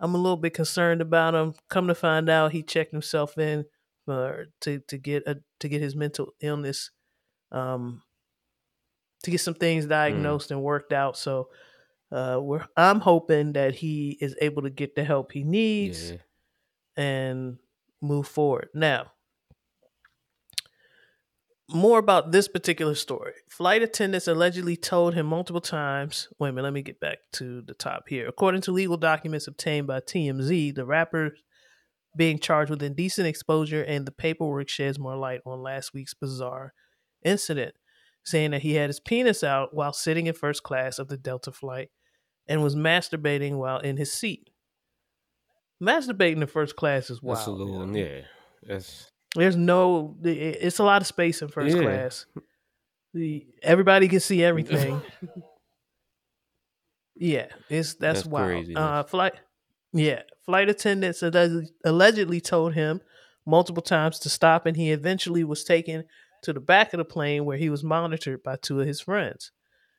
I'm 0.00 0.14
a 0.14 0.18
little 0.18 0.36
bit 0.36 0.54
concerned 0.54 1.00
about 1.00 1.34
him. 1.34 1.54
Come 1.70 1.86
to 1.88 1.94
find 1.94 2.28
out, 2.28 2.52
he 2.52 2.62
checked 2.62 2.92
himself 2.92 3.38
in 3.38 3.64
for 4.04 4.46
to 4.62 4.80
to 4.88 4.98
get 4.98 5.26
a 5.26 5.36
to 5.60 5.68
get 5.68 5.80
his 5.80 5.96
mental 5.96 6.32
illness, 6.40 6.90
um, 7.52 8.02
to 9.22 9.30
get 9.30 9.40
some 9.40 9.54
things 9.54 9.86
diagnosed 9.86 10.50
and 10.50 10.62
worked 10.62 10.92
out. 10.92 11.16
So, 11.16 11.48
uh, 12.12 12.38
we're 12.42 12.66
I'm 12.76 13.00
hoping 13.00 13.54
that 13.54 13.74
he 13.76 14.18
is 14.20 14.36
able 14.42 14.62
to 14.62 14.70
get 14.70 14.94
the 14.94 15.04
help 15.04 15.32
he 15.32 15.42
needs 15.42 16.10
Yeah. 16.10 16.16
and 16.96 17.56
move 18.02 18.28
forward. 18.28 18.68
Now, 18.74 19.12
more 21.70 21.98
about 21.98 22.30
this 22.30 22.48
particular 22.48 22.94
story. 22.94 23.32
Flight 23.48 23.82
attendants 23.82 24.28
allegedly 24.28 24.76
told 24.76 25.14
him 25.14 25.26
multiple 25.26 25.60
times. 25.60 26.28
Wait 26.38 26.50
a 26.50 26.52
minute, 26.52 26.64
let 26.64 26.72
me 26.72 26.82
get 26.82 27.00
back 27.00 27.18
to 27.32 27.62
the 27.62 27.74
top 27.74 28.04
here. 28.08 28.28
According 28.28 28.60
to 28.62 28.72
legal 28.72 28.96
documents 28.96 29.46
obtained 29.46 29.86
by 29.86 30.00
TMZ, 30.00 30.74
the 30.74 30.84
rapper 30.84 31.32
being 32.16 32.38
charged 32.38 32.70
with 32.70 32.82
indecent 32.82 33.26
exposure 33.26 33.82
and 33.82 34.06
the 34.06 34.12
paperwork 34.12 34.68
sheds 34.68 34.98
more 34.98 35.16
light 35.16 35.40
on 35.46 35.62
last 35.62 35.94
week's 35.94 36.14
bizarre 36.14 36.72
incident, 37.24 37.74
saying 38.24 38.50
that 38.52 38.62
he 38.62 38.74
had 38.74 38.90
his 38.90 39.00
penis 39.00 39.42
out 39.42 39.74
while 39.74 39.92
sitting 39.92 40.26
in 40.26 40.34
first 40.34 40.62
class 40.62 40.98
of 40.98 41.08
the 41.08 41.16
Delta 41.16 41.50
flight 41.50 41.88
and 42.46 42.62
was 42.62 42.76
masturbating 42.76 43.56
while 43.56 43.78
in 43.78 43.96
his 43.96 44.12
seat. 44.12 44.50
Masturbating 45.82 46.40
in 46.40 46.46
first 46.46 46.76
class 46.76 47.10
is 47.10 47.22
wild. 47.22 47.38
That's 47.38 47.46
a 47.48 47.50
little, 47.50 47.96
yo. 47.96 48.04
yeah. 48.04 48.20
That's 48.62 49.10
There's 49.34 49.56
no, 49.56 50.16
it's 50.22 50.78
a 50.78 50.84
lot 50.84 51.02
of 51.02 51.06
space 51.08 51.42
in 51.42 51.48
first 51.48 51.76
Yeah. 51.76 51.82
class. 51.82 52.26
The 53.12 53.46
everybody 53.62 54.08
can 54.08 54.20
see 54.20 54.42
everything. 54.42 55.00
yeah, 57.16 57.46
it's 57.68 57.94
that's, 57.94 58.20
That's 58.20 58.26
wild. 58.26 58.48
crazy, 58.48 58.74
Uh, 58.76 59.02
flight, 59.04 59.34
yeah, 59.92 60.22
flight 60.44 60.68
attendants 60.68 61.22
allegedly, 61.84 62.40
told 62.40 62.74
him 62.74 63.00
multiple 63.46 63.82
times 63.82 64.18
to 64.20 64.28
stop, 64.30 64.66
and 64.66 64.76
he 64.76 64.90
eventually 64.90 65.44
was 65.44 65.64
taken 65.64 66.04
to 66.42 66.52
the 66.52 66.60
back 66.60 66.92
of 66.92 66.98
the 66.98 67.04
plane 67.04 67.44
where 67.44 67.56
he 67.56 67.70
was 67.70 67.84
monitored 67.84 68.42
by 68.42 68.56
two 68.56 68.80
of 68.80 68.86
his 68.86 69.00
friends. 69.00 69.52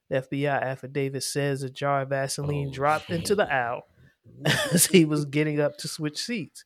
The 0.09 0.17
FBI 0.17 0.61
affidavit 0.61 1.23
says 1.23 1.63
a 1.63 1.69
jar 1.69 2.01
of 2.01 2.09
Vaseline 2.09 2.67
Oh, 2.69 2.73
dropped 2.73 3.09
into 3.09 3.33
the 3.33 3.51
aisle 3.51 3.83
as 4.73 4.86
he 4.88 5.05
was 5.05 5.25
getting 5.25 5.59
up 5.59 5.77
to 5.77 5.88
switch 5.88 6.17
seats. 6.19 6.63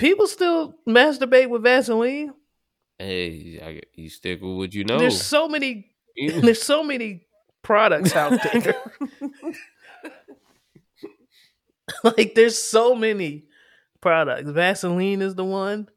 People 0.00 0.26
still 0.26 0.74
masturbate 0.88 1.50
with 1.50 1.62
Vaseline. 1.62 2.32
Hey, 2.98 3.60
I, 3.62 3.80
you 3.94 4.08
stick 4.08 4.40
with 4.40 4.56
what 4.56 4.74
you 4.74 4.82
know. 4.84 4.98
There's 4.98 5.20
so 5.20 5.46
many. 5.46 5.90
There's 6.16 6.62
so 6.62 6.82
many 6.82 7.26
products 7.62 8.16
out 8.16 8.40
there. 8.42 8.74
like 12.04 12.34
there's 12.34 12.60
so 12.60 12.94
many 12.94 13.44
products. 14.00 14.50
Vaseline 14.50 15.22
is 15.22 15.34
the 15.34 15.44
one. 15.44 15.88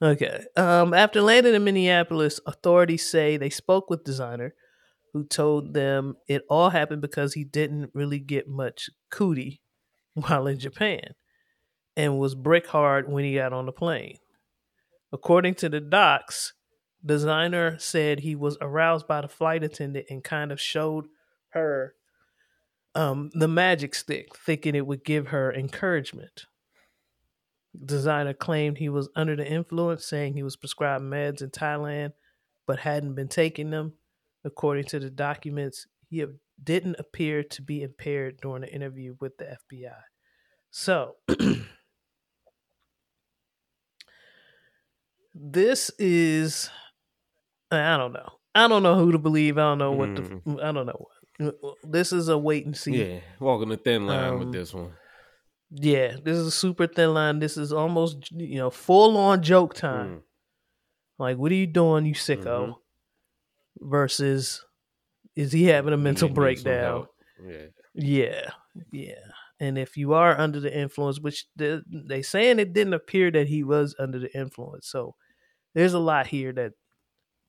Okay. 0.00 0.44
Um, 0.56 0.94
after 0.94 1.20
landing 1.20 1.54
in 1.54 1.64
Minneapolis, 1.64 2.40
authorities 2.46 3.08
say 3.08 3.36
they 3.36 3.50
spoke 3.50 3.90
with 3.90 4.04
Desiigner 4.04 4.52
who 5.12 5.24
told 5.24 5.74
them 5.74 6.16
it 6.26 6.42
all 6.48 6.70
happened 6.70 7.02
because 7.02 7.34
he 7.34 7.44
didn't 7.44 7.90
really 7.94 8.18
get 8.18 8.48
much 8.48 8.88
cootie 9.10 9.60
while 10.14 10.46
in 10.46 10.58
Japan 10.58 11.14
and 11.96 12.18
was 12.18 12.34
brick 12.34 12.66
hard 12.66 13.10
when 13.10 13.24
he 13.24 13.34
got 13.34 13.52
on 13.52 13.66
the 13.66 13.72
plane. 13.72 14.18
According 15.12 15.54
to 15.56 15.68
the 15.68 15.80
docs, 15.80 16.54
Desiigner 17.04 17.80
said 17.80 18.20
he 18.20 18.34
was 18.34 18.56
aroused 18.60 19.06
by 19.06 19.20
the 19.20 19.28
flight 19.28 19.62
attendant 19.62 20.06
and 20.08 20.24
kind 20.24 20.52
of 20.52 20.60
showed 20.60 21.06
her 21.50 21.94
um, 22.94 23.30
the 23.34 23.48
magic 23.48 23.94
stick, 23.94 24.36
thinking 24.36 24.74
it 24.74 24.86
would 24.86 25.04
give 25.04 25.28
her 25.28 25.52
encouragement. 25.52 26.46
Desiigner 27.78 28.38
claimed 28.38 28.78
he 28.78 28.88
was 28.88 29.08
under 29.16 29.34
the 29.34 29.46
influence, 29.46 30.06
saying 30.06 30.34
he 30.34 30.42
was 30.42 30.56
prescribed 30.56 31.04
meds 31.04 31.42
in 31.42 31.50
Thailand 31.50 32.12
but 32.66 32.80
hadn't 32.80 33.14
been 33.14 33.28
taking 33.28 33.70
them. 33.70 33.94
According 34.44 34.84
to 34.84 34.98
the 34.98 35.10
documents, 35.10 35.86
he 36.08 36.24
didn't 36.62 36.96
appear 36.98 37.42
to 37.42 37.62
be 37.62 37.82
impaired 37.82 38.38
during 38.40 38.62
the 38.62 38.72
interview 38.72 39.16
with 39.20 39.36
the 39.38 39.56
FBI. 39.72 39.92
So, 40.70 41.16
this 45.34 45.90
is 45.98 46.70
I 47.70 47.96
don't 47.96 48.12
know. 48.12 48.28
I 48.54 48.68
don't 48.68 48.82
know 48.82 48.96
who 48.96 49.12
to 49.12 49.18
believe. 49.18 49.56
I 49.58 49.62
don't 49.62 49.78
know 49.78 49.92
what 49.92 50.10
Mm. 50.10 50.44
the 50.56 50.62
I 50.64 50.72
don't 50.72 50.86
know. 50.86 51.06
This 51.82 52.12
is 52.12 52.28
a 52.28 52.36
wait 52.38 52.66
and 52.66 52.76
see. 52.76 52.92
yeah, 53.14 53.20
walking 53.40 53.70
the 53.70 53.76
thin 53.78 54.06
line 54.06 54.34
Um, 54.34 54.38
with 54.40 54.52
this 54.52 54.72
one. 54.74 54.92
Yeah, 55.70 56.16
this 56.22 56.36
is 56.36 56.46
a 56.48 56.50
super 56.50 56.86
thin 56.86 57.14
line. 57.14 57.38
This 57.38 57.56
is 57.56 57.72
almost 57.72 58.30
you 58.30 58.56
know 58.58 58.70
full 58.70 59.16
on 59.16 59.42
joke 59.42 59.74
time. 59.74 60.08
Mm. 60.16 60.22
Like, 61.18 61.38
what 61.38 61.50
are 61.50 61.56
you 61.56 61.66
doing, 61.66 62.04
you 62.04 62.14
sicko? 62.14 62.44
Mhm. 62.68 62.74
Versus, 63.80 64.64
is 65.34 65.52
he 65.52 65.64
having 65.64 65.94
a 65.94 65.96
mental 65.96 66.28
some 66.28 66.34
breakdown? 66.34 67.06
Yeah. 67.42 67.66
Yeah, 67.94 68.50
yeah. 68.92 69.14
And 69.60 69.78
if 69.78 69.96
you 69.96 70.12
are 70.12 70.38
under 70.38 70.60
the 70.60 70.76
influence, 70.76 71.20
which 71.20 71.46
they, 71.56 71.80
they 71.86 72.22
saying 72.22 72.58
it 72.58 72.72
didn't 72.72 72.94
appear 72.94 73.30
that 73.30 73.48
he 73.48 73.62
was 73.62 73.94
under 73.98 74.18
the 74.18 74.34
influence, 74.36 74.88
so 74.88 75.14
there's 75.74 75.94
a 75.94 75.98
lot 75.98 76.26
here 76.26 76.52
that 76.52 76.72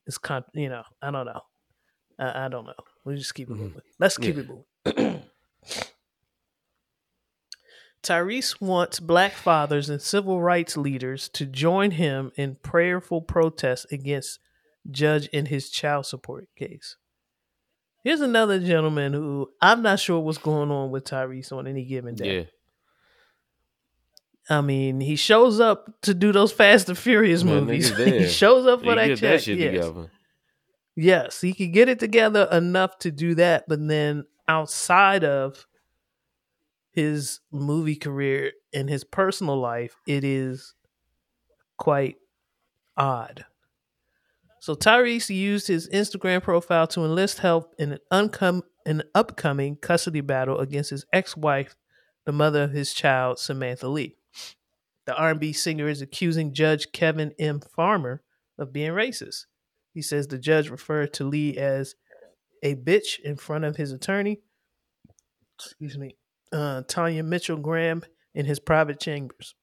is 0.06 0.18
con. 0.18 0.44
You 0.54 0.68
know, 0.68 0.82
I 1.02 1.10
don't 1.10 1.26
know. 1.26 1.40
I, 2.18 2.46
I 2.46 2.48
don't 2.48 2.64
know. 2.66 2.74
We 3.04 3.16
just 3.16 3.34
keep 3.34 3.48
it 3.50 3.54
Mhm. 3.54 3.58
moving. 3.58 3.82
Let's 3.98 4.16
keep 4.18 4.36
Yeah. 4.36 4.42
it 4.42 4.48
moving. 4.48 5.22
Tyrese 8.02 8.60
wants 8.60 9.00
black 9.00 9.32
fathers 9.32 9.88
and 9.88 10.00
civil 10.00 10.42
rights 10.42 10.76
leaders 10.76 11.28
to 11.30 11.46
join 11.46 11.92
him 11.92 12.32
in 12.36 12.56
prayerful 12.62 13.22
protest 13.22 13.86
against 13.90 14.40
judge 14.90 15.26
in 15.28 15.46
his 15.46 15.70
child 15.70 16.04
support 16.04 16.48
case. 16.54 16.96
Here's 18.02 18.20
another 18.20 18.60
gentleman 18.60 19.14
who 19.14 19.48
I'm 19.62 19.80
not 19.80 20.00
sure 20.00 20.20
what's 20.20 20.36
going 20.36 20.70
on 20.70 20.90
with 20.90 21.04
Tyrese 21.04 21.50
on 21.52 21.66
any 21.66 21.86
given 21.86 22.14
day. 22.14 22.36
Yeah. 22.40 22.44
I 24.50 24.60
mean, 24.60 25.00
he 25.00 25.16
shows 25.16 25.58
up 25.60 25.88
to 26.02 26.12
do 26.14 26.30
those 26.32 26.52
Fast 26.52 26.88
and 26.88 26.98
Furious 26.98 27.42
Man, 27.44 27.64
movies. 27.64 27.96
he 27.96 28.28
shows 28.28 28.66
up 28.66 28.80
for 28.80 28.90
He 28.90 28.94
that 28.96 29.06
get 29.06 29.18
check. 29.18 29.30
that 29.32 29.42
shit 29.42 29.58
yes. 29.58 29.70
together. 29.72 30.10
yes, 30.96 31.40
he 31.40 31.54
could 31.54 31.72
get 31.72 31.88
it 31.88 31.98
together 31.98 32.46
enough 32.52 32.98
to 32.98 33.10
do 33.10 33.34
that, 33.36 33.64
but 33.68 33.86
then 33.88 34.26
outside 34.46 35.24
of 35.24 35.66
his 36.92 37.40
movie 37.50 37.96
career 37.96 38.52
and 38.72 38.88
his 38.90 39.02
personal 39.02 39.58
life, 39.58 39.96
it 40.06 40.22
is 40.24 40.74
quite 41.78 42.16
odd. 42.96 43.46
So 44.60 44.74
Tyrese 44.74 45.34
used 45.34 45.66
his 45.68 45.88
Instagram 45.88 46.42
profile 46.42 46.86
to 46.88 47.00
enlist 47.04 47.38
help 47.40 47.74
in 47.78 47.92
an, 47.92 47.98
uncom- 48.12 48.62
an 48.86 49.02
upcoming 49.14 49.76
custody 49.76 50.20
battle 50.20 50.58
against 50.58 50.90
his 50.90 51.04
ex-wife, 51.12 51.74
the 52.24 52.32
mother 52.32 52.62
of 52.64 52.72
his 52.72 52.92
child, 52.94 53.38
Samantha 53.38 53.88
Lee. 53.88 54.16
The 55.06 55.14
R&B 55.14 55.52
singer 55.52 55.88
is 55.88 56.00
accusing 56.00 56.54
Judge 56.54 56.92
Kevin 56.92 57.32
M. 57.38 57.60
Farmer 57.60 58.22
of 58.58 58.72
being 58.72 58.92
racist. 58.92 59.46
He 59.92 60.02
says 60.02 60.26
the 60.26 60.38
judge 60.38 60.70
referred 60.70 61.12
to 61.14 61.24
Lee 61.24 61.56
as 61.56 61.94
a 62.62 62.74
bitch 62.74 63.20
in 63.20 63.36
front 63.36 63.64
of 63.64 63.76
his 63.76 63.92
attorney. 63.92 64.40
Excuse 65.58 65.98
me, 65.98 66.16
uh, 66.52 66.82
Tanya 66.88 67.22
Mitchell 67.22 67.58
Graham 67.58 68.02
in 68.34 68.46
his 68.46 68.58
private 68.58 68.98
chambers. 68.98 69.54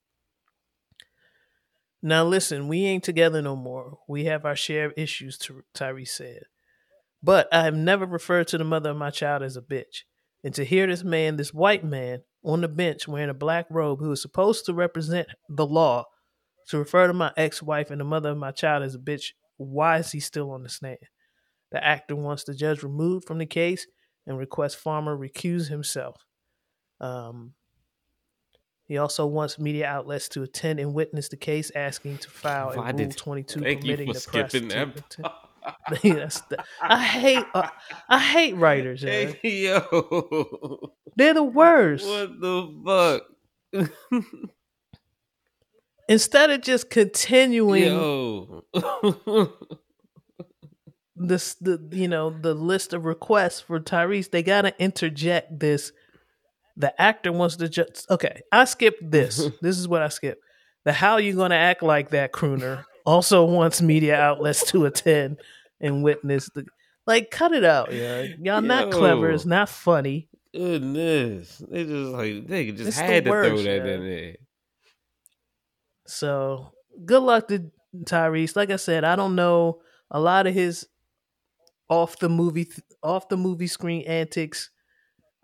Now 2.02 2.24
listen, 2.24 2.68
we 2.68 2.86
ain't 2.86 3.04
together 3.04 3.42
no 3.42 3.56
more. 3.56 4.00
We 4.08 4.26
have 4.26 4.46
our 4.46 4.56
share 4.56 4.86
of 4.86 4.94
issues, 4.98 5.38
Ty- 5.38 5.56
Tyrese 5.76 6.08
said. 6.08 6.44
But 7.22 7.48
I 7.52 7.64
have 7.64 7.76
never 7.76 8.06
referred 8.06 8.48
to 8.48 8.58
the 8.58 8.64
mother 8.64 8.92
of 8.92 8.98
my 8.98 9.12
child 9.12 9.44
as 9.44 9.56
a 9.56 9.62
bitch. 9.62 10.04
And 10.44 10.54
to 10.56 10.66
hear 10.66 10.88
this 10.88 11.04
man, 11.04 11.36
this 11.36 11.54
white 11.54 11.84
man, 11.84 12.24
on 12.44 12.62
the 12.62 12.68
bench 12.68 13.08
wearing 13.08 13.30
a 13.30 13.34
black 13.36 13.66
robe 13.70 14.00
who 14.00 14.12
is 14.12 14.22
supposed 14.22 14.66
to 14.66 14.74
represent 14.74 15.28
the 15.50 15.66
law, 15.66 16.06
to 16.70 16.78
refer 16.78 17.08
to 17.08 17.14
my 17.14 17.32
ex 17.38 17.62
wife 17.62 17.92
and 17.92 18.00
the 18.00 18.06
mother 18.06 18.30
of 18.30 18.38
my 18.38 18.52
child 18.52 18.84
as 18.84 18.96
a 18.96 19.00
bitch, 19.00 19.34
why 19.58 19.98
is 19.98 20.12
he 20.12 20.20
still 20.20 20.52
on 20.52 20.64
the 20.64 20.70
stand? 20.70 20.98
The 21.72 21.84
actor 21.84 22.16
wants 22.16 22.44
the 22.44 22.54
judge 22.54 22.84
removed 22.84 23.26
from 23.28 23.38
the 23.38 23.46
case 23.46 23.86
and 24.26 24.38
requests 24.38 24.76
Farmer 24.76 25.16
recuse 25.18 25.70
himself. 25.70 26.26
Um, 27.00 27.54
he 28.86 28.98
also 28.98 29.26
wants 29.26 29.58
media 29.58 29.88
outlets 29.88 30.28
to 30.30 30.44
attend 30.44 30.80
and 30.80 30.94
witness 30.94 31.30
the 31.30 31.38
case, 31.38 31.72
asking 31.76 32.18
to 32.20 32.30
file 32.30 32.72
a 32.72 32.78
Why 32.78 32.89
Rule 32.89 32.98
did- 32.98 33.18
22 33.18 33.60
Thank 33.62 33.78
you 33.78 33.82
permitting 33.84 34.08
the 34.08 34.14
press 34.14 34.24
skipping 34.24 34.70
to 34.70 34.76
that. 34.76 34.88
attend. 34.98 35.26
The- 36.01 36.64
I 36.82 37.03
hate 37.03 37.45
uh, 37.53 37.70
I 38.09 38.20
hate 38.20 38.55
writers. 38.55 39.01
Hey, 39.01 39.38
yo. 39.43 40.91
They're 41.16 41.34
the 41.34 41.43
worst. 41.43 42.07
What 42.07 42.39
the 42.39 43.22
fuck? 43.74 43.89
Instead 46.09 46.49
of 46.49 46.62
just 46.62 46.89
continuing 46.89 47.84
Yo. 47.84 48.64
this 51.16 51.53
the 51.55 51.88
you 51.91 52.07
know 52.07 52.30
the 52.30 52.53
list 52.53 52.93
of 52.93 53.05
requests 53.05 53.62
for 53.62 53.80
Tyrese, 53.80 54.32
they 54.32 54.43
gotta 54.43 54.74
interject 54.82 55.59
this. 55.59 55.91
The 56.76 56.99
actor 56.99 57.32
wants 57.32 57.57
to 57.57 57.70
just 57.70 58.09
okay. 58.09 58.41
I 58.51 58.66
skipped 58.66 59.09
this. 59.12 59.49
this 59.62 59.78
is 59.78 59.88
what 59.88 60.01
I 60.01 60.09
skipped. 60.09 60.41
The 60.86 60.93
how 60.93 61.18
you 61.18 61.36
gonna 61.36 61.55
act 61.55 61.84
like 61.84 62.09
that 62.09 62.32
crooner 62.32 62.86
also 63.06 63.43
wants 63.45 63.82
media 63.82 64.20
outlets 64.20 64.70
to 64.72 64.86
attend 64.86 65.38
and 65.80 66.04
witness 66.04 66.49
the 66.54 66.66
like. 67.08 67.32
Cut 67.32 67.52
it 67.54 67.64
out, 67.64 67.93
yeah. 67.93 68.26
Y'all 68.41 68.62
not 68.62 68.91
clever. 68.91 69.30
It's 69.32 69.45
not 69.45 69.70
funny. 69.70 70.28
Goodness. 70.54 71.62
They 71.70 71.84
just 71.86 72.12
like 72.12 72.47
they 72.47 72.72
just 72.72 72.88
It's 72.89 72.97
the 72.97 73.04
had 73.04 73.24
to 73.26 73.30
throw 73.32 73.58
that 73.58 73.84
man. 73.84 73.88
in 73.88 74.06
there. 74.06 74.36
So 76.06 76.72
good 77.06 77.24
luck 77.24 77.47
to 77.49 77.72
Tyrese. 78.04 78.56
Like 78.56 78.70
I 78.70 78.76
said, 78.76 79.04
I 79.04 79.16
don't 79.16 79.36
know 79.36 79.82
a 80.10 80.20
lot 80.20 80.47
of 80.47 80.54
his 80.54 80.88
off 81.89 82.20
the 82.20 82.30
movie 82.30 82.70
off 83.04 83.30
the 83.30 83.38
movie 83.38 83.68
screen 83.68 84.04
antics 84.08 84.70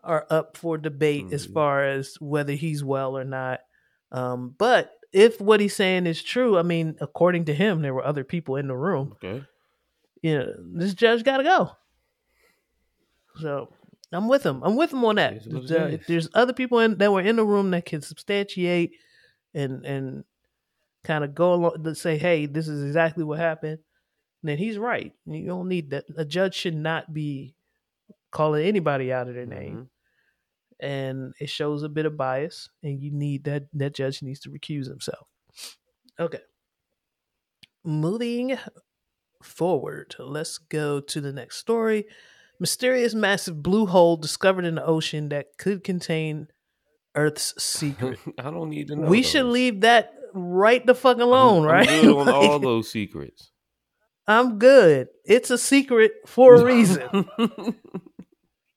are 0.03 0.26
up 0.30 0.55
for 0.58 0.78
debate 0.78 1.32
as 1.34 1.47
Mhm. 1.47 1.53
far 1.53 1.84
as 1.86 2.16
whether 2.20 2.53
he's 2.53 2.84
well 2.84 3.18
or 3.18 3.24
not. 3.26 3.62
Um, 4.12 4.55
but 4.58 4.91
if 5.14 5.39
what 5.41 5.60
he's 5.60 5.76
saying 5.76 6.05
is 6.05 6.22
true, 6.22 6.58
I 6.58 6.64
mean, 6.64 6.95
according 7.01 7.45
to 7.45 7.53
him, 7.53 7.82
there 7.82 7.93
were 7.93 8.05
other 8.05 8.24
people 8.24 8.55
in 8.58 8.68
the 8.68 8.76
room. 8.76 9.16
Okay. 9.24 9.43
You 10.22 10.38
know, 10.38 10.53
this 10.74 10.93
judge 10.93 11.24
got 11.24 11.38
to 11.38 11.43
go. 11.43 11.72
So 13.39 13.70
I'm 14.12 14.28
with 14.28 14.43
him. 14.45 14.62
I'm 14.64 14.76
with 14.76 14.91
him 14.91 15.03
on 15.05 15.16
that. 15.16 15.34
It 15.34 15.47
is 15.47 15.47
what 15.53 15.64
it 15.64 15.72
is. 15.93 15.93
if 16.01 16.08
there's 16.08 16.30
other 16.34 16.53
people 16.53 16.80
in, 16.80 16.97
that 16.97 17.12
were 17.12 17.22
in 17.22 17.36
the 17.36 17.45
room 17.45 17.72
that 17.72 17.86
can 17.86 18.01
substantiate 18.01 18.91
and 19.53 19.86
and 19.86 20.24
kind 21.03 21.24
of 21.24 21.34
go 21.36 21.53
along 21.53 21.84
to 21.84 21.95
say, 21.95 22.18
hey, 22.18 22.45
this 22.47 22.68
is 22.68 22.84
exactly 22.84 23.24
what 23.24 23.39
happened, 23.39 23.80
then 24.43 24.58
he's 24.58 24.78
right. 24.78 25.14
You 25.26 25.45
don't 25.45 25.68
need 25.70 25.91
that. 25.91 26.05
A 26.18 26.26
judge 26.26 26.53
should 26.55 26.76
not 26.76 27.14
be 27.14 27.53
calling 28.32 28.66
anybody 28.66 29.14
out 29.14 29.30
of 29.30 29.36
their 29.36 29.45
name, 29.45 29.76
Mhm. 29.76 29.88
And 30.80 31.34
it 31.39 31.49
shows 31.49 31.84
a 31.84 31.89
bit 31.89 32.05
of 32.05 32.17
bias. 32.17 32.69
And 32.84 33.01
you 33.01 33.11
need 33.11 33.43
that. 33.45 33.67
That 33.73 33.95
judge 33.95 34.21
needs 34.21 34.39
to 34.41 34.49
recuse 34.49 34.88
himself. 34.88 35.28
Okay. 36.19 36.39
Moving 37.84 38.57
forward, 39.41 40.15
let's 40.19 40.57
go 40.57 40.99
to 40.99 41.21
the 41.21 41.32
next 41.32 41.57
story. 41.57 42.05
mysterious 42.59 43.13
massive 43.13 43.61
blue 43.63 43.86
hole 43.86 44.17
discovered 44.17 44.65
in 44.65 44.75
the 44.75 44.86
ocean 44.86 45.30
that 45.30 45.57
could 45.57 45.84
contain 45.84 46.47
Earth's 47.15 47.53
secret. 47.63 48.19
I 48.38 48.49
don't 48.51 48.69
need 48.69 48.88
to 48.89 48.95
know. 48.95 49.07
we 49.07 49.23
should 49.23 49.45
leave 49.45 49.82
that 49.82 50.13
right 50.34 50.86
the 50.86 50.95
fuck 50.95 51.19
alone, 51.19 51.63
I'm 51.63 51.69
right? 51.71 51.88
good 51.88 52.17
on 52.17 52.30
all 52.30 52.59
those 52.71 52.89
secrets. 52.91 53.51
I'm 54.28 54.57
good. 54.59 55.07
It's 55.23 55.49
a 55.51 55.57
secret 55.57 56.11
for 56.25 56.55
a 56.55 56.63
reason. 56.65 57.01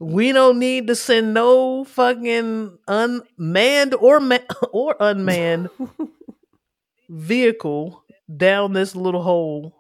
we 0.00 0.32
don't 0.32 0.58
need 0.58 0.86
to 0.88 0.96
send 0.96 1.34
no 1.34 1.84
fucking 1.84 2.78
unmanned 2.88 3.94
or 3.94 4.18
ma- 4.18 4.38
or 4.72 4.96
unmanned 4.98 5.68
vehicle 7.08 8.02
down 8.34 8.72
this 8.72 8.96
little 8.96 9.22
hole 9.22 9.76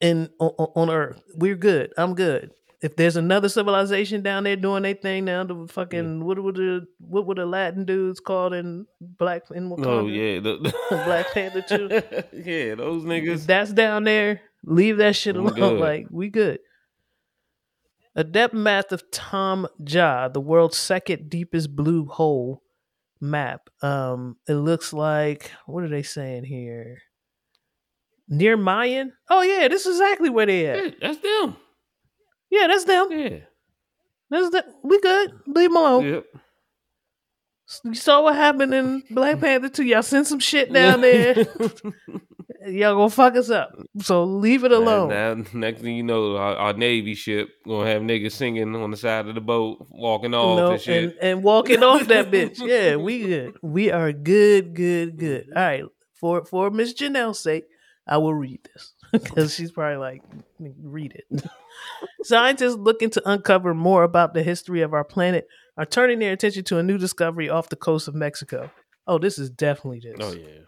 in 0.00 0.28
on, 0.38 0.50
on 0.74 0.90
Earth. 0.90 1.22
We're 1.36 1.54
good. 1.56 1.92
I'm 1.96 2.14
good. 2.14 2.50
If 2.82 2.96
there's 2.96 3.16
another 3.16 3.48
civilization 3.48 4.20
down 4.22 4.44
there 4.44 4.56
doing 4.56 4.82
their 4.82 4.92
thing 4.94 5.24
now, 5.24 5.44
the 5.44 5.66
fucking 5.70 6.22
what 6.22 6.42
would 6.42 6.56
the 6.56 6.86
what 6.98 7.26
would 7.26 7.38
the 7.38 7.46
Latin 7.46 7.86
dudes 7.86 8.20
called 8.20 8.52
in 8.52 8.84
Black 9.00 9.44
in 9.54 9.70
Wakanda? 9.70 9.86
oh 9.86 10.06
yeah, 10.06 10.40
the, 10.40 10.74
Black 11.06 11.32
Panther 11.32 11.62
too. 11.62 11.88
yeah, 12.32 12.74
those 12.74 13.04
If 13.04 13.08
niggas. 13.08 13.46
that's 13.46 13.72
down 13.72 14.04
there, 14.04 14.42
leave 14.64 14.98
that 14.98 15.16
shit 15.16 15.36
alone. 15.36 15.78
Like 15.78 16.08
we 16.10 16.28
good. 16.28 16.58
Adept 18.16 18.54
math 18.54 18.92
of 18.92 19.10
Taam 19.10 19.66
Ja', 19.84 20.28
the 20.28 20.40
world's 20.40 20.76
second 20.76 21.28
deepest 21.28 21.74
blue 21.74 22.06
hole 22.06 22.62
map. 23.20 23.68
Um, 23.82 24.36
it 24.48 24.54
looks 24.54 24.92
like 24.92 25.50
what 25.66 25.82
are 25.82 25.88
they 25.88 26.02
saying 26.02 26.44
here? 26.44 26.98
Near 28.28 28.56
Mayan? 28.56 29.12
Oh 29.28 29.42
yeah, 29.42 29.68
this 29.68 29.86
is 29.86 29.96
exactly 29.96 30.30
where 30.30 30.46
they 30.46 30.66
at. 30.66 30.84
Yeah, 30.84 30.90
that's 31.00 31.18
them. 31.18 31.56
Yeah, 32.50 32.66
that's 32.68 32.84
them. 32.84 33.08
Yeah. 33.10 33.38
That's 34.30 34.50
the, 34.50 34.64
we 34.82 35.00
good. 35.00 35.32
Leave 35.46 35.70
them 35.70 35.76
alone. 35.76 36.06
Yep. 36.06 36.24
You 37.84 37.94
saw 37.94 38.22
what 38.22 38.36
happened 38.36 38.74
in 38.74 39.02
Black 39.10 39.40
Panther 39.40 39.68
2. 39.68 39.84
Y'all 39.84 40.02
sent 40.02 40.26
some 40.26 40.38
shit 40.38 40.72
down 40.72 41.00
there. 41.00 41.34
Y'all 42.66 42.94
gonna 42.94 43.10
fuck 43.10 43.36
us 43.36 43.50
up. 43.50 43.72
So 44.00 44.24
leave 44.24 44.64
it 44.64 44.72
alone. 44.72 45.08
Now, 45.10 45.34
now, 45.34 45.44
next 45.52 45.82
thing 45.82 45.96
you 45.96 46.02
know, 46.02 46.36
our, 46.36 46.56
our 46.56 46.72
Navy 46.72 47.14
ship 47.14 47.48
gonna 47.66 47.90
have 47.90 48.02
niggas 48.02 48.32
singing 48.32 48.74
on 48.74 48.90
the 48.90 48.96
side 48.96 49.26
of 49.26 49.34
the 49.34 49.40
boat, 49.40 49.86
walking 49.90 50.34
off 50.34 50.56
No, 50.56 50.70
and 50.72 50.80
shit. 50.80 51.04
and, 51.04 51.14
and 51.20 51.42
walking 51.42 51.82
off 51.82 52.06
that 52.08 52.30
bitch. 52.32 52.58
Yeah, 52.58 52.96
we 52.96 53.20
good. 53.26 53.56
We 53.62 53.90
are 53.90 54.12
good, 54.12 54.74
good, 54.74 55.18
good. 55.18 55.46
All 55.54 55.62
right. 55.62 55.84
For 56.14 56.44
for 56.44 56.70
Miss 56.70 56.94
Janelle's 56.94 57.38
sake, 57.40 57.64
I 58.06 58.16
will 58.18 58.34
read 58.34 58.60
this 58.72 58.94
because 59.12 59.54
she's 59.54 59.72
probably 59.72 59.96
like, 59.98 60.22
read 60.58 61.12
it. 61.14 61.44
Scientists 62.22 62.76
looking 62.76 63.10
to 63.10 63.22
uncover 63.28 63.74
more 63.74 64.04
about 64.04 64.32
the 64.34 64.42
history 64.42 64.80
of 64.82 64.94
our 64.94 65.04
planet 65.04 65.46
are 65.76 65.84
turning 65.84 66.18
their 66.20 66.32
attention 66.32 66.64
to 66.64 66.78
a 66.78 66.82
new 66.82 66.96
discovery 66.98 67.48
off 67.50 67.68
the 67.68 67.76
coast 67.76 68.08
of 68.08 68.14
Mexico. 68.14 68.70
Oh, 69.06 69.18
this 69.18 69.38
is 69.38 69.50
definitely 69.50 70.00
this. 70.00 70.16
oh 70.20 70.32
yeah. 70.32 70.60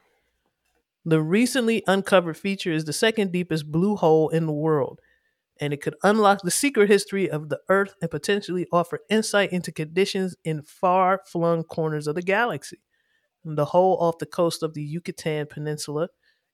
The 1.08 1.22
recently 1.22 1.84
uncovered 1.86 2.36
feature 2.36 2.72
is 2.72 2.84
the 2.84 2.92
second 2.92 3.30
deepest 3.30 3.70
blue 3.70 3.94
hole 3.94 4.28
in 4.28 4.46
the 4.46 4.52
world, 4.52 4.98
and 5.60 5.72
it 5.72 5.80
could 5.80 5.94
unlock 6.02 6.40
the 6.42 6.50
secret 6.50 6.90
history 6.90 7.30
of 7.30 7.48
the 7.48 7.60
Earth 7.68 7.94
and 8.02 8.10
potentially 8.10 8.66
offer 8.72 8.98
insight 9.08 9.52
into 9.52 9.70
conditions 9.70 10.34
in 10.42 10.62
far 10.62 11.20
flung 11.24 11.62
corners 11.62 12.08
of 12.08 12.16
the 12.16 12.22
galaxy. 12.22 12.80
The 13.44 13.66
hole 13.66 13.96
off 14.00 14.18
the 14.18 14.26
coast 14.26 14.64
of 14.64 14.74
the 14.74 14.82
Yucatan 14.82 15.46
Peninsula 15.46 16.08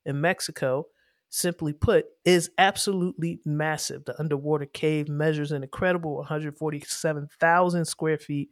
in 0.04 0.20
Mexico, 0.20 0.84
simply 1.30 1.72
put, 1.72 2.04
is 2.26 2.50
absolutely 2.58 3.40
massive. 3.46 4.04
The 4.04 4.20
underwater 4.20 4.66
cave 4.66 5.08
measures 5.08 5.52
an 5.52 5.62
incredible 5.62 6.16
147,000 6.16 7.86
square 7.86 8.18
feet 8.18 8.50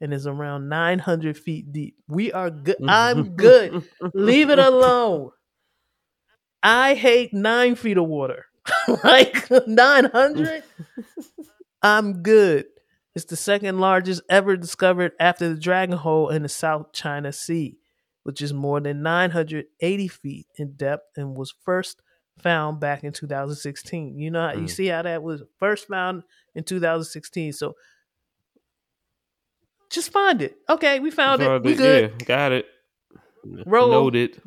and 0.00 0.14
is 0.14 0.28
around 0.28 0.68
900 0.68 1.36
feet 1.36 1.72
deep. 1.72 1.96
We 2.06 2.30
are 2.30 2.50
good. 2.50 2.76
I'm 2.86 3.30
good. 3.34 3.82
Leave 4.14 4.50
it 4.50 4.60
alone. 4.60 5.32
I 6.62 6.94
hate 6.94 7.32
nine 7.32 7.74
feet 7.74 7.96
of 7.98 8.06
water. 8.06 8.46
like 9.04 9.48
900? 9.66 10.62
I'm 11.82 12.22
good. 12.22 12.66
It's 13.14 13.24
the 13.24 13.36
second 13.36 13.80
largest 13.80 14.22
ever 14.28 14.56
discovered 14.56 15.12
after 15.18 15.48
the 15.48 15.58
Dragon 15.60 15.96
Hole 15.96 16.28
in 16.28 16.42
the 16.42 16.48
South 16.48 16.92
China 16.92 17.32
Sea, 17.32 17.78
which 18.22 18.40
is 18.42 18.52
more 18.52 18.80
than 18.80 19.02
980 19.02 20.08
feet 20.08 20.46
in 20.56 20.72
depth 20.72 21.16
and 21.16 21.34
was 21.36 21.52
first 21.64 22.02
found 22.38 22.78
back 22.80 23.02
in 23.02 23.12
2016. 23.12 24.18
You 24.18 24.30
know, 24.30 24.46
how 24.48 24.52
you 24.54 24.60
Mm. 24.66 24.70
see 24.70 24.86
how 24.86 25.02
that 25.02 25.22
was 25.22 25.42
first 25.58 25.88
found 25.88 26.22
in 26.54 26.62
2016. 26.64 27.52
So 27.52 27.74
just 29.90 30.12
find 30.12 30.40
it. 30.42 30.56
Okay, 30.68 31.00
we 31.00 31.10
found 31.10 31.42
it. 31.42 31.46
Found 31.46 31.64
We 31.64 31.74
good. 31.74 32.12
Yeah, 32.18 32.24
got 32.26 32.52
it. 32.52 32.66
Roll. 33.66 33.90
Noted. 33.90 34.40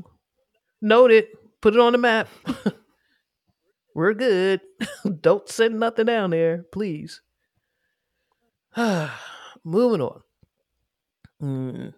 Note 0.81 1.11
it. 1.11 1.29
Put 1.63 1.75
it 1.75 1.79
on 1.79 1.93
the 1.93 1.97
map. 1.97 2.27
We're 3.95 4.13
good. 4.13 4.59
Don't 5.21 5.47
send 5.47 5.79
nothing 5.79 6.07
down 6.07 6.31
there, 6.31 6.65
please. 6.73 7.21
Moving 9.63 10.01
on. 10.01 10.21
Mm. 11.41 11.93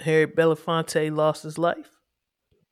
Harry 0.00 0.26
Belafonte 0.26 1.14
lost 1.14 1.42
his 1.42 1.58
life. 1.58 1.90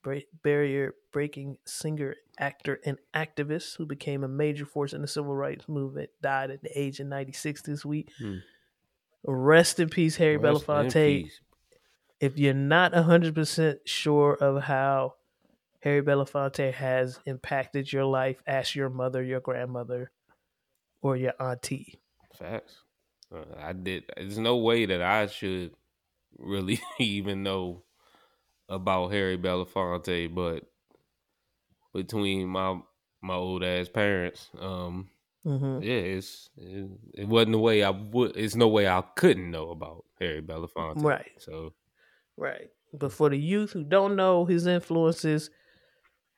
Bra- 0.03 0.21
barrier 0.43 0.95
breaking 1.13 1.59
singer, 1.67 2.15
actor, 2.39 2.81
and 2.87 2.97
activist 3.15 3.77
who 3.77 3.85
became 3.85 4.25
a 4.25 4.29
major 4.29 4.65
force 4.65 4.95
in 4.95 5.03
the 5.03 5.07
civil 5.07 5.37
rights 5.37 5.69
movement 5.69 6.09
died 6.23 6.51
at 6.51 6.63
the 6.63 6.71
age 6.75 7.01
of 7.01 7.07
96 7.07 7.61
this 7.61 7.85
week. 7.85 8.09
Hmm. 8.19 8.37
Rest 9.27 9.79
in 9.79 9.91
peace, 9.91 10.17
Harry 10.17 10.39
Rest 10.39 10.67
Belafonte 10.67 11.25
peace. 11.25 11.41
if 12.19 12.39
you're 12.39 12.55
not 12.55 12.95
100% 12.95 13.81
sure 13.85 14.39
of 14.41 14.63
how 14.63 15.17
Harry 15.83 16.03
Belafonte 16.03 16.73
has 16.73 17.19
impacted 17.27 17.93
your 17.93 18.05
life, 18.05 18.41
ask 18.47 18.75
your 18.75 18.89
mother, 18.89 19.23
your 19.23 19.41
grandmother, 19.41 20.13
or 21.01 21.17
your 21.17 21.35
auntie. 21.41 22.01
Facts. 22.39 22.83
Uh, 23.35 23.45
I 23.59 23.73
did. 23.73 24.05
There's 24.17 24.39
no 24.39 24.59
way 24.59 24.87
that 24.87 25.03
I 25.03 25.27
should 25.27 25.75
really 26.39 26.81
even 26.99 27.43
know 27.43 27.83
about 28.69 29.13
Harry 29.13 29.37
Belafonte, 29.37 30.33
but 30.33 30.65
between 31.93 32.49
my 32.49 32.81
my 33.21 33.35
old 33.35 33.65
ass 33.65 33.89
parents, 33.89 34.51
um, 34.61 35.09
hmm 35.43 35.81
yeah, 35.83 35.95
it's 35.95 36.49
it, 36.57 36.91
it 37.15 37.29
wasn't 37.29 37.53
the 37.53 37.59
way 37.59 37.83
I 37.83 37.91
would. 37.91 38.37
It's 38.37 38.55
no 38.55 38.69
way 38.69 38.87
I 38.87 39.03
couldn't 39.17 39.51
know 39.51 39.71
about 39.71 40.05
Harry 40.21 40.43
Belafonte. 40.43 41.03
Right. 41.03 41.33
So 41.39 41.75
Right. 42.37 42.71
But 42.93 43.13
for 43.13 43.31
the 43.31 43.39
youth 43.39 43.73
who 43.73 43.85
don't 43.85 44.17
know 44.17 44.45
his 44.45 44.67
influences, 44.67 45.51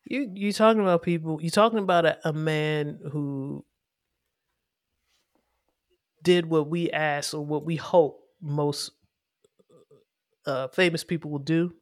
you 0.04 0.30
you 0.34 0.52
talking 0.52 0.82
about 0.82 1.02
people. 1.02 1.38
You're 1.40 1.50
talking 1.50 1.78
about 1.78 2.04
a, 2.04 2.28
a 2.28 2.32
man 2.32 2.98
who 3.12 3.64
did 6.22 6.46
what 6.46 6.68
we 6.68 6.90
ask 6.90 7.34
or 7.34 7.44
what 7.44 7.64
we 7.64 7.76
hope 7.76 8.20
most 8.40 8.92
uh, 10.46 10.68
famous 10.68 11.04
people 11.04 11.30
will 11.30 11.38
do, 11.38 11.74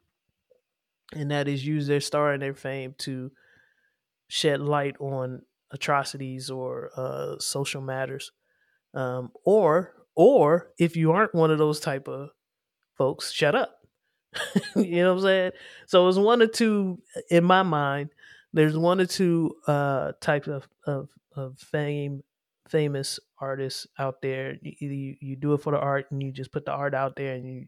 and 1.14 1.30
that 1.30 1.48
is 1.48 1.66
use 1.66 1.86
their 1.86 2.00
star 2.00 2.32
and 2.32 2.42
their 2.42 2.54
fame 2.54 2.94
to 2.98 3.30
shed 4.28 4.60
light 4.60 4.96
on 5.00 5.42
atrocities 5.70 6.50
or 6.50 6.90
uh, 6.96 7.38
social 7.38 7.80
matters, 7.80 8.32
um, 8.94 9.32
or 9.44 9.94
or 10.14 10.72
if 10.78 10.96
you 10.96 11.12
aren't 11.12 11.34
one 11.34 11.50
of 11.50 11.58
those 11.58 11.80
type 11.80 12.06
of 12.06 12.30
folks, 12.96 13.32
shut 13.32 13.54
up. 13.54 13.81
you 14.76 15.02
know 15.02 15.10
what 15.14 15.18
I'm 15.18 15.22
saying? 15.22 15.52
So 15.86 16.08
it's 16.08 16.18
one 16.18 16.42
or 16.42 16.46
two 16.46 17.02
in 17.30 17.44
my 17.44 17.62
mind. 17.62 18.10
There's 18.52 18.76
one 18.76 19.00
or 19.00 19.06
two 19.06 19.56
uh, 19.66 20.12
types 20.20 20.48
of, 20.48 20.68
of 20.86 21.10
of 21.34 21.58
fame, 21.58 22.22
famous 22.68 23.18
artists 23.38 23.86
out 23.98 24.20
there. 24.22 24.56
You- 24.60 24.74
Either 24.80 24.94
you, 24.94 25.16
you 25.20 25.36
do 25.36 25.54
it 25.54 25.62
for 25.62 25.72
the 25.72 25.78
art 25.78 26.10
and 26.10 26.22
you 26.22 26.32
just 26.32 26.52
put 26.52 26.64
the 26.66 26.72
art 26.72 26.94
out 26.94 27.16
there 27.16 27.34
and 27.34 27.46
you 27.46 27.66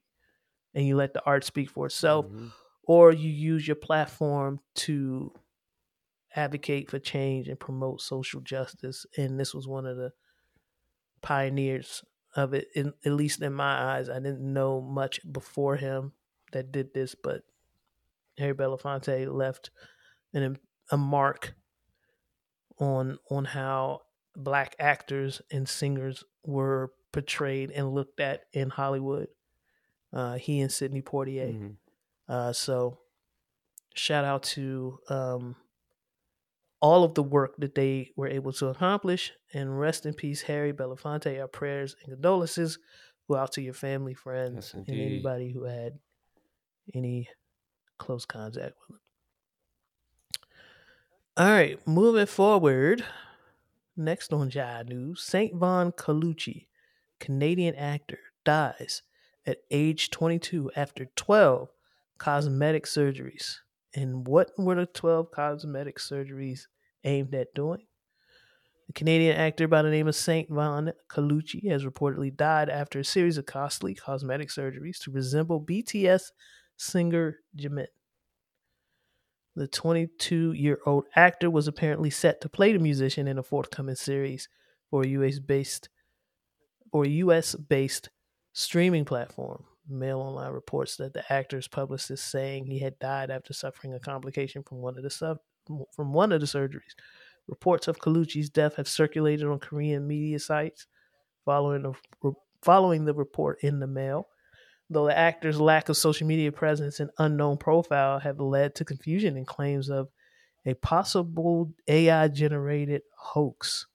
and 0.75 0.87
you 0.87 0.97
let 0.97 1.15
the 1.15 1.25
art 1.25 1.45
speak 1.45 1.71
for 1.71 1.87
itself, 1.87 2.27
mhm. 2.27 2.51
or 2.83 3.13
you 3.13 3.31
use 3.31 3.67
your 3.67 3.77
platform 3.77 4.61
to 4.75 5.33
advocate 6.37 6.91
for 6.91 6.99
change 6.99 7.49
and 7.49 7.61
promote 7.61 8.01
social 8.01 8.41
justice. 8.41 9.07
And 9.17 9.39
this 9.39 9.55
was 9.55 9.69
one 9.69 9.87
of 9.87 9.97
the 9.97 10.13
pioneers 11.23 12.05
of 12.37 12.55
it, 12.55 12.69
in, 12.75 12.93
at 13.05 13.13
least 13.13 13.41
in 13.41 13.53
my 13.53 13.95
eyes. 13.97 14.09
I 14.09 14.15
didn't 14.19 14.53
know 14.53 14.81
much 14.81 15.21
before 15.31 15.77
him 15.77 16.13
that 16.55 16.73
did 16.73 16.93
this, 16.95 17.15
but 17.15 17.43
Harry 18.39 18.55
Belafonte 18.55 19.33
left 19.33 19.71
an, 20.33 20.59
a 20.91 20.97
mark 20.97 21.55
on 22.79 23.19
on 23.31 23.45
how 23.45 24.01
black 24.35 24.75
actors 24.79 25.41
and 25.53 25.69
singers 25.69 26.25
were 26.45 26.93
portrayed 27.13 27.71
and 27.71 27.93
looked 27.95 28.19
at 28.19 28.43
in 28.53 28.71
Hollywood. 28.71 29.29
Uh, 30.13 30.35
he 30.37 30.61
and 30.61 30.73
Sidney 30.73 31.03
Poitier. 31.03 31.53
Mhm. 31.55 31.77
Uh, 32.29 32.53
so 32.53 32.99
shout 33.95 34.25
out 34.25 34.43
to 34.43 34.99
um, 35.09 35.55
all 36.81 37.05
of 37.05 37.15
the 37.15 37.23
work 37.23 37.57
that 37.59 37.75
they 37.77 38.11
were 38.17 38.29
able 38.29 38.53
to 38.55 38.69
accomplish. 38.69 39.33
And 39.53 39.79
rest 39.79 40.05
in 40.07 40.15
peace, 40.15 40.43
Harry 40.43 40.73
Belafonte. 40.73 41.41
Our 41.41 41.47
prayers 41.49 41.95
and 42.03 42.13
condolences 42.13 42.79
go 43.29 43.37
out 43.37 43.53
to 43.53 43.63
your 43.63 43.75
family, 43.75 44.15
friends, 44.15 44.73
Yes, 44.77 44.89
and 44.89 44.89
anybody 45.01 45.53
who 45.53 45.65
had 45.65 45.99
any 46.93 47.29
close 47.99 48.25
contact 48.25 48.75
with 48.89 48.97
him. 48.97 49.01
All 51.37 51.51
right, 51.51 51.85
moving 51.87 52.27
forward. 52.27 53.05
Next 53.97 54.33
on 54.33 54.51
Jive 54.51 54.89
News, 54.89 55.23
Saint 55.23 55.55
Von 55.55 55.93
Colucci, 55.93 56.67
Canadian 57.21 57.75
actor, 57.77 58.19
dies 58.45 59.03
at 59.47 59.59
age 59.71 60.11
22 60.11 60.71
after 60.77 61.07
12 61.17 61.69
cosmetic 62.19 62.87
surgeries. 62.87 63.57
And 63.95 64.27
what 64.27 64.51
were 64.59 64.75
the 64.75 64.87
12 64.87 65.31
cosmetic 65.31 65.99
surgeries 65.99 66.67
aimed 67.05 67.35
at 67.35 67.55
doing? 67.55 67.87
The 68.89 68.93
Canadian 68.93 69.37
actor 69.37 69.69
by 69.69 69.83
the 69.83 69.91
name 69.91 70.09
of 70.09 70.15
Saint 70.15 70.51
Von 70.51 70.93
Colucci 71.09 71.71
has 71.71 71.85
reportedly 71.85 72.35
died 72.37 72.69
after 72.69 72.99
a 72.99 73.05
series 73.05 73.39
of 73.39 73.47
costly 73.47 73.95
cosmetic 73.95 74.49
surgeries 74.49 74.99
to 75.01 75.11
resemble 75.11 75.61
BTS 75.61 76.31
singer 76.85 77.39
Jimin. 77.57 77.87
The 79.57 79.69
22 79.69 80.53
year 80.53 80.81
old 80.85 81.05
actor 81.15 81.51
was 81.51 81.69
apparently 81.69 82.11
set 82.11 82.41
to 82.41 82.49
play 82.49 82.73
the 82.73 82.79
musician 82.79 83.29
in 83.29 83.39
a 83.39 83.43
forthcoming 83.43 83.95
series 83.95 84.49
for 84.91 85.03
a 85.03 85.09
US 85.09 85.39
based 85.39 85.89
or 86.93 87.07
US 87.07 87.55
based 87.55 88.11
streaming 88.53 89.05
platform. 89.05 89.65
Mail 89.89 90.21
Online 90.21 90.51
reports 90.51 90.97
that 90.97 91.13
the 91.13 91.31
actor's 91.33 91.69
publicist 91.69 92.31
saying 92.31 92.65
he 92.65 92.79
had 92.79 92.99
died 92.99 93.31
after 93.31 93.53
suffering 93.53 93.93
a 93.93 94.01
complication 94.01 94.63
from 94.63 94.79
one 94.79 94.97
of 94.97 95.03
the 95.03 95.11
sub, 95.11 95.39
from 95.95 96.13
one 96.13 96.33
of 96.33 96.41
the 96.41 96.47
surgeries. 96.47 96.95
Reports 97.47 97.89
of 97.89 97.99
Colucci's 97.99 98.49
death 98.49 98.77
have 98.77 98.89
circulated 98.89 99.47
on 99.47 99.59
Korean 99.59 100.07
media 100.07 100.39
sites 100.39 100.87
following 101.45 101.95
following 102.63 103.05
the 103.05 103.15
report 103.15 103.59
in 103.63 103.79
the 103.79 103.87
Mail. 103.87 104.29
Though 104.91 105.07
the 105.07 105.17
actor's 105.17 105.61
lack 105.61 105.89
of 105.89 105.97
social 105.97 106.27
media 106.27 106.53
presence 106.53 107.01
and 107.01 107.11
unknown 107.19 107.57
profile 107.57 108.19
have 108.19 108.39
led 108.39 108.75
to 108.77 108.85
confusion 108.85 109.37
and 109.37 109.47
claims 109.47 109.89
of 109.89 110.09
a 110.67 110.75
possible 110.75 111.73
AI 111.89 112.29
generated 112.29 113.03
hoax. 113.17 113.87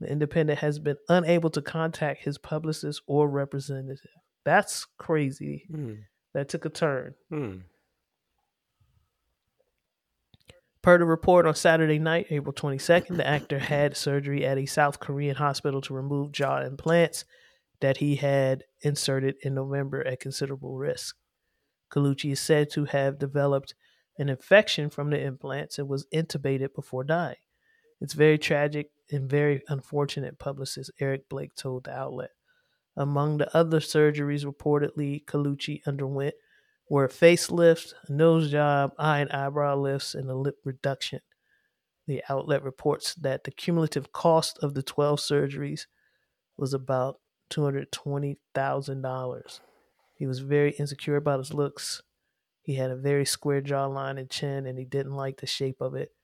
The 0.00 0.10
Independent 0.10 0.58
has 0.58 0.78
been 0.78 0.96
unable 1.08 1.50
to 1.50 1.62
contact 1.62 2.22
his 2.22 2.36
publicist 2.36 3.02
or 3.06 3.28
representative. 3.28 4.10
That's 4.44 4.86
crazy. 4.98 5.64
Hmm. 5.70 5.94
That 6.34 6.50
took 6.50 6.66
a 6.66 6.70
turn. 6.70 7.14
Hmm. 7.30 7.56
Per 10.82 10.98
the 10.98 11.04
report 11.04 11.46
on 11.46 11.54
Saturday 11.54 11.98
night, 11.98 12.26
April 12.30 12.52
22nd, 12.52 13.16
the 13.16 13.26
actor 13.26 13.58
had 13.58 13.96
surgery 13.96 14.46
at 14.46 14.58
a 14.58 14.66
South 14.66 15.00
Korean 15.00 15.34
hospital 15.34 15.80
to 15.80 15.94
remove 15.94 16.30
jaw 16.30 16.60
implants 16.60 17.24
that 17.80 17.98
he 17.98 18.16
had 18.16 18.64
inserted 18.82 19.36
in 19.42 19.54
November 19.54 20.06
at 20.06 20.20
considerable 20.20 20.76
risk. 20.76 21.16
Colucci 21.90 22.32
is 22.32 22.40
said 22.40 22.70
to 22.70 22.84
have 22.86 23.18
developed 23.18 23.74
an 24.18 24.28
infection 24.28 24.90
from 24.90 25.10
the 25.10 25.20
implants 25.20 25.78
and 25.78 25.88
was 25.88 26.06
intubated 26.12 26.74
before 26.74 27.04
dying. 27.04 27.36
It's 28.00 28.14
very 28.14 28.38
tragic 28.38 28.90
and 29.10 29.30
very 29.30 29.62
unfortunate, 29.68 30.38
publicist 30.38 30.90
Eric 31.00 31.28
Blake 31.28 31.54
told 31.54 31.84
the 31.84 31.92
outlet. 31.92 32.30
Among 32.96 33.38
the 33.38 33.54
other 33.56 33.80
surgeries 33.80 34.44
reportedly 34.44 35.24
Colucci 35.24 35.82
underwent 35.86 36.34
were 36.88 37.04
a 37.04 37.08
facelift, 37.08 37.92
nose 38.08 38.50
job, 38.50 38.92
eye 38.98 39.20
and 39.20 39.30
eyebrow 39.32 39.76
lifts, 39.76 40.14
and 40.14 40.30
a 40.30 40.34
lip 40.34 40.56
reduction. 40.64 41.20
The 42.06 42.22
outlet 42.28 42.62
reports 42.62 43.14
that 43.16 43.44
the 43.44 43.50
cumulative 43.50 44.12
cost 44.12 44.58
of 44.62 44.74
the 44.74 44.82
12 44.82 45.18
surgeries 45.18 45.82
was 46.56 46.72
about 46.72 47.20
$220,000. 47.50 49.60
He 50.14 50.26
was 50.26 50.38
very 50.40 50.72
insecure 50.72 51.16
about 51.16 51.38
his 51.40 51.52
looks. 51.54 52.02
He 52.62 52.74
had 52.74 52.90
a 52.90 52.96
very 52.96 53.24
square 53.26 53.62
jawline 53.62 54.18
and 54.18 54.30
chin, 54.30 54.66
and 54.66 54.78
he 54.78 54.84
didn't 54.84 55.14
like 55.14 55.40
the 55.40 55.46
shape 55.46 55.80
of 55.80 55.94
it 55.94 56.14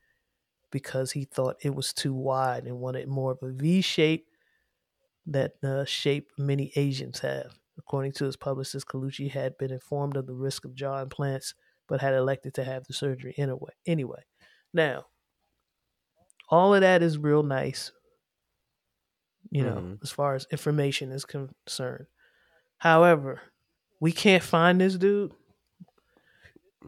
because 0.71 1.13
he 1.13 1.25
thought 1.25 1.57
it 1.63 1.75
was 1.75 1.93
too 1.93 2.15
wide 2.15 2.67
and 2.67 2.81
wanted 2.81 3.09
more 3.09 3.33
of 3.33 3.43
a 3.43 3.53
V 3.53 3.81
shape 3.83 4.29
that 5.27 5.63
uh, 5.63 5.85
shape 5.85 6.33
many 6.39 6.73
Asians 6.77 7.21
have. 7.21 7.59
According 7.79 8.13
to 8.13 8.25
his 8.25 8.37
publicist, 8.37 8.87
Colucci 8.87 9.31
had 9.31 9.57
been 9.59 9.73
informed 9.73 10.17
of 10.17 10.27
the 10.27 10.35
risk 10.35 10.65
of 10.65 10.75
jaw 10.75 11.01
implants, 11.03 11.55
but 11.89 12.01
had 12.01 12.15
elected 12.15 12.55
to 12.55 12.65
have 12.65 12.85
the 12.85 12.93
surgery 12.93 13.35
anyway. 13.37 13.73
Anyway, 13.87 14.25
now 14.73 15.07
all 16.49 16.75
of 16.75 16.81
that 16.81 17.03
is 17.03 17.19
real 17.19 17.43
nice, 17.43 17.93
you 19.51 19.63
know, 19.65 19.77
Mhm. 19.77 20.03
as 20.03 20.11
far 20.11 20.35
as 20.35 20.47
information 20.51 21.11
is 21.13 21.25
concerned. 21.25 22.07
However, 22.79 23.41
we 24.01 24.13
can't 24.13 24.43
find 24.43 24.81
this 24.81 24.97
dude. 24.97 25.33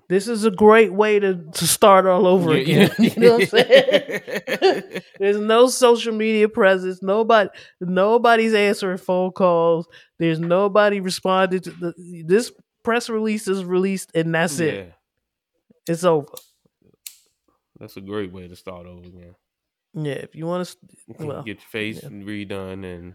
This 0.09 0.27
is 0.29 0.45
a 0.45 0.51
great 0.51 0.93
way 0.93 1.19
to, 1.21 1.37
to 1.53 1.67
start 1.67 2.05
all 2.07 2.27
over 2.27 2.53
Yeah, 2.57 2.87
again. 2.89 2.91
you 2.99 3.13
know 3.17 3.33
what 3.35 3.43
I'm 3.43 3.49
saying? 3.49 5.03
There's 5.19 5.39
no 5.39 5.69
social 5.69 6.13
media 6.13 6.49
presence. 6.49 7.01
Nobody, 7.03 7.49
nobody's 7.81 8.55
answering 8.55 8.99
phone 8.99 9.31
calls. 9.31 9.87
There's 10.19 10.41
nobody 10.41 11.01
responded 11.01 11.65
to 11.65 11.71
the, 11.71 11.95
this 12.27 12.53
press 12.83 13.09
release 13.09 13.47
is 13.49 13.65
released, 13.65 14.11
and 14.15 14.35
that's 14.35 14.59
it. 14.59 14.93
It's 15.89 16.03
over. 16.05 16.27
that's 17.79 17.97
a 17.97 18.01
great 18.01 18.33
way 18.33 18.49
to 18.49 18.57
start 18.57 18.87
over 18.87 19.07
again. 19.07 19.35
Yeah, 19.95 20.15
if 20.15 20.35
you 20.35 20.47
want 20.47 20.67
to, 20.67 20.77
well, 21.25 21.43
Get 21.43 21.59
your 21.61 21.69
face 21.71 22.03
yeah. 22.03 22.09
redone 22.09 22.85
and 22.85 23.15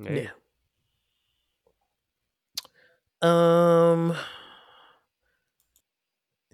yeah. 0.00 0.30
Um, 3.22 4.16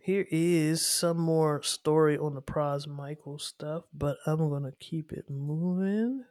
here 0.03 0.27
is 0.31 0.85
some 0.85 1.19
more 1.19 1.63
story 1.63 2.19
on 2.19 2.35
the 2.35 2.43
Pras 2.43 2.87
Michel 2.87 3.39
stuff, 3.39 3.85
but 3.93 4.19
I'm 4.27 4.51
gonna 4.51 4.73
keep 4.79 5.13
it 5.13 5.25
moving. 5.29 6.25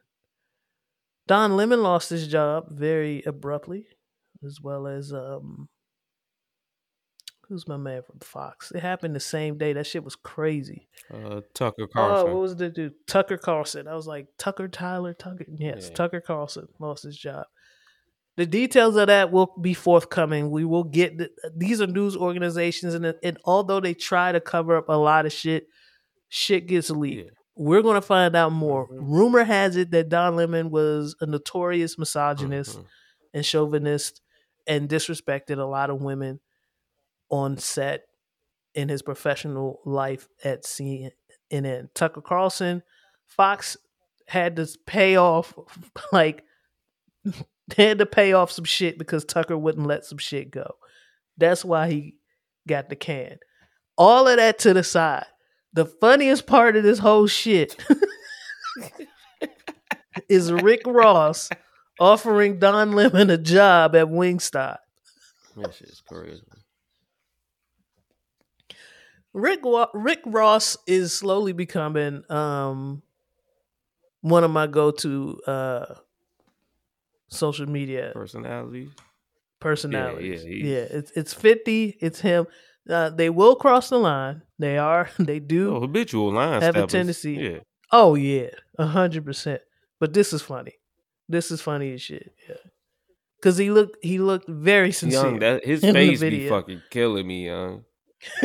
Don 1.26 1.56
Lemon 1.56 1.82
lost 1.82 2.10
his 2.10 2.26
job 2.26 2.66
very 2.70 3.22
abruptly, 3.24 3.86
as 4.44 4.60
well 4.62 4.86
as 4.86 5.12
um, 5.12 5.68
who's 7.50 7.68
my 7.68 7.76
man 7.76 8.02
from 8.02 8.20
Fox? 8.20 8.72
It 8.72 8.80
happened 8.80 9.14
the 9.14 9.20
same 9.20 9.58
day. 9.58 9.74
That 9.74 9.86
shit 9.86 10.02
was 10.04 10.16
crazy. 10.16 10.88
Uh, 11.12 11.42
Tucker 11.52 11.82
Oh, 11.82 11.86
Carlson. 11.92 12.32
what 12.32 12.40
was 12.40 12.56
the 12.56 12.70
dude? 12.70 12.94
Tucker 13.06 13.36
Carlson. 13.36 13.86
I 13.88 13.94
was 13.94 14.06
like, 14.06 14.28
Tucker 14.38 14.68
Tyler, 14.68 15.12
Tucker. 15.12 15.44
Yes, 15.58 15.88
Yeah. 15.88 15.94
Tucker 15.94 16.20
Carlson 16.22 16.68
lost 16.78 17.02
his 17.02 17.18
job. 17.18 17.44
The 18.36 18.46
details 18.46 18.96
of 18.96 19.08
that 19.08 19.30
will 19.30 19.52
be 19.60 19.74
forthcoming. 19.74 20.50
We 20.50 20.64
will 20.64 20.84
get 20.84 21.18
the, 21.18 21.28
these 21.54 21.82
are 21.82 21.86
news 21.86 22.16
organizations, 22.16 22.94
and 22.94 23.04
and 23.22 23.36
although 23.44 23.80
they 23.80 23.92
try 23.92 24.32
to 24.32 24.40
cover 24.40 24.76
up 24.76 24.88
a 24.88 24.96
lot 24.96 25.26
of 25.26 25.32
shit, 25.32 25.66
shit 26.28 26.66
gets 26.66 26.88
leaked. 26.90 27.24
Yeah. 27.26 27.30
We're 27.56 27.82
gonna 27.82 28.00
find 28.00 28.34
out 28.36 28.52
more. 28.52 28.88
Mhm. 28.88 28.98
Rumor 29.02 29.44
has 29.44 29.76
it 29.76 29.90
that 29.90 30.08
Don 30.08 30.36
Lemon 30.36 30.70
was 30.70 31.14
a 31.20 31.26
notorious 31.26 31.98
misogynist 31.98 32.78
Mhm. 32.78 32.84
and 33.34 33.44
chauvinist 33.44 34.22
and 34.66 34.88
disrespected 34.88 35.58
a 35.58 35.64
lot 35.64 35.90
of 35.90 36.00
women 36.00 36.40
on 37.30 37.58
set 37.58 38.04
in 38.74 38.88
his 38.88 39.02
professional 39.02 39.80
life 39.84 40.28
at 40.44 40.64
CNN. 40.64 41.12
Tucker 41.94 42.20
Carlson, 42.20 42.82
Fox 43.26 43.76
had 44.26 44.56
to 44.56 44.68
pay 44.86 45.16
off 45.16 45.52
like 46.12 46.44
had 47.76 47.98
to 47.98 48.06
pay 48.06 48.32
off 48.32 48.50
some 48.50 48.64
shit 48.64 48.98
because 48.98 49.24
Tucker 49.24 49.56
wouldn't 49.56 49.86
let 49.86 50.04
some 50.04 50.18
shit 50.18 50.50
go. 50.50 50.74
That's 51.36 51.64
why 51.64 51.90
he 51.90 52.16
got 52.68 52.88
the 52.88 52.96
can. 52.96 53.38
All 53.96 54.28
of 54.28 54.36
that 54.36 54.58
to 54.60 54.74
the 54.74 54.84
side. 54.84 55.26
The 55.72 55.86
funniest 55.86 56.46
part 56.46 56.76
of 56.76 56.82
this 56.82 56.98
whole 56.98 57.28
shit 57.28 57.76
is 60.28 60.52
Rick 60.52 60.82
Ross 60.86 61.48
offering 62.00 62.58
Don 62.58 62.92
Lemon 62.92 63.30
a 63.30 63.38
job 63.38 63.94
at 63.94 64.06
Wingstop. 64.06 64.78
That 65.56 65.74
shit's 65.74 66.00
crazy. 66.00 66.42
Rick 69.32 69.60
Wa- 69.64 69.90
Rick 69.94 70.20
Ross 70.26 70.76
is 70.86 71.12
slowly 71.12 71.52
becoming 71.52 72.22
um 72.30 73.02
one 74.22 74.44
of 74.44 74.50
my 74.50 74.66
go-to 74.66 75.40
uh 75.46 75.94
social 77.28 77.66
media 77.66 78.10
Personalities. 78.12 78.90
personalities. 79.60 80.44
Yeah, 80.44 80.50
Yeah, 80.50 80.64
yeah, 80.72 80.86
it's 80.98 81.10
it's 81.12 81.32
50, 81.34 81.98
it's 82.00 82.20
him. 82.20 82.46
Uh, 82.88 83.10
they 83.10 83.30
will 83.30 83.54
cross 83.56 83.90
the 83.90 83.98
line. 83.98 84.42
They 84.58 84.78
are 84.78 85.08
they 85.18 85.38
do. 85.38 85.76
Oh, 85.76 85.80
habitual 85.80 86.32
line 86.32 86.60
Have 86.62 86.76
a 86.76 86.86
tendency. 86.86 87.34
Yeah. 87.34 87.58
Oh 87.92 88.14
yeah, 88.14 88.50
a 88.78 88.86
hundred 88.86 89.24
percent. 89.24 89.62
But 89.98 90.12
this 90.12 90.32
is 90.32 90.42
funny. 90.42 90.74
This 91.28 91.50
is 91.50 91.60
funny 91.60 91.92
as 91.92 92.02
shit. 92.02 92.32
Yeah, 92.48 92.56
because 93.36 93.58
he 93.58 93.70
looked 93.70 93.96
he 94.02 94.18
looked 94.18 94.48
very 94.48 94.92
sincere. 94.92 95.22
Young, 95.22 95.38
that 95.40 95.64
his 95.64 95.80
face 95.82 96.20
be 96.20 96.48
fucking 96.48 96.82
killing 96.90 97.26
me, 97.26 97.46
young. 97.46 97.84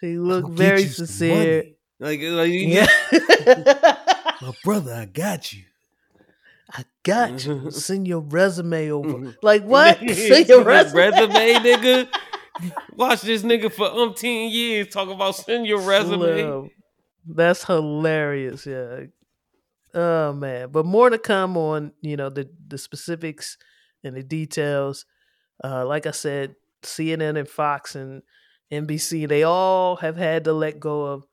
he 0.00 0.16
looked 0.18 0.50
very 0.50 0.86
sincere. 0.86 1.64
Like, 1.98 2.20
like 2.22 2.50
you 2.50 2.60
Yeah. 2.60 2.86
My 4.42 4.52
brother, 4.64 4.94
I 4.94 5.04
got 5.04 5.52
you. 5.52 5.64
I 6.72 6.84
got 7.02 7.44
you. 7.44 7.70
Send 7.70 8.06
your 8.08 8.20
resume 8.20 8.90
over. 8.90 9.08
Mhm. 9.08 9.36
Like 9.42 9.64
what? 9.64 9.98
Send 9.98 10.16
Send 10.16 10.48
your 10.48 10.62
resume. 10.64 11.10
resume, 11.10 11.54
nigga. 11.56 12.08
Watch 12.94 13.22
this 13.22 13.42
nigga 13.42 13.70
for 13.72 13.88
umpteen 13.88 14.50
years 14.52 14.88
talk 14.88 15.08
about 15.08 15.36
send 15.36 15.66
your 15.66 15.80
resume. 15.80 16.18
Slim. 16.42 16.70
That's 17.26 17.64
hilarious. 17.64 18.64
Yeah. 18.66 19.00
Oh 19.92 20.32
man, 20.32 20.70
but 20.70 20.86
more 20.86 21.10
to 21.10 21.18
come 21.18 21.56
on 21.56 21.92
you 22.00 22.16
know 22.16 22.30
the 22.30 22.48
the 22.68 22.78
specifics 22.78 23.58
and 24.04 24.16
the 24.16 24.22
details. 24.22 25.04
Uh, 25.62 25.84
like 25.84 26.06
I 26.06 26.12
said, 26.12 26.54
CNN 26.82 27.38
and 27.38 27.48
Fox 27.48 27.94
and 27.94 28.22
NBC 28.72 29.28
they 29.28 29.42
all 29.42 29.96
have 29.96 30.16
had 30.16 30.44
to 30.44 30.52
let 30.52 30.78
go 30.80 31.02
of 31.06 31.24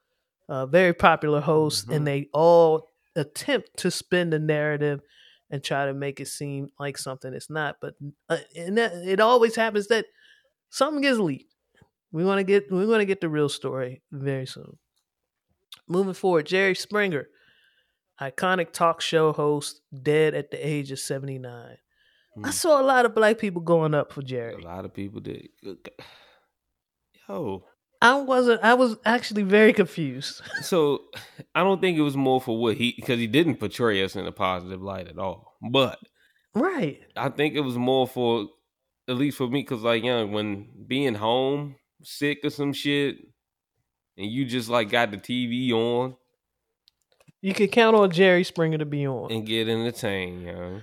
uh, 0.49 0.65
very 0.65 0.93
popular 0.93 1.41
hosts, 1.41 1.85
Mhm. 1.87 1.95
and 1.95 2.07
they 2.07 2.29
all 2.33 2.87
attempt 3.15 3.77
to 3.77 3.91
spin 3.91 4.29
the 4.29 4.39
narrative 4.39 5.01
and 5.49 5.63
try 5.63 5.85
to 5.85 5.93
make 5.93 6.19
it 6.19 6.27
seem 6.27 6.69
like 6.79 6.97
something 6.97 7.33
it's 7.33 7.49
not. 7.49 7.77
But 7.81 7.93
uh, 8.29 8.37
and 8.55 8.77
that, 8.77 8.93
it 9.05 9.19
always 9.19 9.55
happens 9.55 9.87
that 9.87 10.05
something 10.69 11.01
gets 11.01 11.19
leaked. 11.19 11.53
We 12.11 12.23
want 12.23 12.39
to 12.39 12.43
get 12.43 12.71
we 12.71 12.85
want 12.85 13.01
to 13.01 13.05
get 13.05 13.21
the 13.21 13.29
real 13.29 13.49
story 13.49 14.01
very 14.11 14.45
soon. 14.45 14.77
Moving 15.87 16.13
forward, 16.13 16.45
Jerry 16.47 16.75
Springer, 16.75 17.27
iconic 18.21 18.71
talk 18.71 18.99
show 19.01 19.31
host, 19.33 19.81
dead 20.01 20.33
at 20.33 20.49
the 20.51 20.57
age 20.65 20.91
of 20.91 20.99
seventy 20.99 21.37
nine. 21.39 21.77
I 22.43 22.49
Mm. 22.49 22.53
saw 22.53 22.81
a 22.81 22.83
lot 22.83 23.05
of 23.05 23.15
black 23.15 23.38
people 23.39 23.61
going 23.61 23.93
up 23.93 24.11
for 24.13 24.21
Jerry. 24.21 24.53
A 24.53 24.65
lot 24.65 24.85
of 24.85 24.93
people 24.93 25.19
did. 25.21 25.49
Yo, 27.27 27.63
I 28.01 28.15
wasn't. 28.21 28.63
I 28.63 28.73
was 28.75 28.97
actually 29.05 29.43
very 29.43 29.73
confused. 29.73 30.41
so 30.61 31.01
I 31.55 31.63
don't 31.63 31.81
think 31.81 31.97
it 31.97 32.01
was 32.01 32.15
more 32.17 32.39
for 32.39 32.57
what 32.59 32.77
he 32.77 32.93
because 32.95 33.19
he 33.19 33.27
didn't 33.27 33.57
portray 33.57 34.03
us 34.03 34.15
in 34.15 34.25
a 34.27 34.31
positive 34.31 34.81
light 34.81 35.07
at 35.07 35.17
all. 35.17 35.57
But 35.71 35.99
right. 36.53 36.99
I 37.15 37.29
think 37.29 37.55
it 37.55 37.61
was 37.61 37.77
more 37.77 38.07
for 38.07 38.47
at 39.07 39.15
least 39.15 39.38
for 39.38 39.47
me 39.47 39.61
because 39.61 39.81
like 39.83 40.03
young 40.03 40.31
when 40.31 40.67
being 40.88 41.15
home 41.15 41.75
sick 42.03 42.39
or 42.43 42.49
some 42.49 42.73
shit 42.73 43.15
and 44.17 44.29
you 44.31 44.45
just 44.45 44.69
like 44.69 44.89
got 44.89 45.09
the 45.11 45.17
TV 45.17 45.71
on 45.71 46.15
You 47.41 47.53
could 47.53 47.71
count 47.71 47.95
on 47.95 48.11
Jerry 48.11 48.43
Springer 48.43 48.77
to 48.77 48.85
be 48.85 49.07
on. 49.07 49.31
and 49.31 49.45
get 49.45 49.67
entertained, 49.69 50.41
you 50.43 50.51
know. 50.53 50.81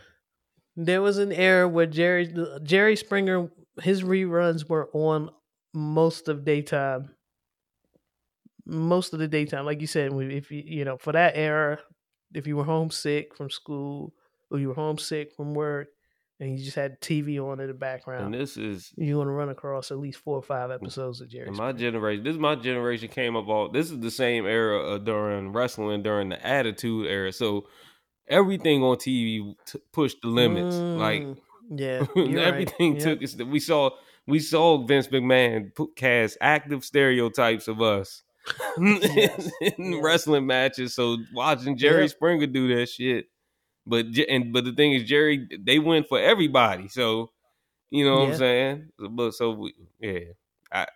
There 0.76 1.02
was 1.02 1.18
an 1.18 1.32
era 1.32 1.68
where 1.68 1.86
Jerry 1.86 2.34
Jerry 2.62 2.96
Springer 2.96 3.50
his 3.82 4.02
reruns 4.02 4.68
were 4.68 4.88
on 4.92 5.30
most 5.72 6.28
of 6.28 6.44
daytime. 6.44 7.10
Most 8.66 9.12
of 9.12 9.18
the 9.18 9.28
daytime, 9.28 9.66
like 9.66 9.80
you 9.80 9.86
said, 9.86 10.12
if 10.12 10.50
you 10.50 10.62
you 10.64 10.84
know 10.84 10.96
for 10.96 11.12
that 11.12 11.36
era, 11.36 11.78
if 12.32 12.46
you 12.46 12.56
were 12.56 12.64
homesick 12.64 13.36
from 13.36 13.50
school 13.50 14.14
or 14.50 14.58
you 14.58 14.68
were 14.68 14.74
homesick 14.74 15.34
from 15.34 15.54
work, 15.54 15.88
and 16.40 16.58
you 16.58 16.64
just 16.64 16.76
had 16.76 17.00
TV 17.00 17.38
on 17.38 17.60
in 17.60 17.68
the 17.68 17.74
background. 17.74 18.26
And 18.26 18.34
this 18.34 18.56
is 18.56 18.92
you're 18.96 19.22
gonna 19.22 19.34
run 19.34 19.50
across 19.50 19.90
at 19.90 19.98
least 19.98 20.18
four 20.18 20.36
or 20.36 20.42
five 20.42 20.70
episodes 20.70 21.20
of 21.20 21.28
Jerry. 21.28 21.50
my 21.50 21.72
generation. 21.72 22.24
This 22.24 22.32
is 22.32 22.40
my 22.40 22.54
generation 22.54 23.08
came 23.08 23.36
up 23.36 23.48
all. 23.48 23.68
This 23.68 23.90
is 23.90 24.00
the 24.00 24.10
same 24.10 24.46
era 24.46 24.78
of 24.78 25.04
during 25.04 25.52
wrestling 25.52 26.02
during 26.02 26.30
the 26.30 26.46
Attitude 26.46 27.06
era. 27.06 27.32
So 27.32 27.66
everything 28.28 28.82
on 28.82 28.96
TV 28.96 29.54
t- 29.66 29.80
pushed 29.92 30.20
the 30.22 30.28
limits. 30.28 30.76
Like 30.76 31.22
Mm, 31.22 31.36
yeah, 31.70 32.06
you're 32.16 32.26
right. 32.26 32.46
everything 32.46 32.94
Yep. 32.96 33.02
took 33.02 33.22
us. 33.22 33.36
We 33.36 33.60
saw 33.60 33.90
we 34.26 34.38
saw 34.38 34.84
Vince 34.84 35.08
McMahon 35.08 35.74
put, 35.74 35.96
cast 35.96 36.38
active 36.40 36.84
stereotypes 36.84 37.68
of 37.68 37.80
us 37.82 38.22
Yes, 38.78 39.50
in 39.60 39.92
yes. 39.92 40.02
wrestling 40.02 40.46
matches. 40.46 40.94
So 40.94 41.16
watching 41.32 41.76
Jerry 41.76 42.02
Yep. 42.02 42.10
Springer 42.10 42.46
do 42.46 42.74
that 42.76 42.86
shit, 42.88 43.26
but 43.86 44.06
and 44.28 44.52
but 44.52 44.64
the 44.64 44.72
thing 44.72 44.92
is, 44.92 45.04
Jerry 45.04 45.48
they 45.58 45.78
went 45.78 46.08
for 46.08 46.18
everybody. 46.20 46.88
So 46.88 47.30
you 47.90 48.04
know 48.04 48.16
what 48.16 48.26
Yeah. 48.26 48.32
I'm 48.32 48.38
saying. 48.38 48.88
But 49.10 49.32
so 49.34 49.50
we, 49.52 49.74
yeah, 50.00 50.18
I 50.72 50.86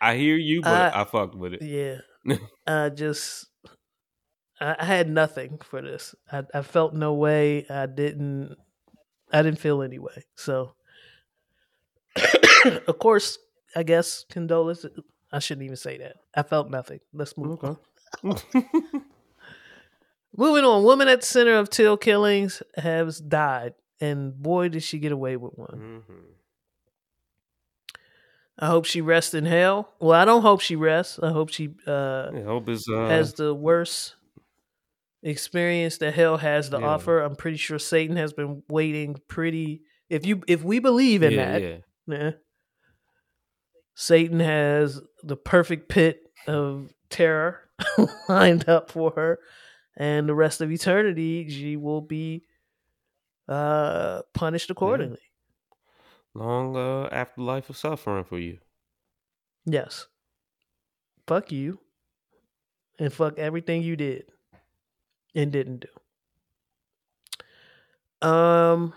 I 0.00 0.16
hear 0.16 0.36
you, 0.36 0.62
but 0.62 0.94
I- 0.94 1.00
I 1.02 1.04
fucked 1.04 1.34
with 1.34 1.54
it. 1.54 1.62
Yeah. 1.62 2.36
I 2.66 2.88
just 2.90 3.46
I, 4.62 4.76
I 4.78 4.84
had 4.84 5.08
nothing 5.10 5.58
for 5.62 5.82
this. 5.82 6.14
I, 6.30 6.44
I 6.54 6.62
felt 6.62 6.94
no 6.94 7.14
way. 7.14 7.66
I 7.68 7.86
didn't 7.86 8.56
I 9.32 9.42
didn't 9.42 9.58
feel 9.58 9.82
any 9.82 9.98
way. 9.98 10.24
So 10.36 10.74
of 12.86 12.98
course, 12.98 13.38
I 13.74 13.82
guess 13.82 14.24
condolences 14.30 14.90
I 15.32 15.38
shouldn't 15.38 15.64
even 15.64 15.76
say 15.76 15.98
that. 15.98 16.16
I 16.34 16.42
felt 16.42 16.70
nothing. 16.70 17.00
Let's 17.12 17.36
move 17.36 17.58
on. 17.64 17.78
Moving 20.36 20.64
on, 20.64 20.82
woman 20.82 21.08
at 21.08 21.20
the 21.20 21.26
center 21.26 21.56
of 21.56 21.68
Till 21.68 21.96
killings 21.98 22.62
has 22.76 23.20
died, 23.20 23.74
and 24.00 24.34
boy 24.42 24.68
did 24.68 24.82
she 24.82 24.98
get 24.98 25.12
away 25.12 25.36
with 25.36 25.52
one. 25.56 26.02
Mhm. 26.08 26.22
I 28.58 28.66
hope 28.66 28.84
she 28.84 29.00
rests 29.00 29.34
in 29.34 29.44
hell. 29.46 29.92
Well, 29.98 30.18
I 30.18 30.24
don't 30.24 30.42
hope 30.42 30.60
she 30.60 30.76
rests. 30.76 31.18
I 31.18 31.30
hope 31.32 31.48
she 31.50 31.74
uh 31.86 32.30
I 32.34 32.40
hope 32.42 32.68
it's 32.68 32.86
uh, 32.88 33.08
has 33.08 33.34
the 33.34 33.54
worst 33.54 34.14
experience 35.22 35.98
that 35.98 36.14
hell 36.14 36.36
has 36.38 36.68
to 36.70 36.78
Yeah. 36.78 36.86
offer. 36.86 37.20
I'm 37.20 37.36
pretty 37.36 37.56
sure 37.56 37.78
Satan 37.78 38.16
has 38.16 38.32
been 38.32 38.62
waiting 38.68 39.16
pretty 39.28 39.82
if 40.08 40.26
you 40.26 40.42
if 40.48 40.62
we 40.64 40.78
believe 40.78 41.22
in 41.22 41.32
yeah, 41.32 41.58
that, 41.58 41.82
yeah. 42.06 42.30
Satan 43.94 44.40
has 44.40 45.00
the 45.22 45.36
perfect 45.36 45.88
pit 45.88 46.22
of 46.46 46.92
terror 47.10 47.60
lined 48.28 48.68
up 48.68 48.90
for 48.90 49.12
her 49.16 49.38
and 49.96 50.28
the 50.28 50.34
rest 50.34 50.60
of 50.60 50.70
eternity 50.72 51.48
she 51.48 51.76
will 51.76 52.00
be 52.00 52.44
uh 53.48 54.22
punished 54.34 54.70
accordingly. 54.70 55.18
long 56.34 56.76
uh, 56.76 57.08
afterlife 57.12 57.68
of 57.70 57.76
suffering 57.76 58.24
for 58.24 58.38
you. 58.38 58.58
Yes. 59.66 60.06
Fuck 61.26 61.52
you. 61.52 61.78
And 62.98 63.12
fuck 63.12 63.38
everything 63.38 63.82
you 63.82 63.96
did 63.96 64.24
and 65.34 65.52
didn't 65.52 65.86
do. 68.20 68.28
Um 68.28 68.94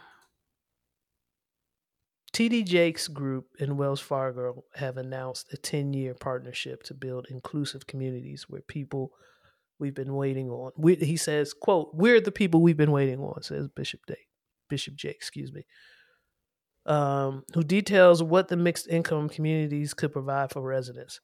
TD 2.36 2.66
Jakes 2.66 3.08
Group 3.08 3.48
and 3.62 3.78
Wells 3.78 4.02
Fargo 4.02 4.66
have 4.76 4.98
announced 4.98 5.54
a 5.54 5.58
10-year 5.58 6.16
partnership 6.16 6.84
to 6.84 6.94
build 6.94 7.28
inclusive 7.30 7.88
communities 7.88 8.48
where 8.50 8.60
people 8.60 9.14
we've 9.80 9.94
been 9.94 10.16
waiting 10.16 10.50
on. 10.50 10.74
We, 10.78 10.96
he 10.96 11.16
says, 11.16 11.54
"quote 11.54 11.92
We're 11.94 12.20
the 12.20 12.34
people 12.34 12.62
we've 12.62 12.76
been 12.76 12.92
waiting 12.92 13.20
on," 13.20 13.42
says 13.42 13.70
Bishop 13.70 14.06
Day, 14.06 14.28
Bishop 14.70 14.96
Jake, 14.96 15.16
excuse 15.16 15.54
me. 15.54 15.66
Um, 16.86 17.44
who 17.54 17.64
details 17.64 18.22
what 18.22 18.50
the 18.50 18.58
mixed 18.58 18.88
income 18.90 19.30
communities 19.30 19.94
could 19.94 20.12
provide 20.12 20.52
for 20.52 20.62
residents. 20.62 21.22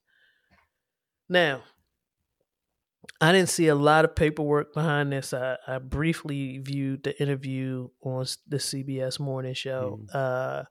Now, 1.29 1.61
I 3.19 3.31
didn't 3.31 3.49
see 3.49 3.67
a 3.67 3.75
lot 3.75 4.05
of 4.05 4.15
paperwork 4.15 4.73
behind 4.73 5.11
this. 5.11 5.33
I, 5.33 5.57
I 5.67 5.79
briefly 5.79 6.59
viewed 6.59 7.03
the 7.03 7.19
interview 7.21 7.89
on 8.03 8.25
the 8.47 8.57
CBS 8.57 9.19
morning 9.19 9.53
show. 9.53 9.99
Uh, 10.13 10.63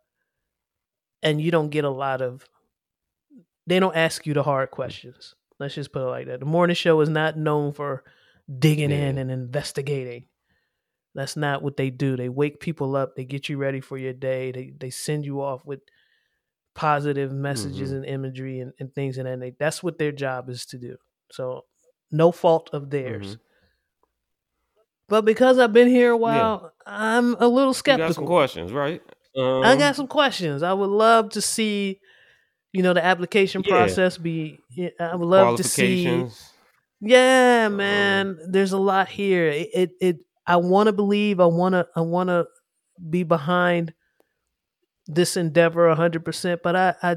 and 1.23 1.41
you 1.41 1.51
don't 1.51 1.71
get 1.71 1.85
a 1.85 1.91
lot 1.91 2.23
of, 2.23 2.45
they 3.67 3.79
don't 3.81 3.97
ask 3.97 4.27
you 4.27 4.35
the 4.35 4.43
hard 4.43 4.71
questions. 4.71 5.35
Let's 5.59 5.75
just 5.75 5.93
put 5.93 6.03
it 6.03 6.11
like 6.11 6.27
that. 6.29 6.41
The 6.41 6.47
morning 6.47 6.75
show 6.77 7.01
is 7.01 7.09
not 7.09 7.37
known 7.37 7.73
for 7.73 8.05
digging 8.59 8.91
in 8.91 9.19
and 9.19 9.31
investigating. 9.31 10.27
That's 11.15 11.37
not 11.37 11.63
what 11.63 11.77
they 11.77 11.91
do. 11.91 12.17
They 12.17 12.29
wake 12.29 12.61
people 12.61 12.97
up. 12.97 13.17
They 13.17 13.25
get 13.25 13.49
you 13.49 13.59
ready 13.59 13.81
for 13.81 13.99
your 13.99 14.13
day. 14.13 14.53
They 14.53 14.73
they 14.79 14.91
send 14.91 15.27
you 15.27 15.43
off 15.43 15.65
with 15.67 15.81
positive 16.75 17.33
messages 17.33 17.91
Mhm. 17.93 17.97
and 17.97 18.05
imagery 18.07 18.61
and, 18.61 18.73
and 18.79 18.95
things 18.95 19.19
and 19.19 19.27
that. 19.27 19.41
They, 19.41 19.51
that's 19.59 19.83
what 19.83 19.99
their 19.99 20.13
job 20.13 20.49
is 20.49 20.65
to 20.67 20.79
do. 20.79 20.97
So 21.33 21.65
no 22.11 22.33
fault 22.33 22.71
of 22.73 22.91
theirs. 22.91 23.37
Mhm. 23.37 23.41
But 25.09 25.25
because 25.25 25.59
I've 25.59 25.73
been 25.73 25.89
here 25.89 26.13
a 26.13 26.17
while, 26.17 26.73
I'm 26.87 27.35
a 27.35 27.49
little 27.49 27.71
You 27.71 27.75
skeptical. 27.75 28.09
got 28.09 28.15
some 28.15 28.27
questions, 28.27 28.73
right? 28.73 29.03
Um, 29.37 29.63
I 29.65 29.77
got 29.77 29.97
some 29.97 30.07
questions. 30.07 30.63
I 30.63 30.73
would 30.73 30.91
love 30.91 31.31
to 31.31 31.41
see, 31.41 32.01
you 32.73 32.83
know, 32.83 32.93
the 32.93 33.05
application 33.05 33.63
Yeah. 33.65 33.71
process 33.73 34.19
be. 34.19 34.59
I 35.01 35.15
would 35.17 35.27
love 35.27 35.57
to 35.57 35.65
see. 35.65 36.27
Yeah, 37.01 37.69
man. 37.69 38.39
There's 38.49 38.73
a 38.73 38.79
lot 38.79 39.09
here. 39.09 39.49
It. 39.49 39.69
it, 39.75 39.91
it 40.01 40.17
I 40.47 40.57
want 40.57 40.87
to 40.89 40.93
believe. 40.93 41.39
I 41.41 41.47
want 41.47 41.75
to. 41.75 41.87
I 41.95 42.01
want 42.01 42.29
to 42.29 42.47
be 43.09 43.23
behind 43.23 43.95
this 45.07 45.37
endeavor 45.37 45.93
hundred 45.95 46.25
percent. 46.25 46.61
But 46.63 46.77
I, 46.77 46.95
I, 47.03 47.17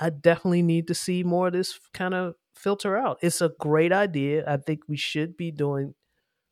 I 0.00 0.10
definitely 0.10 0.62
need 0.62 0.88
to 0.88 0.94
see 0.94 1.22
more 1.24 1.48
of 1.48 1.52
this 1.52 1.78
kind 1.92 2.14
of 2.14 2.34
filter 2.62 2.96
out. 2.96 3.18
It's 3.22 3.40
a 3.40 3.50
great 3.60 3.92
idea. 3.92 4.44
I 4.46 4.56
think 4.56 4.80
we 4.88 4.96
should 4.96 5.36
be 5.36 5.50
doing 5.50 5.94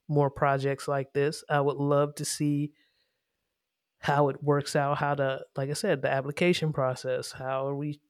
more 0.09 0.31
projects 0.31 0.89
like 0.89 1.13
this. 1.13 1.45
I 1.49 1.61
would 1.61 1.77
love 1.77 2.15
to 2.17 2.25
see 2.25 2.73
how 3.99 4.29
it 4.29 4.43
works 4.43 4.75
out. 4.75 4.99
How 4.99 5.15
to, 5.15 5.41
like 5.57 5.71
I 5.71 5.75
said, 5.75 6.03
the 6.03 6.11
application 6.11 6.73
process. 6.73 7.33
How 7.33 7.67
are 7.69 7.75
we 7.75 8.01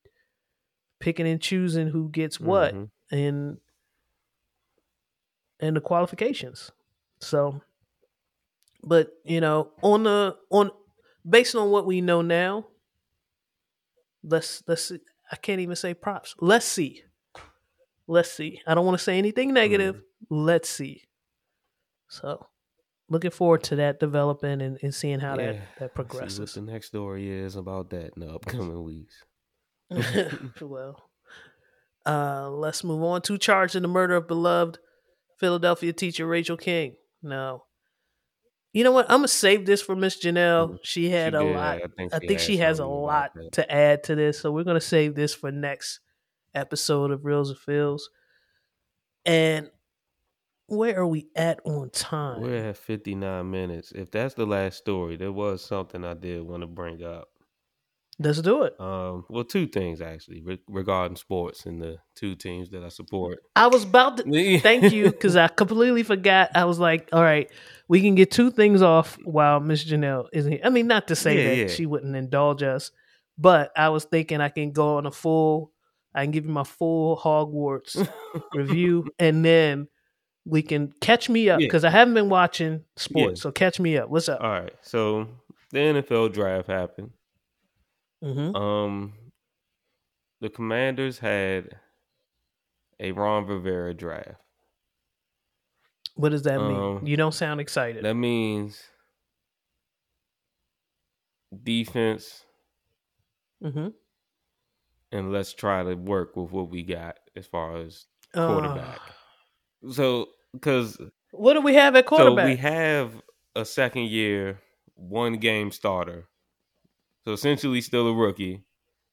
picking 0.99 1.27
and 1.27 1.41
choosing 1.41 1.89
who 1.89 2.09
gets 2.11 2.39
what 2.41 2.75
Mhm. 2.75 2.91
and 3.11 3.59
and 5.61 5.77
the 5.77 5.81
qualifications. 5.81 6.71
So, 7.21 7.61
but 8.83 9.13
you 9.25 9.41
know, 9.41 9.73
on 9.83 10.05
the 10.05 10.39
on 10.51 10.71
based 11.29 11.55
on 11.55 11.71
what 11.71 11.87
we 11.87 12.01
know 12.01 12.23
now, 12.23 12.67
let's 14.23 14.63
let's 14.67 14.85
see. 14.87 15.01
I 15.31 15.37
can't 15.37 15.61
even 15.61 15.77
say 15.77 15.95
props. 15.95 16.35
Let's 16.41 16.67
see. 16.67 17.05
Let's 18.11 18.33
see. 18.33 18.61
I 18.67 18.75
don't 18.75 18.85
want 18.85 18.99
to 18.99 19.05
say 19.05 19.19
anything 19.19 19.55
negative. 19.55 20.03
Let's 20.29 20.69
see. 20.69 21.05
So, 22.09 22.45
looking 23.09 23.31
forward 23.31 23.63
to 23.65 23.77
that 23.77 24.01
developing 24.01 24.61
and, 24.61 24.79
and 24.83 24.93
seeing 24.93 25.21
how 25.21 25.39
Yeah, 25.39 25.53
that 25.79 25.95
that 25.97 26.31
See 26.31 26.41
what 26.41 26.53
the 26.67 26.73
next 26.73 26.89
story 26.89 27.31
is 27.31 27.55
about 27.55 27.91
that 27.91 28.11
in 28.17 28.27
the 28.27 28.29
upcoming 28.33 28.83
weeks. 28.83 29.15
well, 30.61 31.09
uh, 32.05 32.51
let's 32.51 32.83
move 32.83 33.01
on 33.05 33.23
to 33.23 33.39
charge 33.39 33.77
in 33.77 33.83
the 33.83 33.89
murder 33.89 34.17
of 34.17 34.27
beloved 34.27 34.79
Philadelphia 35.39 35.93
teacher 35.93 36.27
Rachel 36.27 36.57
King. 36.57 36.97
No. 37.23 37.63
you 38.73 38.83
know 38.83 38.91
what? 38.93 39.07
I'm 39.09 39.19
gonna 39.19 39.29
save 39.29 39.67
this 39.67 39.83
for 39.83 39.95
Miss 39.95 40.19
Janelle. 40.21 40.79
She 40.83 41.11
had 41.11 41.33
She 41.33 41.37
a 41.37 41.43
did. 41.45 41.55
lot. 41.55 41.77
I 41.77 41.87
think 41.97 42.13
I 42.15 42.19
she 42.19 42.27
think 42.27 42.41
she 42.41 42.57
has 42.57 42.81
a 42.81 42.87
lot 42.87 43.31
to 43.53 43.71
add 43.73 44.03
to 44.05 44.17
this, 44.17 44.41
so 44.41 44.51
we're 44.51 44.65
gonna 44.65 44.81
save 44.81 45.15
this 45.15 45.33
for 45.33 45.53
next 45.53 46.01
episode 46.55 47.11
of 47.11 47.25
Reels 47.25 47.51
and 47.51 47.59
Feels. 47.59 48.11
And 49.25 49.71
where 50.67 50.99
are 50.99 51.07
we 51.07 51.29
at 51.35 51.61
on 51.65 51.91
time? 51.91 52.41
We're 52.43 52.69
at 52.71 52.77
59 52.77 53.51
minutes. 53.51 53.93
If 53.95 54.11
that's 54.11 54.35
the 54.35 54.47
last 54.47 54.79
story, 54.79 55.17
there 55.17 55.33
was 55.33 55.65
something 55.65 56.05
I 56.05 56.15
did 56.15 56.43
want 56.43 56.63
to 56.63 56.67
bring 56.67 57.03
up. 57.03 57.29
Let's 58.23 58.43
do 58.43 58.65
it. 58.65 58.79
Um, 58.79 59.25
well, 59.31 59.45
two 59.45 59.67
things 59.67 60.03
actually 60.03 60.43
re- 60.43 60.61
regarding 60.69 61.17
sports 61.17 61.65
and 61.65 61.81
the 61.81 61.97
two 62.15 62.35
teams 62.35 62.69
that 62.71 62.85
I 62.85 62.89
support. 62.91 63.39
I 63.57 63.69
was 63.69 63.85
about 63.85 64.19
to 64.19 64.59
thank 64.61 64.93
you 64.93 65.05
because 65.11 65.37
I 65.37 65.49
completely 65.49 66.03
forgot. 66.03 66.51
I 66.55 66.67
was 66.67 66.79
like, 66.79 67.09
all 67.15 67.23
right, 67.23 67.51
we 67.89 68.03
can 68.03 68.15
get 68.17 68.31
two 68.31 68.51
things 68.51 68.83
off 68.83 69.17
while 69.25 69.59
Miss 69.59 69.85
Janelle 69.85 70.27
isn't 70.35 70.53
here. 70.53 70.61
I 70.63 70.69
mean, 70.69 70.87
not 70.87 71.09
to 71.09 71.17
say 71.17 71.39
Yeah, 71.39 71.49
that 71.49 71.57
yeah. 71.57 71.67
she 71.69 71.87
wouldn't 71.87 72.15
indulge 72.15 72.63
us, 72.63 72.91
but 73.39 73.73
I 73.75 73.89
was 73.89 74.05
thinking 74.05 74.43
I 74.43 74.51
can 74.51 74.73
go 74.73 74.99
on 74.99 75.07
a 75.07 75.11
full, 75.11 75.73
I 76.15 76.23
can 76.25 76.31
give 76.33 76.45
you 76.45 76.51
my 76.51 76.65
full 76.65 77.17
Hogwarts 77.17 78.09
review, 78.55 79.07
and 79.19 79.45
then 79.45 79.89
we 80.45 80.63
can 80.63 80.93
catch 81.01 81.29
me 81.29 81.49
up 81.51 81.61
Yeah. 81.61 81.67
because 81.67 81.85
I 81.85 81.91
haven't 81.91 82.15
been 82.15 82.29
watching 82.29 82.85
sports. 82.97 83.41
Yeah. 83.41 83.43
So 83.43 83.53
catch 83.53 83.79
me 83.79 83.97
up. 83.99 84.09
What's 84.09 84.29
up? 84.29 84.41
All 84.41 84.51
right, 84.51 84.75
so 84.83 85.29
the 85.71 85.79
NFL 85.79 86.33
draft 86.33 86.67
happened. 86.69 87.11
hmm 88.23 88.57
Um, 88.57 89.13
the 90.41 90.49
Commanders 90.51 91.19
had 91.19 91.77
a 92.99 93.13
Ron 93.13 93.47
Rivera 93.47 93.95
draft. 93.95 94.35
What 96.17 96.31
does 96.31 96.43
that 96.43 96.59
mean? 96.59 96.77
Um, 96.99 97.07
You 97.07 97.17
don't 97.17 97.33
sound 97.33 97.61
excited. 97.61 98.05
That 98.05 98.15
means 98.15 98.83
defense, 101.63 102.45
hmm 103.63 103.89
and 105.13 105.33
let's 105.33 105.53
try 105.53 105.83
to 105.83 105.95
work 105.95 106.37
with 106.37 106.51
what 106.53 106.71
we 106.71 106.83
got 106.83 107.17
as 107.37 107.47
far 107.47 107.77
as 107.79 108.07
Uh, 108.35 108.47
quarterback. 108.47 109.01
so, 109.93 110.29
because 110.53 110.99
what 111.33 111.55
do 111.55 111.61
we 111.61 111.75
have 111.75 111.97
at 111.97 112.07
quarterback? 112.07 112.45
so 112.47 112.51
we 112.51 112.57
have 112.57 113.13
a 113.57 113.65
second 113.65 114.05
year, 114.09 114.61
one 114.95 115.35
game 115.39 115.71
starter. 115.71 116.29
So 117.25 117.33
essentially, 117.33 117.81
still 117.81 118.09
a 118.09 118.15
rookie. 118.15 118.65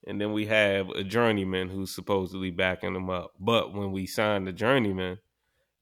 And 0.06 0.22
then 0.22 0.32
we 0.32 0.45
have 0.45 0.89
a 0.91 1.04
journeyman 1.04 1.68
who's 1.70 1.93
supposedly 1.93 2.50
backing 2.52 2.95
him 2.95 3.10
up. 3.10 3.34
But 3.39 3.74
when 3.74 3.91
we 3.91 4.06
signed 4.06 4.48
the 4.48 4.54
journeyman, 4.54 5.20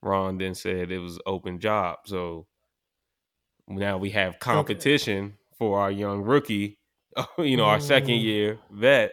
Ron 0.01 0.37
then 0.39 0.55
said 0.55 0.91
it 0.91 0.97
was 0.99 1.19
open 1.27 1.59
job. 1.59 1.99
So 2.05 2.47
now 3.67 3.97
we 3.97 4.11
have 4.11 4.39
competition 4.39 5.37
for 5.57 5.79
our 5.79 5.91
young 5.91 6.21
rookie, 6.23 6.79
you 7.37 7.57
know, 7.57 7.65
our 7.65 7.79
second 7.79 8.15
Mm. 8.15 8.23
year 8.23 8.59
vet 8.71 9.11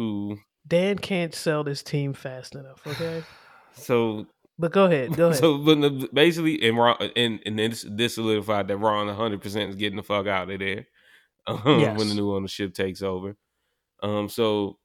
who 0.00 0.38
Dan 0.66 0.96
can't 0.96 1.34
sell 1.34 1.62
this 1.62 1.82
team 1.82 2.14
fast 2.14 2.54
enough. 2.54 2.86
Okay, 2.86 3.22
so 3.74 4.26
but 4.58 4.72
go 4.72 4.86
ahead. 4.86 5.14
Go 5.14 5.26
ahead. 5.28 5.40
So, 5.40 5.58
but 5.58 6.14
basically, 6.14 6.62
and 6.66 6.78
Ron, 6.78 6.96
and 7.16 7.40
and 7.44 7.58
this 7.58 7.84
this 7.86 8.14
solidified 8.14 8.68
that 8.68 8.78
Ron 8.78 9.08
100 9.08 9.42
percent 9.42 9.68
is 9.70 9.76
getting 9.76 9.98
the 9.98 10.02
fuck 10.02 10.26
out 10.26 10.50
of 10.50 10.58
there 10.58 10.86
um, 11.46 11.96
when 11.96 12.08
the 12.08 12.14
new 12.14 12.34
ownership 12.34 12.72
takes 12.72 13.02
over. 13.02 13.36
Um, 14.02 14.30
so 14.30 14.78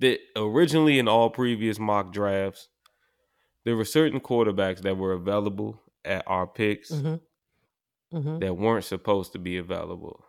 that 0.00 0.18
originally 0.34 0.98
in 0.98 1.06
all 1.06 1.28
previous 1.28 1.78
mock 1.78 2.14
drafts, 2.14 2.68
there 3.66 3.76
were 3.76 3.84
certain 3.84 4.20
quarterbacks 4.20 4.80
that 4.80 4.96
were 4.96 5.12
available 5.12 5.82
at 6.02 6.24
our 6.26 6.46
picks 6.46 6.90
hmm 6.90 7.16
hmm 8.10 8.38
that 8.38 8.56
weren't 8.56 8.84
supposed 8.84 9.32
to 9.32 9.38
be 9.38 9.58
available. 9.58 10.24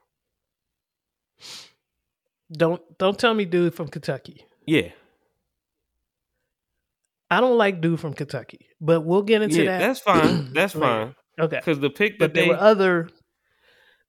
Don't 2.52 2.82
don't 2.98 3.18
tell 3.18 3.34
me 3.34 3.46
dude 3.46 3.74
from 3.74 3.88
Kentucky. 3.88 4.46
Yeah, 4.66 4.90
I 7.32 7.40
don't 7.42 7.58
like 7.58 7.82
dude 7.82 8.00
from 8.00 8.14
Kentucky, 8.14 8.68
but 8.80 9.02
we'll 9.02 9.24
get 9.24 9.42
into 9.42 9.64
yeah, 9.64 9.78
that. 9.80 9.88
that's 9.88 10.00
fine. 10.00 10.54
That's 10.54 10.74
fine 10.74 11.16
Okay, 11.40 11.58
because 11.58 11.80
the 11.80 11.90
pick 11.90 12.20
but 12.20 12.34
that 12.34 12.34
there 12.36 12.44
they 12.44 12.50
were 12.50 12.58
other 12.58 13.10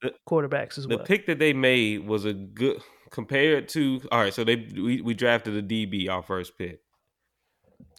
the- 0.02 0.12
quarterbacks 0.28 0.76
as 0.76 0.86
the 0.86 0.96
well. 0.96 1.06
pick 1.06 1.26
that 1.26 1.38
they 1.38 1.54
made 1.54 2.06
was 2.06 2.26
a 2.26 2.34
good 2.34 2.82
compared 3.10 3.68
to 3.70 4.02
all 4.12 4.20
right. 4.20 4.34
So 4.34 4.44
they 4.44 4.56
we, 4.56 5.00
we 5.00 5.14
drafted 5.14 5.54
a 5.56 5.62
DB 5.62 6.08
our 6.10 6.22
first 6.22 6.58
pick. 6.58 6.80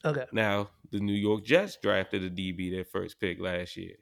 okay, 0.03 0.25
Now 0.31 0.69
the 0.91 0.99
New 0.99 1.13
York 1.13 1.43
Jets 1.43 1.77
drafted 1.81 2.23
a 2.23 2.29
DB 2.29 2.69
their 2.71 2.85
first 2.85 3.19
pick 3.19 3.39
last 3.39 3.75
year. 3.77 3.95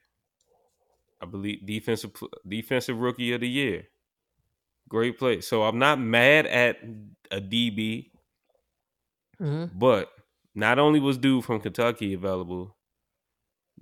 I 1.22 1.26
believe 1.26 1.66
defensive 1.66 2.12
defensive 2.46 2.98
rookie 2.98 3.32
of 3.32 3.40
the 3.40 3.48
year. 3.50 3.86
Great 4.94 5.18
play. 5.18 5.42
So 5.42 5.64
I'm 5.64 5.80
not 5.80 6.00
mad 6.00 6.46
at 6.46 6.78
a 7.32 7.42
DB, 7.42 8.12
hmm 9.40 9.66
but 9.74 10.12
not 10.54 10.78
only 10.78 11.00
was 11.00 11.18
dude 11.18 11.44
from 11.44 11.60
Kentucky 11.62 12.14
available, 12.14 12.78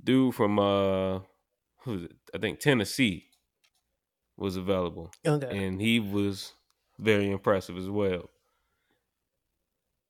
dude 0.02 0.34
from 0.34 0.58
uh 0.58 1.20
who 1.82 1.92
was 1.92 2.04
it? 2.04 2.14
I 2.34 2.38
think 2.38 2.62
Tennessee 2.62 3.26
was 4.38 4.56
available. 4.56 5.12
okay. 5.28 5.66
and 5.68 5.82
he 5.82 6.00
was 6.00 6.54
very 6.98 7.30
impressive 7.30 7.76
as 7.76 7.90
well. 7.90 8.30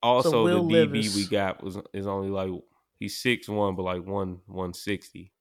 Also, 0.04 0.48
the 0.48 0.60
DB 0.86 1.16
we 1.16 1.26
got 1.26 1.64
was 1.64 1.80
is 1.94 2.06
only 2.06 2.30
like 2.30 2.52
he's 3.00 3.18
six 3.18 3.50
one, 3.50 3.76
but 3.76 3.82
like 3.82 4.06
one 4.06 4.42
one 4.46 4.76
sixty. 4.76 5.34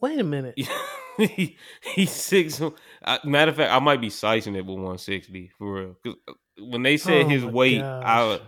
Wait 0.00 0.18
a 0.18 0.24
minute. 0.24 0.58
he, 1.18 1.56
he's 1.94 2.10
six. 2.10 2.60
I, 3.04 3.18
matter 3.24 3.50
of 3.50 3.56
fact, 3.56 3.72
I 3.72 3.78
might 3.80 4.00
be 4.00 4.10
sizing 4.10 4.54
it 4.56 4.64
with 4.64 4.78
one 4.78 4.98
sixty 4.98 5.50
for 5.58 5.74
real. 5.74 5.96
'Cause 6.04 6.14
when 6.60 6.82
they 6.82 6.96
said 6.96 7.26
Oh 7.26 7.28
his 7.28 7.44
weight, 7.44 7.80
gosh. 7.80 8.04
I 8.06 8.40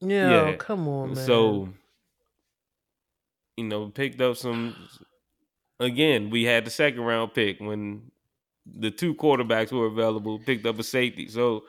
Yeah, 0.00 0.50
yeah. 0.50 0.56
come 0.56 0.88
on, 0.88 1.14
man. 1.14 1.16
so 1.26 1.68
you 3.56 3.64
know 3.64 3.88
picked 3.88 4.20
up 4.20 4.36
some. 4.36 4.76
Again, 5.78 6.30
we 6.30 6.44
had 6.44 6.64
the 6.64 6.70
second 6.70 7.00
round 7.02 7.32
pick 7.34 7.58
when 7.60 8.10
the 8.66 8.90
two 8.90 9.14
quarterbacks 9.14 9.72
were 9.72 9.86
available. 9.86 10.38
Picked 10.38 10.66
up 10.66 10.78
a 10.78 10.82
safety, 10.82 11.26
so 11.28 11.64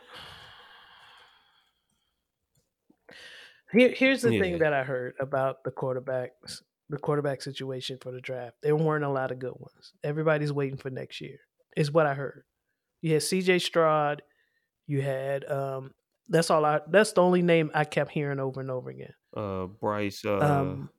Here, 3.71 3.93
here's 3.95 4.21
the 4.21 4.31
thing 4.37 4.57
that 4.59 4.73
I 4.73 4.83
heard 4.83 5.13
about 5.19 5.63
the 5.63 5.71
quarterbacks, 5.71 6.61
the 6.91 6.97
quarterback 6.97 7.41
situation 7.41 7.97
for 7.99 8.11
the 8.11 8.21
draft. 8.21 8.57
There 8.61 8.75
weren't 8.75 9.03
a 9.05 9.09
lot 9.09 9.31
of 9.31 9.39
good 9.39 9.53
ones. 9.57 9.93
Everybody's 10.03 10.53
waiting 10.53 10.77
for 10.77 10.89
next 10.91 11.21
year. 11.21 11.37
Is 11.75 11.91
what 11.91 12.05
I 12.05 12.13
heard. 12.13 12.43
You 13.01 13.13
had 13.13 13.23
C.J. 13.23 13.59
Stroud. 13.59 14.21
You 14.87 15.01
had 15.01 15.49
um. 15.49 15.91
That's 16.29 16.49
all 16.49 16.63
I. 16.65 16.81
That's 16.87 17.13
the 17.13 17.21
only 17.21 17.41
name 17.41 17.71
I 17.73 17.83
kept 17.85 18.11
hearing 18.11 18.39
over 18.39 18.61
and 18.61 18.69
over 18.69 18.89
again. 18.89 19.13
uh, 19.35 19.65
Bryce, 19.65 20.23
uh, 20.25 20.37
Um, 20.37 20.89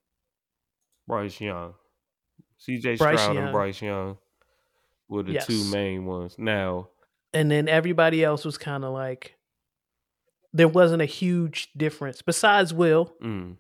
Bryce 1.07 1.41
Young, 1.41 1.75
C.J. 2.59 2.97
Bryce 2.97 3.21
Stroud 3.21 3.35
Young. 3.37 3.45
and 3.45 3.53
Bryce 3.53 3.81
Young 3.83 4.19
were 5.09 5.23
the 5.23 5.39
two 5.41 5.65
main 5.71 6.07
ones. 6.07 6.37
Now, 6.39 6.89
and 7.35 7.51
then 7.51 7.69
everybody 7.69 8.25
else 8.25 8.45
was 8.45 8.59
kind 8.59 8.85
of 8.85 8.93
like 8.93 9.37
there 10.53 10.69
wasn't 10.69 11.03
a 11.03 11.07
huge 11.07 11.71
difference 11.77 12.21
besides 12.23 12.73
Will. 12.75 13.15
mm, 13.23 13.57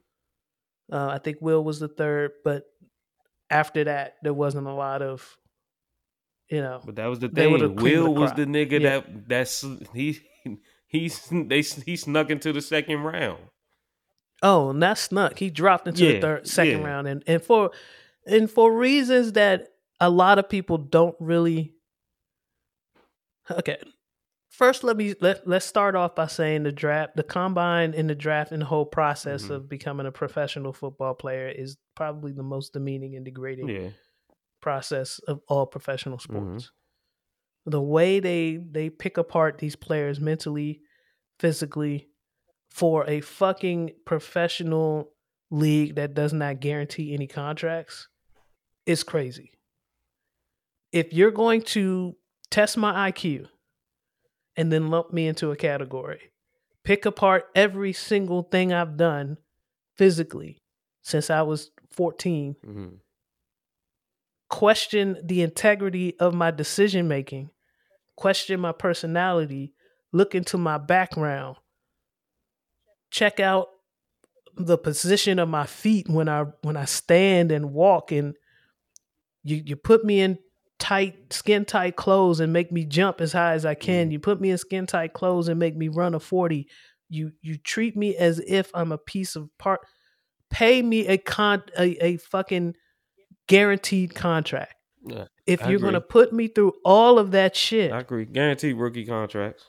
Uh, 0.93 1.09
I 1.09 1.19
think 1.19 1.39
Will 1.41 1.65
was 1.65 1.81
the 1.81 1.89
third, 1.89 2.33
but 2.45 2.65
after 3.49 3.85
that, 3.85 4.17
there 4.23 4.35
wasn't 4.35 4.67
a 4.67 4.75
lot 4.75 5.01
of, 5.01 5.39
you 6.51 6.61
know. 6.61 6.81
but 6.85 6.97
that 6.97 7.07
was 7.07 7.19
the 7.19 7.31
thing. 7.31 7.51
Will 7.51 8.05
the 8.13 8.21
was 8.21 8.33
the 8.35 8.45
nigga 8.45 8.79
Yeah. 8.79 9.01
that 9.01 9.29
that's 9.29 9.65
he 9.95 10.21
he's 10.87 11.27
they 11.33 11.63
he 11.63 11.97
snuck 11.97 12.31
into 12.31 12.53
the 12.53 12.61
second 12.61 13.01
round. 13.01 13.39
Oh, 14.43 14.71
and 14.71 14.83
that 14.83 14.99
snuck. 14.99 15.39
He 15.39 15.51
dropped 15.51 15.87
into 15.89 16.05
the 16.05 16.21
third, 16.21 16.47
second 16.47 16.81
yeah. 16.81 16.87
round, 16.87 17.09
and 17.09 17.25
and 17.27 17.43
for 17.43 17.71
and 18.27 18.51
for 18.51 18.77
reasons 18.77 19.33
that 19.33 19.69
a 19.99 20.11
lot 20.11 20.39
of 20.39 20.49
people 20.49 20.77
don't 20.79 21.17
really. 21.21 21.75
Okay, 23.51 23.79
first 24.53 24.85
let 24.85 24.97
me 24.97 25.15
let 25.21 25.47
let's 25.49 25.67
start 25.67 25.95
off 25.97 26.15
by 26.15 26.27
saying 26.27 26.63
the 26.63 26.71
draft, 26.73 27.17
the 27.17 27.23
combine 27.23 27.95
and 27.95 28.09
the 28.09 28.15
draft 28.15 28.53
and 28.53 28.63
the 28.63 28.67
whole 28.67 28.85
process 28.87 29.45
Mhm. 29.47 29.51
of 29.51 29.69
becoming 29.69 30.07
a 30.07 30.13
professional 30.13 30.73
football 30.73 31.15
player 31.15 31.49
is 31.49 31.77
probably 31.97 32.33
the 32.33 32.43
most 32.43 32.73
demeaning 32.73 33.17
and 33.17 33.25
degrading 33.25 33.69
Yeah. 33.69 33.91
process 34.61 35.19
of 35.21 35.41
all 35.49 35.67
professional 35.67 36.19
Mm-hmm. 36.19 36.33
sports. 36.59 36.71
The 37.67 37.81
way 37.83 38.21
they 38.21 38.57
they 38.59 38.91
pick 38.91 39.17
apart 39.17 39.59
these 39.59 39.75
players 39.77 40.21
mentally, 40.21 40.83
physically 41.39 42.09
for 42.71 43.09
a 43.09 43.21
fucking 43.21 43.91
professional 44.07 45.15
league 45.51 45.95
that 45.97 46.15
does 46.15 46.33
not 46.33 46.61
guarantee 46.61 47.13
any 47.15 47.27
contracts 47.27 48.09
is 48.87 49.03
crazy. 49.05 49.53
If 50.93 51.13
you're 51.13 51.31
going 51.31 51.63
to 51.63 52.17
test 52.51 52.77
my 52.77 53.11
IQ 53.11 53.49
and 54.57 54.73
then 54.73 54.89
lump 54.91 55.13
me 55.13 55.27
into 55.27 55.51
a 55.51 55.57
category, 55.57 56.33
pick 56.85 57.07
apart 57.07 57.45
every 57.55 57.93
single 57.93 58.43
thing 58.43 58.73
I've 58.73 58.97
done 58.97 59.39
physically 59.97 60.63
since 61.03 61.31
I 61.31 61.43
was 61.43 61.71
14 61.91 62.57
Mm-hmm. 62.65 62.87
question 64.49 65.19
the 65.25 65.43
integrity 65.43 66.19
of 66.19 66.35
my 66.35 66.51
decision 66.51 67.09
making, 67.09 67.51
question 68.17 68.61
my 68.61 68.73
personality, 68.73 69.75
look 70.13 70.35
into 70.35 70.59
my 70.59 70.79
background, 70.79 71.57
check 73.11 73.41
out 73.41 73.69
the 74.57 74.77
position 74.77 75.39
of 75.39 75.49
my 75.49 75.65
feet 75.65 76.09
when 76.09 76.29
I 76.29 76.45
when 76.63 76.77
I 76.77 76.85
stand 76.85 77.51
and 77.51 77.73
walk 77.73 78.13
and 78.13 78.35
you 79.43 79.63
you 79.65 79.77
put 79.77 80.05
me 80.05 80.21
in 80.21 80.39
tight 80.83 81.33
skin 81.33 81.65
tight 81.65 81.95
clothes 81.95 82.41
and 82.41 82.53
make 82.53 82.73
me 82.73 82.85
jump 82.85 83.21
as 83.21 83.33
high 83.33 83.53
as 83.53 83.65
I 83.65 83.75
can. 83.75 84.09
Mm. 84.09 84.13
You 84.13 84.19
put 84.19 84.41
me 84.41 84.51
in 84.51 84.59
skin 84.59 84.85
tight 84.87 85.13
clothes 85.13 85.47
and 85.47 85.57
make 85.61 85.77
me 85.77 85.87
run 85.87 86.13
a 86.15 86.19
40. 86.21 86.67
You 87.09 87.31
you 87.41 87.57
treat 87.57 87.97
me 87.97 88.17
as 88.17 88.41
if 88.41 88.69
I'm 88.75 88.91
a 88.91 88.99
piece 88.99 89.37
of 89.37 89.49
part 89.59 89.81
pay 90.51 90.83
me 90.83 91.07
a 91.07 91.19
con 91.19 91.63
a, 91.79 92.05
a 92.05 92.17
fucking 92.17 92.75
guaranteed 93.49 94.15
contract. 94.15 94.75
Yeah, 95.07 95.25
If 95.47 95.63
I 95.65 95.71
you're 95.71 95.81
going 95.81 95.95
to 95.95 96.01
put 96.01 96.33
me 96.33 96.49
through 96.49 96.73
all 96.85 97.19
of 97.19 97.31
that 97.33 97.57
shit, 97.57 97.93
I 97.93 98.01
agree. 98.01 98.25
Guaranteed 98.25 98.77
rookie 98.77 99.07
contracts. 99.07 99.69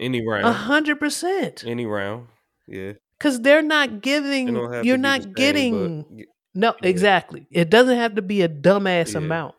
Any 0.00 0.26
round. 0.26 0.44
a 0.44 0.52
hundred 0.52 0.98
percent, 1.00 1.64
Any 1.66 1.86
round. 1.86 2.26
Yeah. 2.66 2.92
because 3.18 3.40
they're 3.40 3.62
not 3.62 4.00
giving. 4.00 4.46
don't 4.54 4.56
You're 4.56 4.70
to 4.72 4.82
be 4.82 4.90
the 4.90 4.96
not 4.98 5.22
same, 5.22 5.32
getting. 5.32 6.02
but- 6.02 6.26
No, 6.54 6.74
Yeah. 6.82 6.88
exactly. 6.88 7.46
It 7.50 7.70
doesn't 7.70 7.96
have 7.96 8.14
to 8.16 8.22
be 8.22 8.42
a 8.42 8.48
dumbass 8.48 9.12
Yeah. 9.12 9.18
amount. 9.18 9.54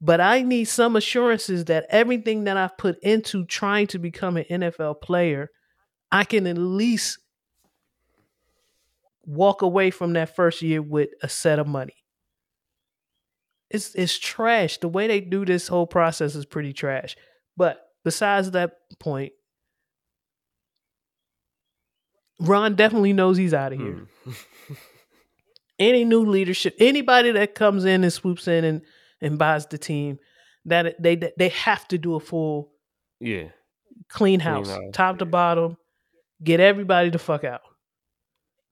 But 0.00 0.20
I 0.20 0.42
need 0.42 0.64
some 0.64 0.94
assurances 0.94 1.64
that 1.66 1.86
everything 1.88 2.44
that 2.44 2.56
I've 2.56 2.76
put 2.76 2.98
into 3.02 3.44
trying 3.46 3.86
to 3.88 3.98
become 3.98 4.36
an 4.36 4.44
NFL 4.50 5.00
player, 5.00 5.50
I 6.12 6.24
can 6.24 6.46
at 6.46 6.58
least 6.58 7.18
walk 9.24 9.62
away 9.62 9.90
from 9.90 10.12
that 10.12 10.36
first 10.36 10.62
year 10.62 10.82
with 10.82 11.08
a 11.22 11.28
set 11.28 11.58
of 11.58 11.66
money. 11.66 11.94
It's 13.70 13.94
it's 13.94 14.16
trash. 14.18 14.78
The 14.78 14.88
way 14.88 15.08
they 15.08 15.20
do 15.20 15.44
this 15.44 15.66
whole 15.66 15.86
process 15.86 16.34
is 16.36 16.46
pretty 16.46 16.72
trash. 16.72 17.16
But 17.56 17.80
besides 18.04 18.52
that 18.52 18.72
point, 19.00 19.32
Ron 22.38 22.74
definitely 22.76 23.12
knows 23.12 23.36
he's 23.36 23.54
out 23.54 23.72
of 23.72 23.80
here 23.80 24.06
Hmm. 24.24 24.32
any 25.78 26.04
new 26.04 26.24
leadership, 26.24 26.74
anybody 26.78 27.32
that 27.32 27.54
comes 27.54 27.84
in 27.84 28.02
and 28.04 28.12
swoops 28.12 28.46
in 28.48 28.64
and, 28.64 28.82
and 29.20 29.38
buys 29.38 29.66
the 29.66 29.78
team, 29.78 30.18
that 30.66 31.00
they 31.02 31.16
they 31.16 31.48
have 31.50 31.86
to 31.88 31.98
do 31.98 32.14
a 32.14 32.20
full 32.20 32.72
Yeah. 33.20 33.48
clean 34.08 34.40
house, 34.40 34.68
house, 34.68 34.80
top 34.92 35.18
to 35.18 35.24
bottom, 35.24 35.76
get 36.42 36.60
everybody 36.60 37.10
the 37.10 37.18
fuck 37.18 37.44
out. 37.44 37.62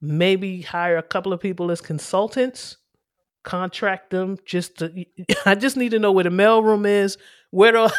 Maybe 0.01 0.61
hire 0.61 0.97
a 0.97 1.03
couple 1.03 1.33
of 1.33 1.39
people 1.39 1.71
as 1.71 1.81
consultants, 1.81 2.77
contract 3.43 4.09
them 4.11 4.37
just 4.45 4.77
to. 4.79 5.05
I 5.45 5.55
just 5.55 5.77
need 5.77 5.91
to 5.91 5.99
know 5.99 6.11
where 6.11 6.23
the 6.25 6.29
mailroom 6.29 6.85
is. 6.87 7.17
Where 7.51 7.71
do 7.71 7.79
I, 7.85 7.89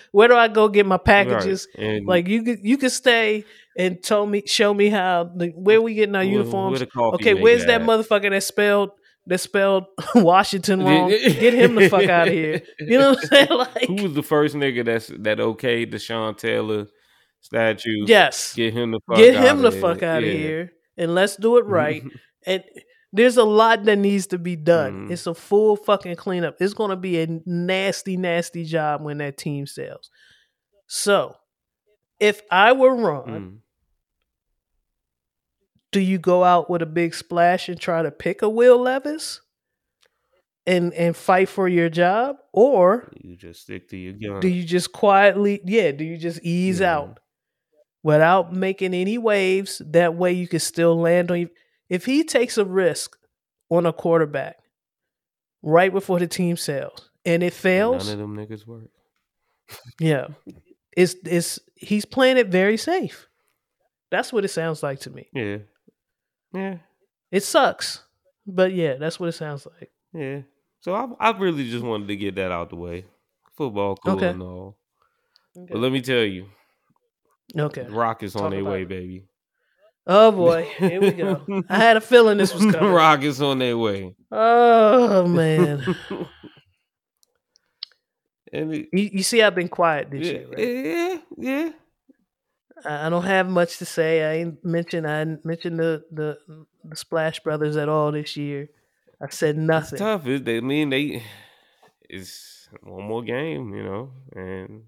where 0.12 0.28
do 0.28 0.36
I 0.36 0.48
go 0.48 0.68
get 0.68 0.84
my 0.84 0.98
packages? 0.98 1.66
Right. 1.78 2.02
Like 2.06 2.28
you 2.28 2.42
could 2.42 2.58
you 2.62 2.76
could 2.76 2.92
stay 2.92 3.44
and 3.76 4.02
tell 4.02 4.26
me 4.26 4.42
show 4.46 4.74
me 4.74 4.90
how 4.90 5.30
the, 5.34 5.48
where 5.48 5.80
we 5.80 5.94
getting 5.94 6.14
our 6.14 6.22
uniforms. 6.22 6.72
where 6.72 6.78
Okay, 7.14 7.32
where's 7.42 7.64
that 7.64 7.80
at? 7.80 7.86
motherfucker 7.86 8.30
that 8.30 8.42
spelled 8.42 8.90
that 9.26 9.38
spelled 9.38 9.86
Washington 10.14 10.82
wrong? 10.84 11.08
Get 11.10 11.54
him 11.54 11.74
the 11.74 11.88
fuck 11.88 12.08
out 12.08 12.28
of 12.28 12.34
here. 12.34 12.62
You 12.78 12.98
know 12.98 13.10
what 13.10 13.18
I'm 13.24 13.28
saying? 13.28 13.48
Like, 13.58 13.84
Who 13.88 14.02
was 14.02 14.14
the 14.14 14.22
first 14.22 14.54
nigga 14.54 14.84
that's 14.84 15.08
that 15.18 15.38
okayed 15.38 15.90
the 15.90 15.98
Sean 15.98 16.34
Taylor 16.34 16.86
statue? 17.40 18.04
yes, 18.06 18.54
Get 18.54 18.72
him 18.74 18.92
the 18.92 19.00
fuck 19.06 19.16
get 19.16 19.36
out 19.36 19.44
him 19.44 19.62
the 19.62 19.72
fuck 19.72 20.02
out 20.02 20.22
of 20.22 20.28
Yeah. 20.28 20.32
here, 20.34 20.72
and 20.96 21.14
let's 21.14 21.36
do 21.36 21.58
it 21.58 21.64
right. 21.66 22.02
and 22.46 22.62
there's 23.12 23.36
a 23.36 23.44
lot 23.44 23.84
that 23.84 23.96
needs 23.96 24.26
to 24.28 24.38
be 24.38 24.56
done. 24.56 25.06
Mhm. 25.08 25.12
It's 25.12 25.26
a 25.26 25.34
full 25.34 25.76
fucking 25.76 26.16
cleanup. 26.16 26.56
It's 26.60 26.74
going 26.74 26.90
to 26.90 26.96
be 26.96 27.20
a 27.20 27.26
nasty, 27.46 28.16
nasty 28.16 28.64
job 28.64 29.00
when 29.02 29.18
that 29.18 29.38
team 29.38 29.66
sells. 29.66 30.10
So, 30.86 31.34
if 32.20 32.42
I 32.50 32.72
were 32.72 32.94
Ron, 32.94 33.28
Mm. 33.28 33.58
Do 35.96 36.02
you 36.02 36.18
go 36.18 36.44
out 36.44 36.68
with 36.68 36.82
a 36.82 36.86
big 36.86 37.14
splash 37.14 37.70
and 37.70 37.80
try 37.80 38.02
to 38.02 38.10
pick 38.10 38.42
a 38.42 38.48
Will 38.50 38.78
Levis 38.78 39.40
and 40.66 40.92
and 40.92 41.16
fight 41.16 41.48
for 41.48 41.66
your 41.68 41.88
job, 41.88 42.36
or 42.52 43.10
You 43.22 43.34
just 43.34 43.62
stick 43.62 43.88
to 43.88 43.96
your 43.96 44.12
gun. 44.12 44.40
do 44.40 44.48
you 44.48 44.62
just 44.62 44.92
quietly, 44.92 45.62
yeah, 45.64 45.92
do 45.92 46.04
you 46.04 46.18
just 46.18 46.40
ease 46.42 46.80
Yeah. 46.80 46.96
out 46.96 47.20
without 48.02 48.52
making 48.52 48.92
any 48.92 49.16
waves? 49.16 49.80
That 49.86 50.14
way, 50.16 50.32
you 50.32 50.46
can 50.46 50.60
still 50.60 51.00
land 51.00 51.30
on 51.30 51.38
you. 51.40 51.48
If 51.88 52.04
he 52.04 52.24
takes 52.24 52.58
a 52.58 52.64
risk 52.66 53.16
on 53.70 53.86
a 53.86 53.92
quarterback 53.92 54.56
right 55.62 55.92
before 55.92 56.18
the 56.18 56.26
team 56.26 56.56
sells 56.58 57.10
and 57.24 57.42
it 57.42 57.54
fails, 57.54 58.06
None 58.08 58.20
of 58.20 58.36
them 58.36 58.36
niggas 58.36 58.66
work. 58.66 58.90
yeah, 59.98 60.26
it's 60.94 61.14
it's 61.24 61.58
he's 61.74 62.04
playing 62.04 62.36
it 62.36 62.48
very 62.48 62.76
safe. 62.76 63.28
That's 64.10 64.32
what 64.32 64.44
it 64.44 64.48
sounds 64.48 64.82
like 64.82 65.00
to 65.00 65.10
me. 65.10 65.28
Yeah. 65.32 65.58
Yeah. 66.52 66.76
It 67.30 67.42
sucks, 67.42 68.02
but 68.46 68.72
yeah, 68.72 68.94
that's 68.94 69.18
what 69.20 69.28
it 69.28 69.32
sounds 69.32 69.66
like. 69.66 69.90
Yeah. 70.12 70.40
So 70.80 70.94
I 70.94 71.06
I 71.28 71.36
really 71.38 71.68
just 71.68 71.84
wanted 71.84 72.08
to 72.08 72.16
get 72.16 72.36
that 72.36 72.52
out 72.52 72.70
the 72.70 72.76
way. 72.76 73.04
Football 73.56 73.96
cool 73.96 74.14
Okay. 74.16 74.28
and 74.28 74.42
all. 74.42 74.76
But 75.54 75.78
let 75.78 75.90
me 75.90 76.00
tell 76.02 76.22
you, 76.22 76.46
Okay. 77.56 77.86
Rockets 77.88 78.36
on 78.36 78.50
their 78.50 78.64
way, 78.64 78.82
it. 78.82 78.88
baby. 78.88 79.24
Oh 80.06 80.30
boy, 80.44 80.68
here 80.78 81.00
we 81.00 81.10
go. 81.12 81.42
I 81.68 81.78
had 81.78 81.96
a 81.96 82.00
feeling 82.00 82.38
this 82.38 82.54
was 82.54 82.72
coming. 82.72 82.92
Rockets 82.92 83.40
on 83.40 83.58
their 83.58 83.76
way. 83.76 84.14
Oh 84.30 85.26
man, 85.40 85.82
and 88.52 88.74
it, 88.74 88.88
you, 88.92 89.10
you 89.14 89.22
see, 89.22 89.42
I've 89.42 89.54
been 89.54 89.68
quiet 89.68 90.10
this 90.10 90.26
yeah, 90.26 90.32
year. 90.32 90.48
Right? 90.48 90.86
yeah, 90.86 91.18
yeah. 91.64 91.70
I 92.84 93.08
don't 93.08 93.24
have 93.24 93.48
much 93.48 93.78
to 93.78 93.84
say. 93.86 94.22
I 94.22 94.32
ain't 94.42 94.64
mentioned. 94.64 95.06
I 95.06 95.22
ain't 95.22 95.44
mentioned 95.44 95.78
the, 95.78 96.04
the 96.10 96.38
the 96.84 96.96
Splash 96.96 97.40
Brothers 97.40 97.76
at 97.76 97.88
all 97.88 98.12
this 98.12 98.36
year. 98.36 98.68
I 99.20 99.28
said 99.30 99.56
It's 99.56 99.64
nothing. 99.64 99.98
tough. 99.98 100.26
It, 100.26 100.44
they 100.44 100.58
I 100.58 100.60
mean 100.60 100.90
they 100.90 101.22
it's 102.08 102.68
one 102.82 103.04
more 103.04 103.22
game, 103.22 103.74
you 103.74 103.82
know, 103.82 104.10
and 104.34 104.84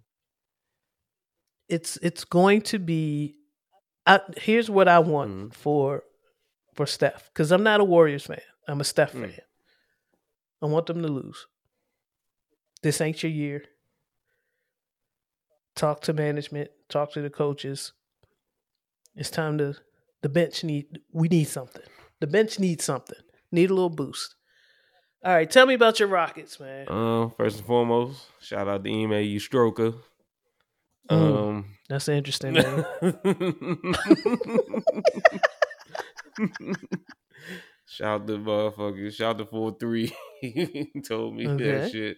It's 1.69 1.97
it's 2.03 2.25
going 2.25 2.63
to 2.63 2.79
be. 2.79 3.37
I, 4.07 4.21
here's 4.39 4.71
what 4.71 4.89
I 4.89 4.99
want 5.01 5.31
Mhm. 5.31 5.55
for 5.55 6.03
for 6.75 6.87
Steph 6.87 7.31
because 7.33 7.51
I'm 7.53 7.63
not 7.63 7.81
a 7.81 7.85
Warriors 7.85 8.27
fan. 8.27 8.41
I'm 8.67 8.81
a 8.81 8.85
Steph 8.85 9.13
Mm. 9.13 9.21
fan. 9.31 9.41
I 10.63 10.67
want 10.67 10.87
them 10.87 11.03
to 11.03 11.09
lose. 11.09 11.47
This 12.83 13.01
ain't 13.01 13.23
your 13.23 13.33
year. 13.33 13.65
Talk 15.75 16.01
to 16.03 16.13
management. 16.13 16.71
Talk 16.89 17.13
to 17.13 17.23
the 17.23 17.31
coaches. 17.31 17.93
It's 19.15 19.31
time 19.31 19.59
to. 19.59 19.75
The 20.23 20.29
bench 20.29 20.65
need. 20.65 20.87
We 21.13 21.29
need 21.29 21.45
something. 21.45 21.83
The 22.21 22.27
bench 22.27 22.59
needs 22.59 22.85
something. 22.85 23.19
Need 23.53 23.71
a 23.71 23.75
little 23.75 23.91
boost. 23.91 24.35
All 25.25 25.33
right, 25.35 25.51
tell 25.51 25.67
me 25.67 25.75
about 25.75 25.99
your 26.01 26.09
Rockets, 26.09 26.61
man. 26.61 26.87
um, 26.89 27.33
first 27.37 27.59
and 27.59 27.67
foremost, 27.67 28.27
shout 28.41 28.69
out 28.69 28.85
to 28.85 28.91
Ime 28.91 29.11
Udoka. 29.11 29.95
Mm. 31.11 31.39
Um, 31.49 31.65
That's 31.89 32.09
interesting. 32.09 32.55
Shout 37.87 38.27
the 38.27 38.35
motherfucker. 38.35 39.13
Shout 39.13 39.39
the 39.39 39.47
four 39.47 39.75
three. 39.79 40.13
he 40.41 40.91
told 41.07 41.35
me 41.35 41.49
Okay. 41.49 41.71
that 41.73 41.91
shit. 41.91 42.17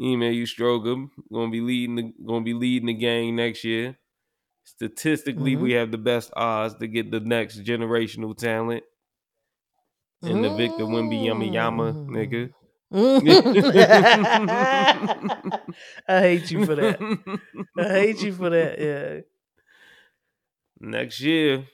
Ime 0.00 0.32
Udoka. 0.32 1.08
Gonna 1.32 1.50
be 1.50 1.60
leading 1.60 1.96
the 1.96 2.12
gonna 2.26 2.44
be 2.44 2.54
leading 2.54 2.86
the 2.86 2.94
gang 2.94 3.36
next 3.36 3.64
year. 3.64 3.96
Statistically, 4.64 5.56
Mhm. 5.56 5.60
we 5.60 5.72
have 5.72 5.90
the 5.90 5.98
best 5.98 6.32
odds 6.36 6.74
to 6.76 6.86
get 6.88 7.10
the 7.10 7.20
next 7.20 7.58
generational 7.62 8.34
talent. 8.36 8.82
And 10.22 10.42
the 10.42 10.54
Victor 10.56 10.84
Wembanyama 10.84 11.52
Yama 11.52 11.92
Mm. 11.92 12.08
nigga. 12.08 12.50
I 16.08 16.20
hate 16.20 16.50
you 16.50 16.64
for 16.64 16.74
that. 16.76 16.98
I 17.78 17.82
hate 17.88 18.22
you 18.22 18.32
for 18.32 18.48
that. 18.50 18.78
Yeah, 18.78 19.20
Next 20.80 21.20
year, 21.20 21.66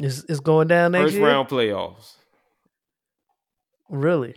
it's 0.00 0.24
it's 0.28 0.40
going 0.40 0.68
down 0.68 0.92
next 0.92 1.04
first 1.06 1.14
year. 1.16 1.26
round 1.26 1.48
playoffs. 1.48 2.16
Really? 3.88 4.34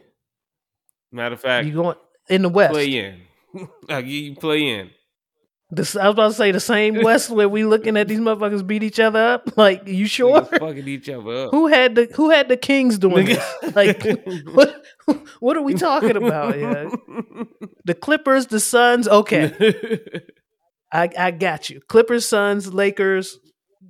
Matter 1.12 1.36
of 1.36 1.42
fact, 1.42 1.68
You 1.68 1.74
going 1.74 1.96
in 2.30 2.42
the 2.42 2.50
West? 2.50 2.74
play 2.74 2.88
in. 2.98 3.22
You 4.06 4.36
play 4.36 4.68
in. 4.68 4.90
This, 5.70 5.98
I 5.98 6.06
was 6.08 6.14
about 6.14 6.28
to 6.30 6.34
say 6.34 6.52
the 6.52 6.60
same 6.62 7.02
West 7.04 7.30
where 7.30 7.50
we 7.50 7.66
looking 7.66 7.98
at 7.98 8.08
these 8.08 8.20
motherfuckers 8.20 8.66
beat 8.66 8.84
each 8.84 9.00
other 9.00 9.20
up. 9.22 9.50
Like, 9.58 9.86
you 9.88 10.06
sure? 10.08 10.42
Niggas 10.42 10.60
fucking 10.60 10.88
each 10.88 11.10
other 11.10 11.46
up. 11.46 11.52
Who 11.52 11.68
had 11.68 11.96
the 11.96 12.06
Who 12.16 12.30
had 12.30 12.48
the 12.48 12.56
Kings 12.58 12.98
doing 12.98 13.26
this? 13.26 13.54
Like, 13.76 14.02
what? 14.54 14.84
What 15.40 15.56
are 15.58 15.62
we 15.62 15.74
talking 15.74 16.16
about? 16.18 16.58
Yeah, 16.60 16.90
the 17.86 17.94
Clippers, 17.96 18.48
the 18.48 18.60
Suns. 18.60 19.08
Okay, 19.08 20.00
I 20.92 21.10
I 21.18 21.32
got 21.32 21.70
you. 21.70 21.82
Clippers, 21.88 22.26
Suns, 22.26 22.74
Lakers, 22.74 23.40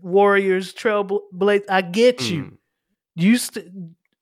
Warriors, 0.01 0.73
Trailblazers. 0.73 1.63
I 1.69 1.81
get 1.81 2.29
you. 2.29 2.43
Mm. 2.43 2.57
You 3.15 3.37
st- 3.37 3.67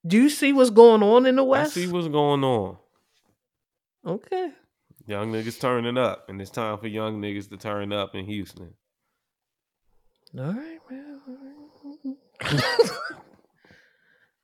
do 0.07 0.17
you 0.17 0.29
see 0.29 0.53
what's 0.53 0.69
going 0.69 1.03
on 1.03 1.25
in 1.25 1.35
the 1.35 1.43
West? 1.43 1.77
I 1.77 1.81
see 1.81 1.87
what's 1.91 2.07
going 2.07 2.43
on. 2.43 2.77
Okay. 4.05 4.51
Young 5.07 5.31
niggas 5.31 5.59
turning 5.59 5.97
up, 5.97 6.29
and 6.29 6.41
it's 6.41 6.49
time 6.49 6.77
for 6.79 6.87
young 6.87 7.21
niggas 7.21 7.49
to 7.49 7.57
turn 7.57 7.93
up 7.93 8.15
in 8.15 8.25
Houston. 8.25 8.73
All 10.37 10.45
right, 10.45 10.79
man. 10.89 11.21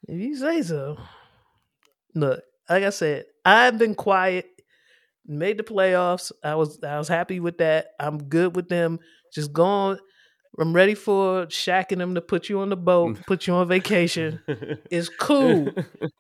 if 0.08 0.20
you 0.20 0.36
say 0.38 0.62
so. 0.62 0.98
Look, 2.16 2.44
like 2.70 2.84
I 2.84 2.90
said, 2.90 3.26
I've 3.44 3.78
been 3.78 3.96
quiet. 3.96 4.46
Made 5.26 5.58
the 5.58 5.64
playoffs. 5.64 6.32
I 6.44 6.56
was 6.56 6.82
I 6.84 6.98
was 6.98 7.08
happy 7.08 7.40
with 7.40 7.58
that. 7.60 7.88
I'm 8.00 8.24
good 8.24 8.56
with 8.56 8.70
them. 8.70 9.00
Just 9.34 9.54
going. 9.54 9.98
I'm 10.60 10.73
ready 10.73 10.95
for 10.95 11.45
Shaq 11.48 11.91
and 11.91 12.02
them 12.02 12.15
to 12.15 12.22
put 12.22 12.49
you 12.49 12.60
on 12.60 12.69
the 12.69 12.76
boat, 12.78 13.18
put 13.26 13.48
you 13.48 13.53
on 13.53 13.68
vacation. 13.68 14.40
It's 14.91 15.10
cool. 15.10 15.69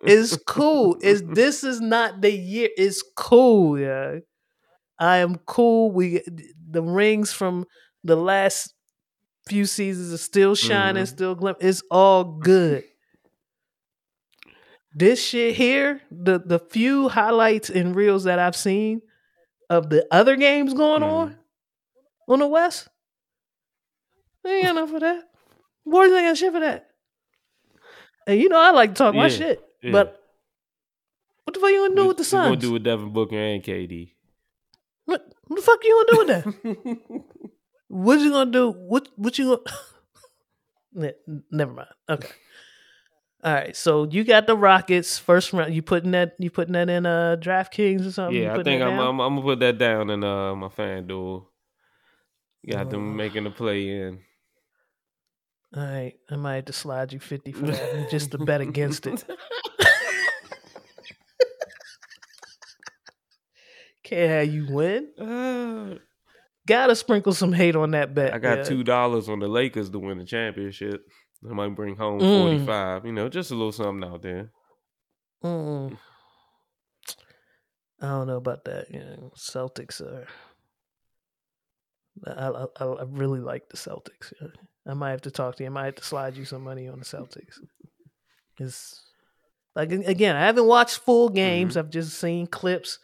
It's 0.01 0.37
cool. 0.47 0.97
It's 1.01 1.21
this 1.33 1.63
is 1.63 1.81
not 1.81 2.21
the 2.21 2.31
year. 2.31 2.69
It's 2.77 3.03
cool, 3.17 3.77
yeah. 3.79 4.19
I 4.99 5.17
am 5.17 5.35
cool. 5.45 5.91
We 5.91 6.21
the 6.69 6.81
rings 6.81 7.33
from 7.33 7.65
the 8.03 8.15
last 8.15 8.73
few 9.47 9.65
seasons 9.65 10.13
are 10.13 10.17
still 10.17 10.55
shining, 10.55 11.03
Mhm. 11.03 11.07
still 11.07 11.35
glim. 11.35 11.55
It's 11.59 11.83
all 11.91 12.23
good. 12.23 12.83
This 14.93 15.23
shit 15.23 15.55
here, 15.55 16.01
the 16.11 16.39
the 16.39 16.59
few 16.59 17.09
highlights 17.09 17.69
and 17.69 17.95
reels 17.95 18.23
that 18.25 18.39
I've 18.39 18.55
seen 18.55 19.01
of 19.69 19.89
the 19.89 20.05
other 20.11 20.35
games 20.35 20.73
going 20.73 21.01
Mhm. 21.01 21.07
on 21.11 21.37
on 22.27 22.39
the 22.39 22.47
West, 22.47 22.87
they 24.43 24.55
ain't 24.57 24.65
got 24.65 24.71
enough 24.77 24.89
for 24.89 24.99
that. 24.99 25.23
Warriors 25.85 26.13
ain't 26.13 26.27
got 26.27 26.37
shit 26.37 26.53
for 26.53 26.59
that. 26.59 26.87
And 28.27 28.39
you 28.39 28.49
know 28.49 28.59
I 28.59 28.71
like 28.71 28.91
to 28.91 28.95
talk 28.95 29.15
my 29.15 29.23
Yeah, 29.23 29.29
shit, 29.29 29.63
yeah. 29.81 29.91
but 29.91 30.17
what 31.43 31.53
the 31.55 31.59
fuck 31.59 31.71
you 31.71 31.79
gonna 31.87 31.95
do 31.95 32.07
with 32.07 32.17
the 32.17 32.23
What 32.23 32.31
you 32.31 32.49
gonna 32.49 32.55
do 32.61 32.71
with 32.73 32.83
Devin 32.83 33.09
Booker 33.13 33.35
and 33.37 33.63
KD? 33.63 34.13
What, 35.05 35.25
what 35.47 35.55
the 35.55 35.61
fuck 35.63 35.83
you 35.83 36.05
gonna 36.07 36.11
do 36.11 36.17
with 36.17 36.77
that? 36.77 37.21
What 37.93 38.19
you 38.21 38.31
gonna 38.31 38.51
do? 38.51 38.71
What 38.71 39.09
what 39.17 39.37
you 39.37 39.45
gonna? 39.57 39.77
Ne- 40.93 41.41
Never 41.51 41.73
mind. 41.73 41.89
Okay. 42.09 42.29
All 43.43 43.53
right. 43.53 43.75
So 43.75 44.07
you 44.09 44.23
got 44.23 44.47
the 44.47 44.55
Rockets 44.55 45.17
first 45.19 45.51
round. 45.51 45.73
You 45.73 45.81
putting 45.81 46.11
that? 46.11 46.35
You 46.39 46.49
putting 46.51 46.71
that 46.73 46.89
in 46.89 47.05
uh 47.05 47.35
DraftKings 47.37 48.07
or 48.07 48.11
something? 48.11 48.35
You 48.37 48.43
yeah, 48.43 48.53
I 48.53 48.57
putting 48.57 48.63
think 48.65 48.79
that 48.81 48.87
I'm, 48.89 48.97
down? 48.97 49.07
I'm 49.07 49.19
I'm 49.19 49.35
gonna 49.35 49.41
put 49.45 49.59
that 49.59 49.77
down 49.77 50.09
in 50.09 50.23
uh 50.23 50.55
my 50.55 50.67
FanDuel. 50.67 51.45
Got 52.69 52.87
Oh. 52.87 52.89
them 52.91 53.15
making 53.17 53.45
a 53.45 53.51
play 53.51 53.89
in. 53.89 54.19
All 55.75 55.83
right. 55.83 56.13
I 56.29 56.35
might 56.35 56.55
have 56.55 56.65
to 56.65 56.73
slide 56.73 57.13
you 57.13 57.19
fifty 57.19 57.51
for 57.53 57.65
that, 57.67 58.09
just 58.11 58.31
to 58.31 58.37
bet 58.37 58.61
against 58.61 59.07
it. 59.07 59.23
Can't 64.03 64.29
have 64.29 64.53
you 64.53 64.67
win. 64.69 65.09
Uh, 65.19 65.95
Gotta 66.67 66.95
sprinkle 66.95 67.33
some 67.33 67.53
hate 67.53 67.75
on 67.75 67.91
that 67.91 68.13
bet. 68.13 68.33
I 68.33 68.39
got 68.39 68.59
yeah. 68.59 68.63
two 68.63 68.83
dollars 68.83 69.27
on 69.29 69.39
the 69.39 69.47
Lakers 69.47 69.89
to 69.89 69.99
win 69.99 70.17
the 70.19 70.25
championship. 70.25 71.01
I 71.49 71.53
might 71.53 71.75
bring 71.75 71.95
home 71.95 72.19
Mm. 72.19 72.41
forty 72.41 72.65
five. 72.65 73.05
You 73.05 73.11
know, 73.13 73.29
just 73.29 73.51
a 73.51 73.55
little 73.55 73.71
something 73.71 74.07
out 74.09 74.21
there. 74.21 74.51
Mm. 75.43 75.97
I 78.01 78.07
don't 78.07 78.27
know 78.27 78.37
about 78.37 78.65
that. 78.65 78.91
You 78.91 78.99
know, 78.99 79.31
Celtics 79.35 80.01
are. 80.01 80.27
I, 82.27 82.31
I 82.49 82.65
I 82.79 82.85
I 82.85 83.03
really 83.07 83.39
like 83.39 83.69
the 83.69 83.77
Celtics. 83.77 84.31
yeah. 84.39 84.47
I 84.87 84.93
might 84.93 85.11
have 85.11 85.21
to 85.21 85.31
talk 85.31 85.55
to 85.57 85.63
you. 85.63 85.69
I 85.69 85.73
might 85.73 85.85
have 85.85 85.95
to 85.95 86.03
slide 86.03 86.35
you 86.35 86.45
some 86.45 86.63
money 86.63 86.87
on 86.87 86.99
the 86.99 87.05
Celtics. 87.05 87.59
It's 88.59 89.01
like 89.75 89.91
again, 89.91 90.35
I 90.35 90.41
haven't 90.45 90.65
watched 90.65 90.97
full 90.97 91.29
games. 91.29 91.71
Mm-hmm. 91.71 91.79
I've 91.79 91.89
just 91.91 92.17
seen 92.19 92.47
clips. 92.47 92.99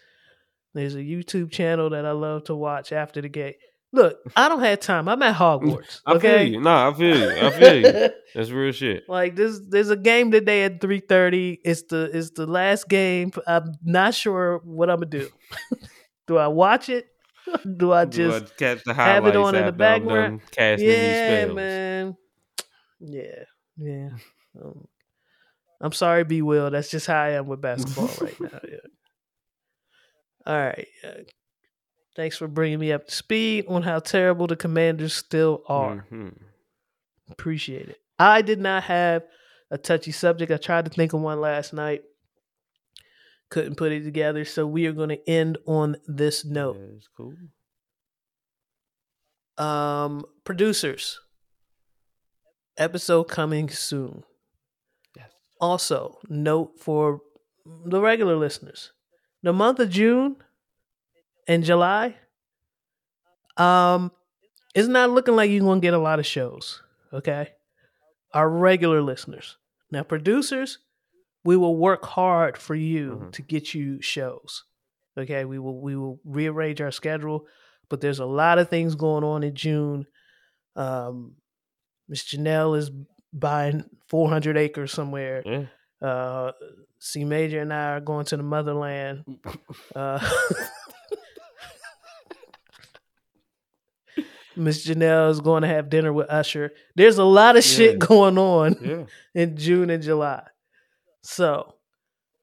There's 0.74 0.96
a 0.96 1.00
YouTube 1.00 1.52
channel 1.52 1.90
that 1.92 2.06
I 2.06 2.12
love 2.12 2.46
to 2.46 2.56
watch 2.56 2.92
after 2.92 3.22
the 3.22 3.30
game. 3.30 3.54
Look, 3.94 4.18
I 4.36 4.50
don't 4.50 4.60
have 4.60 4.82
time. 4.82 5.08
I'm 5.08 5.22
at 5.24 5.36
Hogwarts. 5.36 6.02
I 6.06 6.14
Okay, 6.16 6.38
feel 6.46 6.54
you. 6.56 6.62
Nah, 6.62 6.90
I 6.90 6.94
feel 6.94 7.18
you. 7.18 7.48
I 7.48 7.50
feel 7.52 7.76
you. 7.78 8.10
That's 8.36 8.50
real 8.52 8.74
shit. 8.74 9.04
like 9.08 9.36
this, 9.36 9.60
there's 9.70 9.90
a 9.90 9.96
game 9.96 10.30
today 10.30 10.66
at 10.66 10.82
three 10.82 11.00
thirty. 11.00 11.60
It's 11.64 11.84
the 11.84 12.10
it's 12.14 12.32
the 12.32 12.46
last 12.46 12.90
game. 12.90 13.32
I'm 13.48 13.76
not 13.84 14.14
sure 14.14 14.62
what 14.66 14.90
I'm 14.90 14.98
gonna 14.98 15.06
do. 15.10 15.30
do 16.28 16.38
I 16.38 16.48
watch 16.48 16.90
it? 16.90 17.08
Do 17.78 17.92
I 17.94 18.06
Do 18.06 18.30
just 18.30 18.54
I 18.54 18.56
catch 18.58 18.84
the 18.84 18.94
have 18.94 19.26
it 19.26 19.36
on 19.36 19.56
in 19.56 19.66
the 19.66 19.72
background? 19.72 20.42
yeah, 20.58 21.46
man. 21.46 22.18
Yeah, 23.00 23.44
yeah. 23.78 24.10
Um, 24.62 24.88
I'm 25.80 25.92
sorry, 25.92 26.24
B. 26.24 26.42
Will. 26.42 26.72
That's 26.72 26.90
just 26.90 27.06
how 27.08 27.22
I 27.22 27.30
am 27.32 27.48
with 27.48 27.62
basketball 27.62 28.10
right 28.22 28.40
now. 28.42 28.60
Yeah. 28.68 28.78
All 30.46 30.58
right. 30.58 30.88
Uh, 31.04 31.10
thanks 32.16 32.38
for 32.38 32.48
bringing 32.48 32.80
me 32.80 32.92
up 32.92 33.08
to 33.08 33.14
speed 33.14 33.66
on 33.68 33.84
how 33.84 34.00
terrible 34.00 34.48
the 34.48 34.56
Commanders 34.56 35.14
still 35.14 35.64
are. 35.68 36.06
Mhm. 36.12 36.38
Appreciate 37.30 37.90
it. 37.90 37.98
I 38.18 38.42
did 38.42 38.60
not 38.60 38.84
have 38.84 39.24
a 39.70 39.78
touchy 39.78 40.12
subject. 40.12 40.52
I 40.52 40.58
tried 40.58 40.86
to 40.86 40.92
think 40.92 41.14
of 41.14 41.22
one 41.22 41.42
last 41.42 41.74
night. 41.74 42.04
Couldn't 43.50 43.76
put 43.76 43.92
it 43.92 44.04
together. 44.04 44.44
So 44.46 44.68
we 44.68 44.86
are 44.88 44.92
going 44.92 45.10
to 45.10 45.30
end 45.30 45.58
on 45.66 45.98
this 46.06 46.44
note. 46.44 46.78
It's 46.96 47.08
cool. 47.16 47.34
Um, 49.58 50.26
producers, 50.44 51.20
episode 52.78 53.24
coming 53.26 53.70
soon. 53.70 54.24
Yes. 55.16 55.32
Also, 55.60 56.20
note 56.30 56.80
for 56.80 57.22
the 57.86 58.00
regular 58.00 58.36
listeners: 58.36 58.92
the 59.42 59.54
month 59.54 59.80
of 59.80 59.90
June 59.90 60.36
and 61.48 61.64
July, 61.64 62.18
um, 63.56 64.12
it's 64.76 64.88
not 64.88 65.10
looking 65.10 65.36
like 65.36 65.50
you're 65.50 65.62
gonna 65.62 65.80
get 65.80 65.96
a 65.96 65.98
lot 65.98 66.20
of 66.20 66.26
shows. 66.26 66.84
Okay, 67.12 67.50
our 68.34 68.48
regular 68.48 69.02
listeners. 69.02 69.58
Now, 69.90 70.04
producers, 70.04 70.80
we 71.48 71.56
will 71.56 71.78
work 71.78 72.04
hard 72.06 72.58
for 72.58 72.76
you 72.76 73.06
Mhm. 73.22 73.32
to 73.32 73.42
get 73.42 73.74
you 73.74 74.02
shows. 74.02 74.66
Okay, 75.18 75.46
we 75.46 75.58
will 75.60 75.80
we 75.88 75.96
will 75.96 76.20
rearrange 76.26 76.82
our 76.82 76.92
schedule, 76.92 77.40
but 77.90 78.02
there's 78.02 78.20
a 78.20 78.26
lot 78.26 78.60
of 78.60 78.68
things 78.70 78.96
going 78.96 79.24
on 79.24 79.44
in 79.44 79.56
June. 79.56 80.06
Um, 80.76 81.38
Miss 82.10 82.24
Janelle 82.30 82.78
is 82.78 82.92
buying 83.32 83.86
400 84.10 84.58
acres 84.58 84.92
somewhere. 84.92 85.42
Yeah. 85.46 85.66
Uh, 86.08 86.52
C 87.00 87.24
Major 87.24 87.62
and 87.62 87.72
I 87.74 87.92
are 87.96 88.02
going 88.02 88.26
to 88.26 88.38
the 88.38 88.44
motherland. 88.44 89.24
Uh, 89.96 90.20
Miss 94.56 94.86
Janelle 94.88 95.30
is 95.30 95.40
going 95.40 95.62
to 95.62 95.68
have 95.68 95.90
dinner 95.90 96.12
with 96.12 96.30
Usher. 96.30 96.72
There's 96.96 97.20
a 97.20 97.24
lot 97.24 97.56
of 97.58 97.64
shit 97.64 98.00
going 98.00 98.38
on 98.38 98.76
Yeah. 98.82 99.06
in 99.42 99.56
June 99.56 99.90
and 99.92 100.02
July. 100.04 100.44
So 101.30 101.76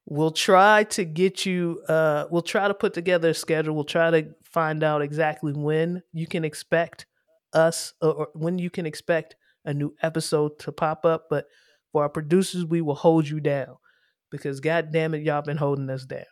we'll 0.05 0.31
try 0.31 0.85
to 0.85 1.05
get 1.07 1.47
you 1.47 1.83
uh 1.89 2.27
we'll 2.31 2.43
try 2.43 2.69
to 2.69 2.75
put 2.75 2.93
together 2.93 3.31
a 3.31 3.35
schedule. 3.35 3.75
We'll 3.75 3.85
try 3.85 4.11
to 4.11 4.35
find 4.45 4.85
out 4.85 5.01
exactly 5.01 5.55
when 5.55 6.03
you 6.13 6.27
can 6.27 6.45
expect 6.45 7.07
us 7.55 7.95
or, 8.03 8.29
when 8.35 8.59
you 8.59 8.69
can 8.69 8.85
expect 8.85 9.37
a 9.65 9.73
new 9.73 9.95
episode 10.03 10.59
to 10.59 10.71
pop 10.73 11.07
up. 11.07 11.29
But 11.31 11.47
for 11.93 12.03
our 12.03 12.11
producers, 12.11 12.67
we 12.67 12.83
will 12.83 12.95
hold 12.95 13.27
you 13.27 13.41
down 13.41 13.77
because 14.31 14.61
god 14.61 14.93
damn 14.93 15.15
it, 15.15 15.23
y'all 15.23 15.41
been 15.41 15.57
holding 15.57 15.89
us 15.89 16.05
down. 16.05 16.27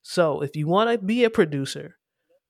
So 0.00 0.40
if 0.40 0.56
you 0.56 0.66
want 0.66 0.88
to 0.90 0.96
be 0.96 1.24
a 1.24 1.30
producer, 1.30 1.96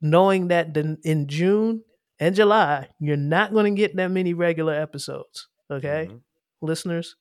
knowing 0.01 0.49
that 0.49 0.77
in 0.77 1.27
June 1.27 1.83
and 2.21 2.37
July, 2.37 2.91
you're 3.01 3.17
not 3.17 3.53
going 3.53 3.75
to 3.75 3.77
get 3.77 3.97
that 3.97 4.13
many 4.13 4.35
regular 4.35 4.75
episodes. 4.75 5.49
Okay 5.69 6.07
Mhm. 6.13 6.21
listeners, 6.63 7.17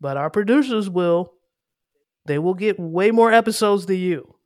but 0.00 0.16
our 0.16 0.30
producers 0.30 0.88
will. 0.88 1.32
They 2.26 2.38
will 2.38 2.54
get 2.54 2.78
way 2.78 3.10
more 3.10 3.32
episodes 3.32 3.86
than 3.86 3.96
you. 3.96 4.36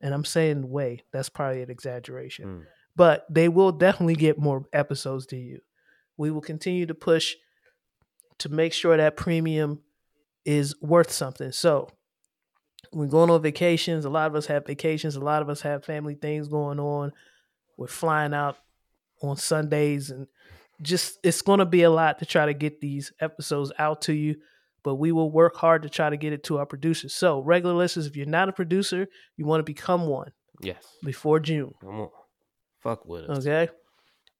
And 0.00 0.14
I'm 0.14 0.24
saying 0.24 0.68
way, 0.68 1.02
that's 1.12 1.28
probably 1.28 1.62
an 1.62 1.70
exaggeration. 1.70 2.46
Mm. 2.46 2.62
But 2.94 3.26
they 3.30 3.48
will 3.48 3.72
definitely 3.72 4.14
get 4.14 4.38
more 4.38 4.66
episodes 4.72 5.26
than 5.26 5.40
you. 5.40 5.60
We 6.16 6.30
will 6.30 6.40
continue 6.40 6.86
to 6.86 6.94
push 6.94 7.34
to 8.38 8.48
make 8.48 8.72
sure 8.72 8.96
that 8.96 9.16
premium 9.16 9.80
is 10.44 10.74
worth 10.80 11.10
something. 11.10 11.52
So 11.52 11.88
we're 12.92 13.06
going 13.06 13.30
on 13.30 13.42
vacations. 13.42 14.04
A 14.04 14.10
lot 14.10 14.28
of 14.28 14.36
us 14.36 14.46
have 14.46 14.66
vacations. 14.66 15.16
A 15.16 15.20
lot 15.20 15.42
of 15.42 15.48
us 15.48 15.60
have 15.62 15.84
family 15.84 16.14
things 16.14 16.48
going 16.48 16.80
on. 16.80 17.12
We're 17.76 17.86
flying 17.86 18.34
out 18.34 18.56
on 19.22 19.36
Sundays 19.36 20.10
and 20.10 20.26
just 20.80 21.18
it's 21.22 21.42
going 21.42 21.58
to 21.58 21.66
be 21.66 21.82
a 21.82 21.90
lot 21.90 22.20
to 22.20 22.26
try 22.26 22.46
to 22.46 22.54
get 22.54 22.80
these 22.80 23.12
episodes 23.20 23.72
out 23.78 24.02
to 24.02 24.12
you, 24.12 24.36
but 24.82 24.94
we 24.96 25.12
will 25.12 25.30
work 25.30 25.56
hard 25.56 25.82
to 25.82 25.88
try 25.88 26.08
to 26.10 26.16
get 26.16 26.32
it 26.32 26.42
to 26.44 26.58
our 26.58 26.66
producers. 26.66 27.14
So, 27.14 27.40
regular 27.40 27.74
listeners, 27.74 28.06
if 28.06 28.16
you're 28.16 28.26
not 28.26 28.48
a 28.48 28.52
producer, 28.52 29.06
you 29.36 29.44
want 29.46 29.60
to 29.60 29.64
become 29.64 30.06
one 30.06 30.32
Yes. 30.60 30.84
before 31.04 31.40
June. 31.40 31.74
Come 31.80 32.00
on. 32.00 32.10
Fuck 32.80 33.04
with 33.06 33.24
us. 33.28 33.46
Okay. 33.46 33.70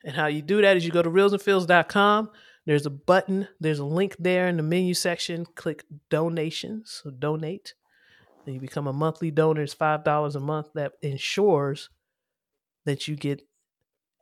And 0.05 0.15
how 0.15 0.27
you 0.27 0.43
do 0.43 0.63
that 0.63 0.77
is 0.77 0.85
you 0.85 0.93
go 0.93 1.03
to 1.03 1.11
reelsandfeels.com. 1.11 2.31
There's 2.67 2.87
a 2.87 2.91
button, 2.91 3.49
there's 3.59 3.79
a 3.79 3.85
link 3.85 4.15
there 4.19 4.47
in 4.47 4.59
the 4.59 4.63
menu 4.63 4.95
section. 4.95 5.47
Click 5.55 5.85
donations, 6.11 7.01
so 7.03 7.11
donate. 7.11 7.75
And 8.47 8.55
you 8.55 8.61
become 8.61 8.87
a 8.87 8.93
monthly 8.93 9.31
donor. 9.31 9.63
It's 9.63 9.75
$5 9.75 10.35
a 10.37 10.41
month 10.41 10.69
that 10.75 10.93
ensures 11.03 11.91
that 12.85 13.09
you 13.09 13.17
get 13.17 13.43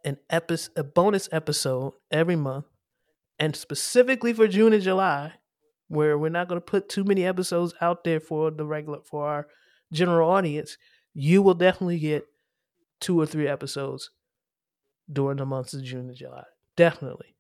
an 0.05 0.19
epi- 0.31 0.57
a 0.77 0.83
bonus 0.85 1.29
episode 1.33 1.93
every 2.11 2.37
month. 2.37 2.67
And 3.39 3.55
specifically 3.55 4.33
for 4.33 4.49
June 4.49 4.73
and 4.73 4.83
July, 4.83 5.35
where 5.89 6.19
we're 6.19 6.29
not 6.29 6.49
going 6.49 6.61
to 6.61 6.65
put 6.65 6.89
too 6.89 7.05
many 7.05 7.25
episodes 7.25 7.75
out 7.81 8.05
there 8.05 8.21
for 8.21 8.51
the 8.51 8.65
regular, 8.65 9.01
for 9.05 9.27
our 9.27 9.47
general 9.93 10.31
audience, 10.31 10.77
you 11.15 11.43
will 11.43 11.55
definitely 11.55 11.99
get 11.99 12.27
two 13.01 13.19
or 13.21 13.27
three 13.27 13.47
episodes 13.47 14.11
during 15.11 15.37
the 15.37 15.47
months 15.47 15.75
of 15.75 15.83
June 15.83 16.09
and 16.09 16.17
July. 16.17 16.45
Definitely. 16.77 17.37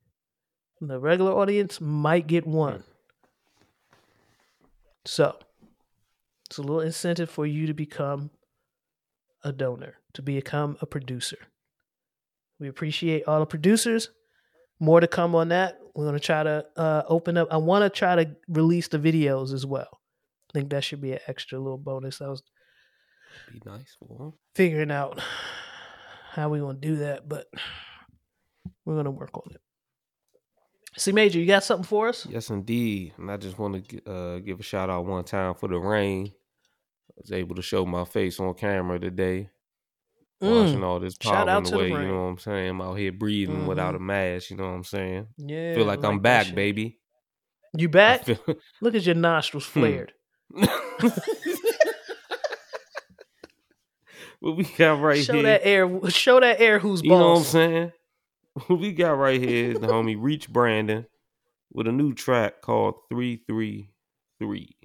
The 0.81 1.01
regular 1.01 1.32
audience 1.32 1.81
might 1.81 2.27
get 2.27 2.47
one. 2.47 2.81
Hmm. 2.81 2.90
So, 5.05 5.39
it's 6.48 6.59
a 6.59 6.62
little 6.62 6.81
incentive 6.81 7.31
for 7.31 7.47
you 7.47 7.66
to 7.66 7.74
become 7.74 8.31
a 9.43 9.52
donor, 9.52 9.94
to 10.14 10.23
become 10.23 10.77
a 10.81 10.86
producer. 10.86 11.39
We 12.59 12.68
appreciate 12.68 13.24
all 13.27 13.40
the 13.40 13.47
producers. 13.47 14.10
More 14.81 15.01
to 15.01 15.06
come 15.06 15.35
on 15.35 15.48
that. 15.48 15.78
We're 15.97 16.05
going 16.05 16.18
to 16.18 16.20
try 16.20 16.43
to 16.43 16.66
uh, 16.77 17.02
open 17.09 17.39
up. 17.39 17.48
I 17.51 17.56
want 17.56 17.82
to 17.82 17.89
try 17.89 18.23
to 18.23 18.36
release 18.48 18.89
the 18.89 18.98
videos 18.98 19.55
as 19.55 19.64
well. 19.64 19.89
I 20.51 20.52
think 20.52 20.68
that 20.70 20.85
should 20.85 21.01
be 21.01 21.12
an 21.12 21.20
extra 21.27 21.59
little 21.59 21.78
bonus. 21.78 22.20
I 22.20 22.28
was 22.28 22.43
Be 23.51 23.62
nice 23.64 23.97
for 23.98 24.35
figuring 24.55 24.90
out 24.90 25.20
how 26.32 26.51
we 26.51 26.59
gonna 26.59 26.78
do 26.78 26.97
that, 26.97 27.27
but 27.27 27.47
we're 28.85 28.97
gonna 28.97 29.10
work 29.10 29.31
on 29.39 29.55
it. 29.55 29.60
C, 30.98 31.12
Major, 31.12 31.39
you 31.39 31.47
got 31.47 31.64
something 31.64 31.86
for 31.86 32.09
us? 32.09 32.27
Yes, 32.27 32.51
indeed. 32.51 33.14
And 33.16 33.31
I 33.31 33.39
just 33.39 33.59
want 33.59 33.89
to 33.89 34.10
uh, 34.10 34.39
give 34.40 34.60
a 34.60 34.62
shout 34.62 34.90
out 34.90 35.06
one 35.06 35.24
time 35.24 35.55
for 35.55 35.68
the 35.68 35.78
rain. 35.78 36.27
I 37.10 37.20
was 37.23 37.32
able 37.32 37.56
to 37.56 37.62
show 37.62 37.86
my 37.86 38.05
face 38.05 38.39
on 38.39 38.52
camera 38.52 38.98
today, 38.98 39.48
washing 40.40 40.82
all 40.84 41.00
this 41.00 41.14
Mm. 41.16 41.22
Shout 41.24 41.48
out 41.48 41.64
pollen 41.64 41.64
to 41.64 41.76
the. 41.78 42.00
You 42.02 42.08
know 42.08 42.14
what 42.24 42.30
I'm 42.30 42.38
saying? 42.38 42.68
I'm 42.70 42.80
out 42.82 42.94
here 42.94 43.12
breathing 43.12 43.66
without 43.66 43.94
Mhm. 43.94 43.98
a 43.98 44.00
mask. 44.00 44.50
You 44.50 44.56
know 44.56 44.64
what 44.64 44.74
I'm 44.74 44.84
saying? 44.84 45.26
Yeah, 45.38 45.74
feel 45.74 45.84
like, 45.86 46.04
I 46.04 46.08
I'm 46.08 46.20
back, 46.20 46.54
baby. 46.54 46.98
You 47.76 47.88
back? 47.88 48.24
feel- 48.24 48.38
Look 48.80 48.94
at 48.94 49.04
your 49.04 49.14
nostrils 49.14 49.66
Hmm. 49.66 49.80
flared. 49.80 50.12
what 54.40 54.56
we 54.56 54.64
got 54.64 55.00
right 55.00 55.22
show 55.24 55.32
here? 55.34 55.42
that 55.44 55.66
air. 55.66 56.10
Show 56.10 56.40
that 56.40 56.60
air. 56.60 56.78
Who's 56.78 57.02
You 57.02 57.10
know 57.10 57.30
what 57.32 57.38
I'm 57.38 57.44
saying? 57.44 57.92
What 58.68 58.78
we 58.80 58.92
got 58.92 59.12
right 59.12 59.40
here 59.40 59.72
is 59.72 59.78
the 59.80 59.86
homie 59.86 60.16
Reach 60.18 60.50
Brandyn 60.50 61.06
with 61.72 61.86
a 61.86 61.92
new 61.92 62.14
track 62.14 62.62
called 62.62 62.94
333. 63.10 64.76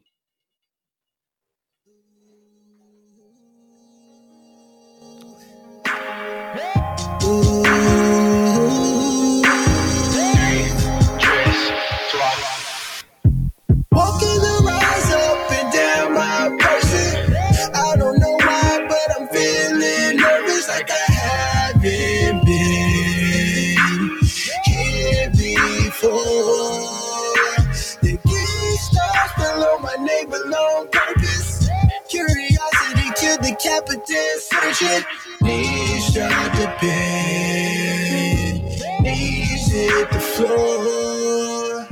Knees 34.71 36.13
tried 36.13 36.53
to 36.55 36.77
bend, 36.79 38.63
knees 39.03 39.67
hit 39.69 40.09
the 40.11 40.19
floor. 40.19 41.87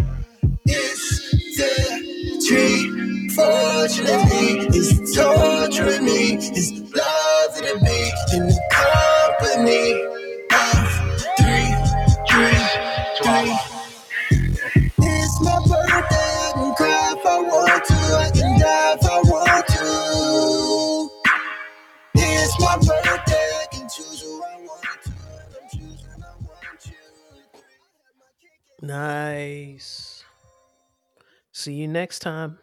It's 0.65 1.57
the 1.57 1.73
tree. 2.47 3.29
Fortunately, 3.35 4.67
it's 4.77 5.13
torturing 5.13 6.05
me. 6.05 6.35
It's 6.35 6.71
loving 6.95 7.08
Nice. 28.89 30.25
See 31.51 31.73
you 31.73 31.87
next 31.87 32.19
time. 32.19 32.57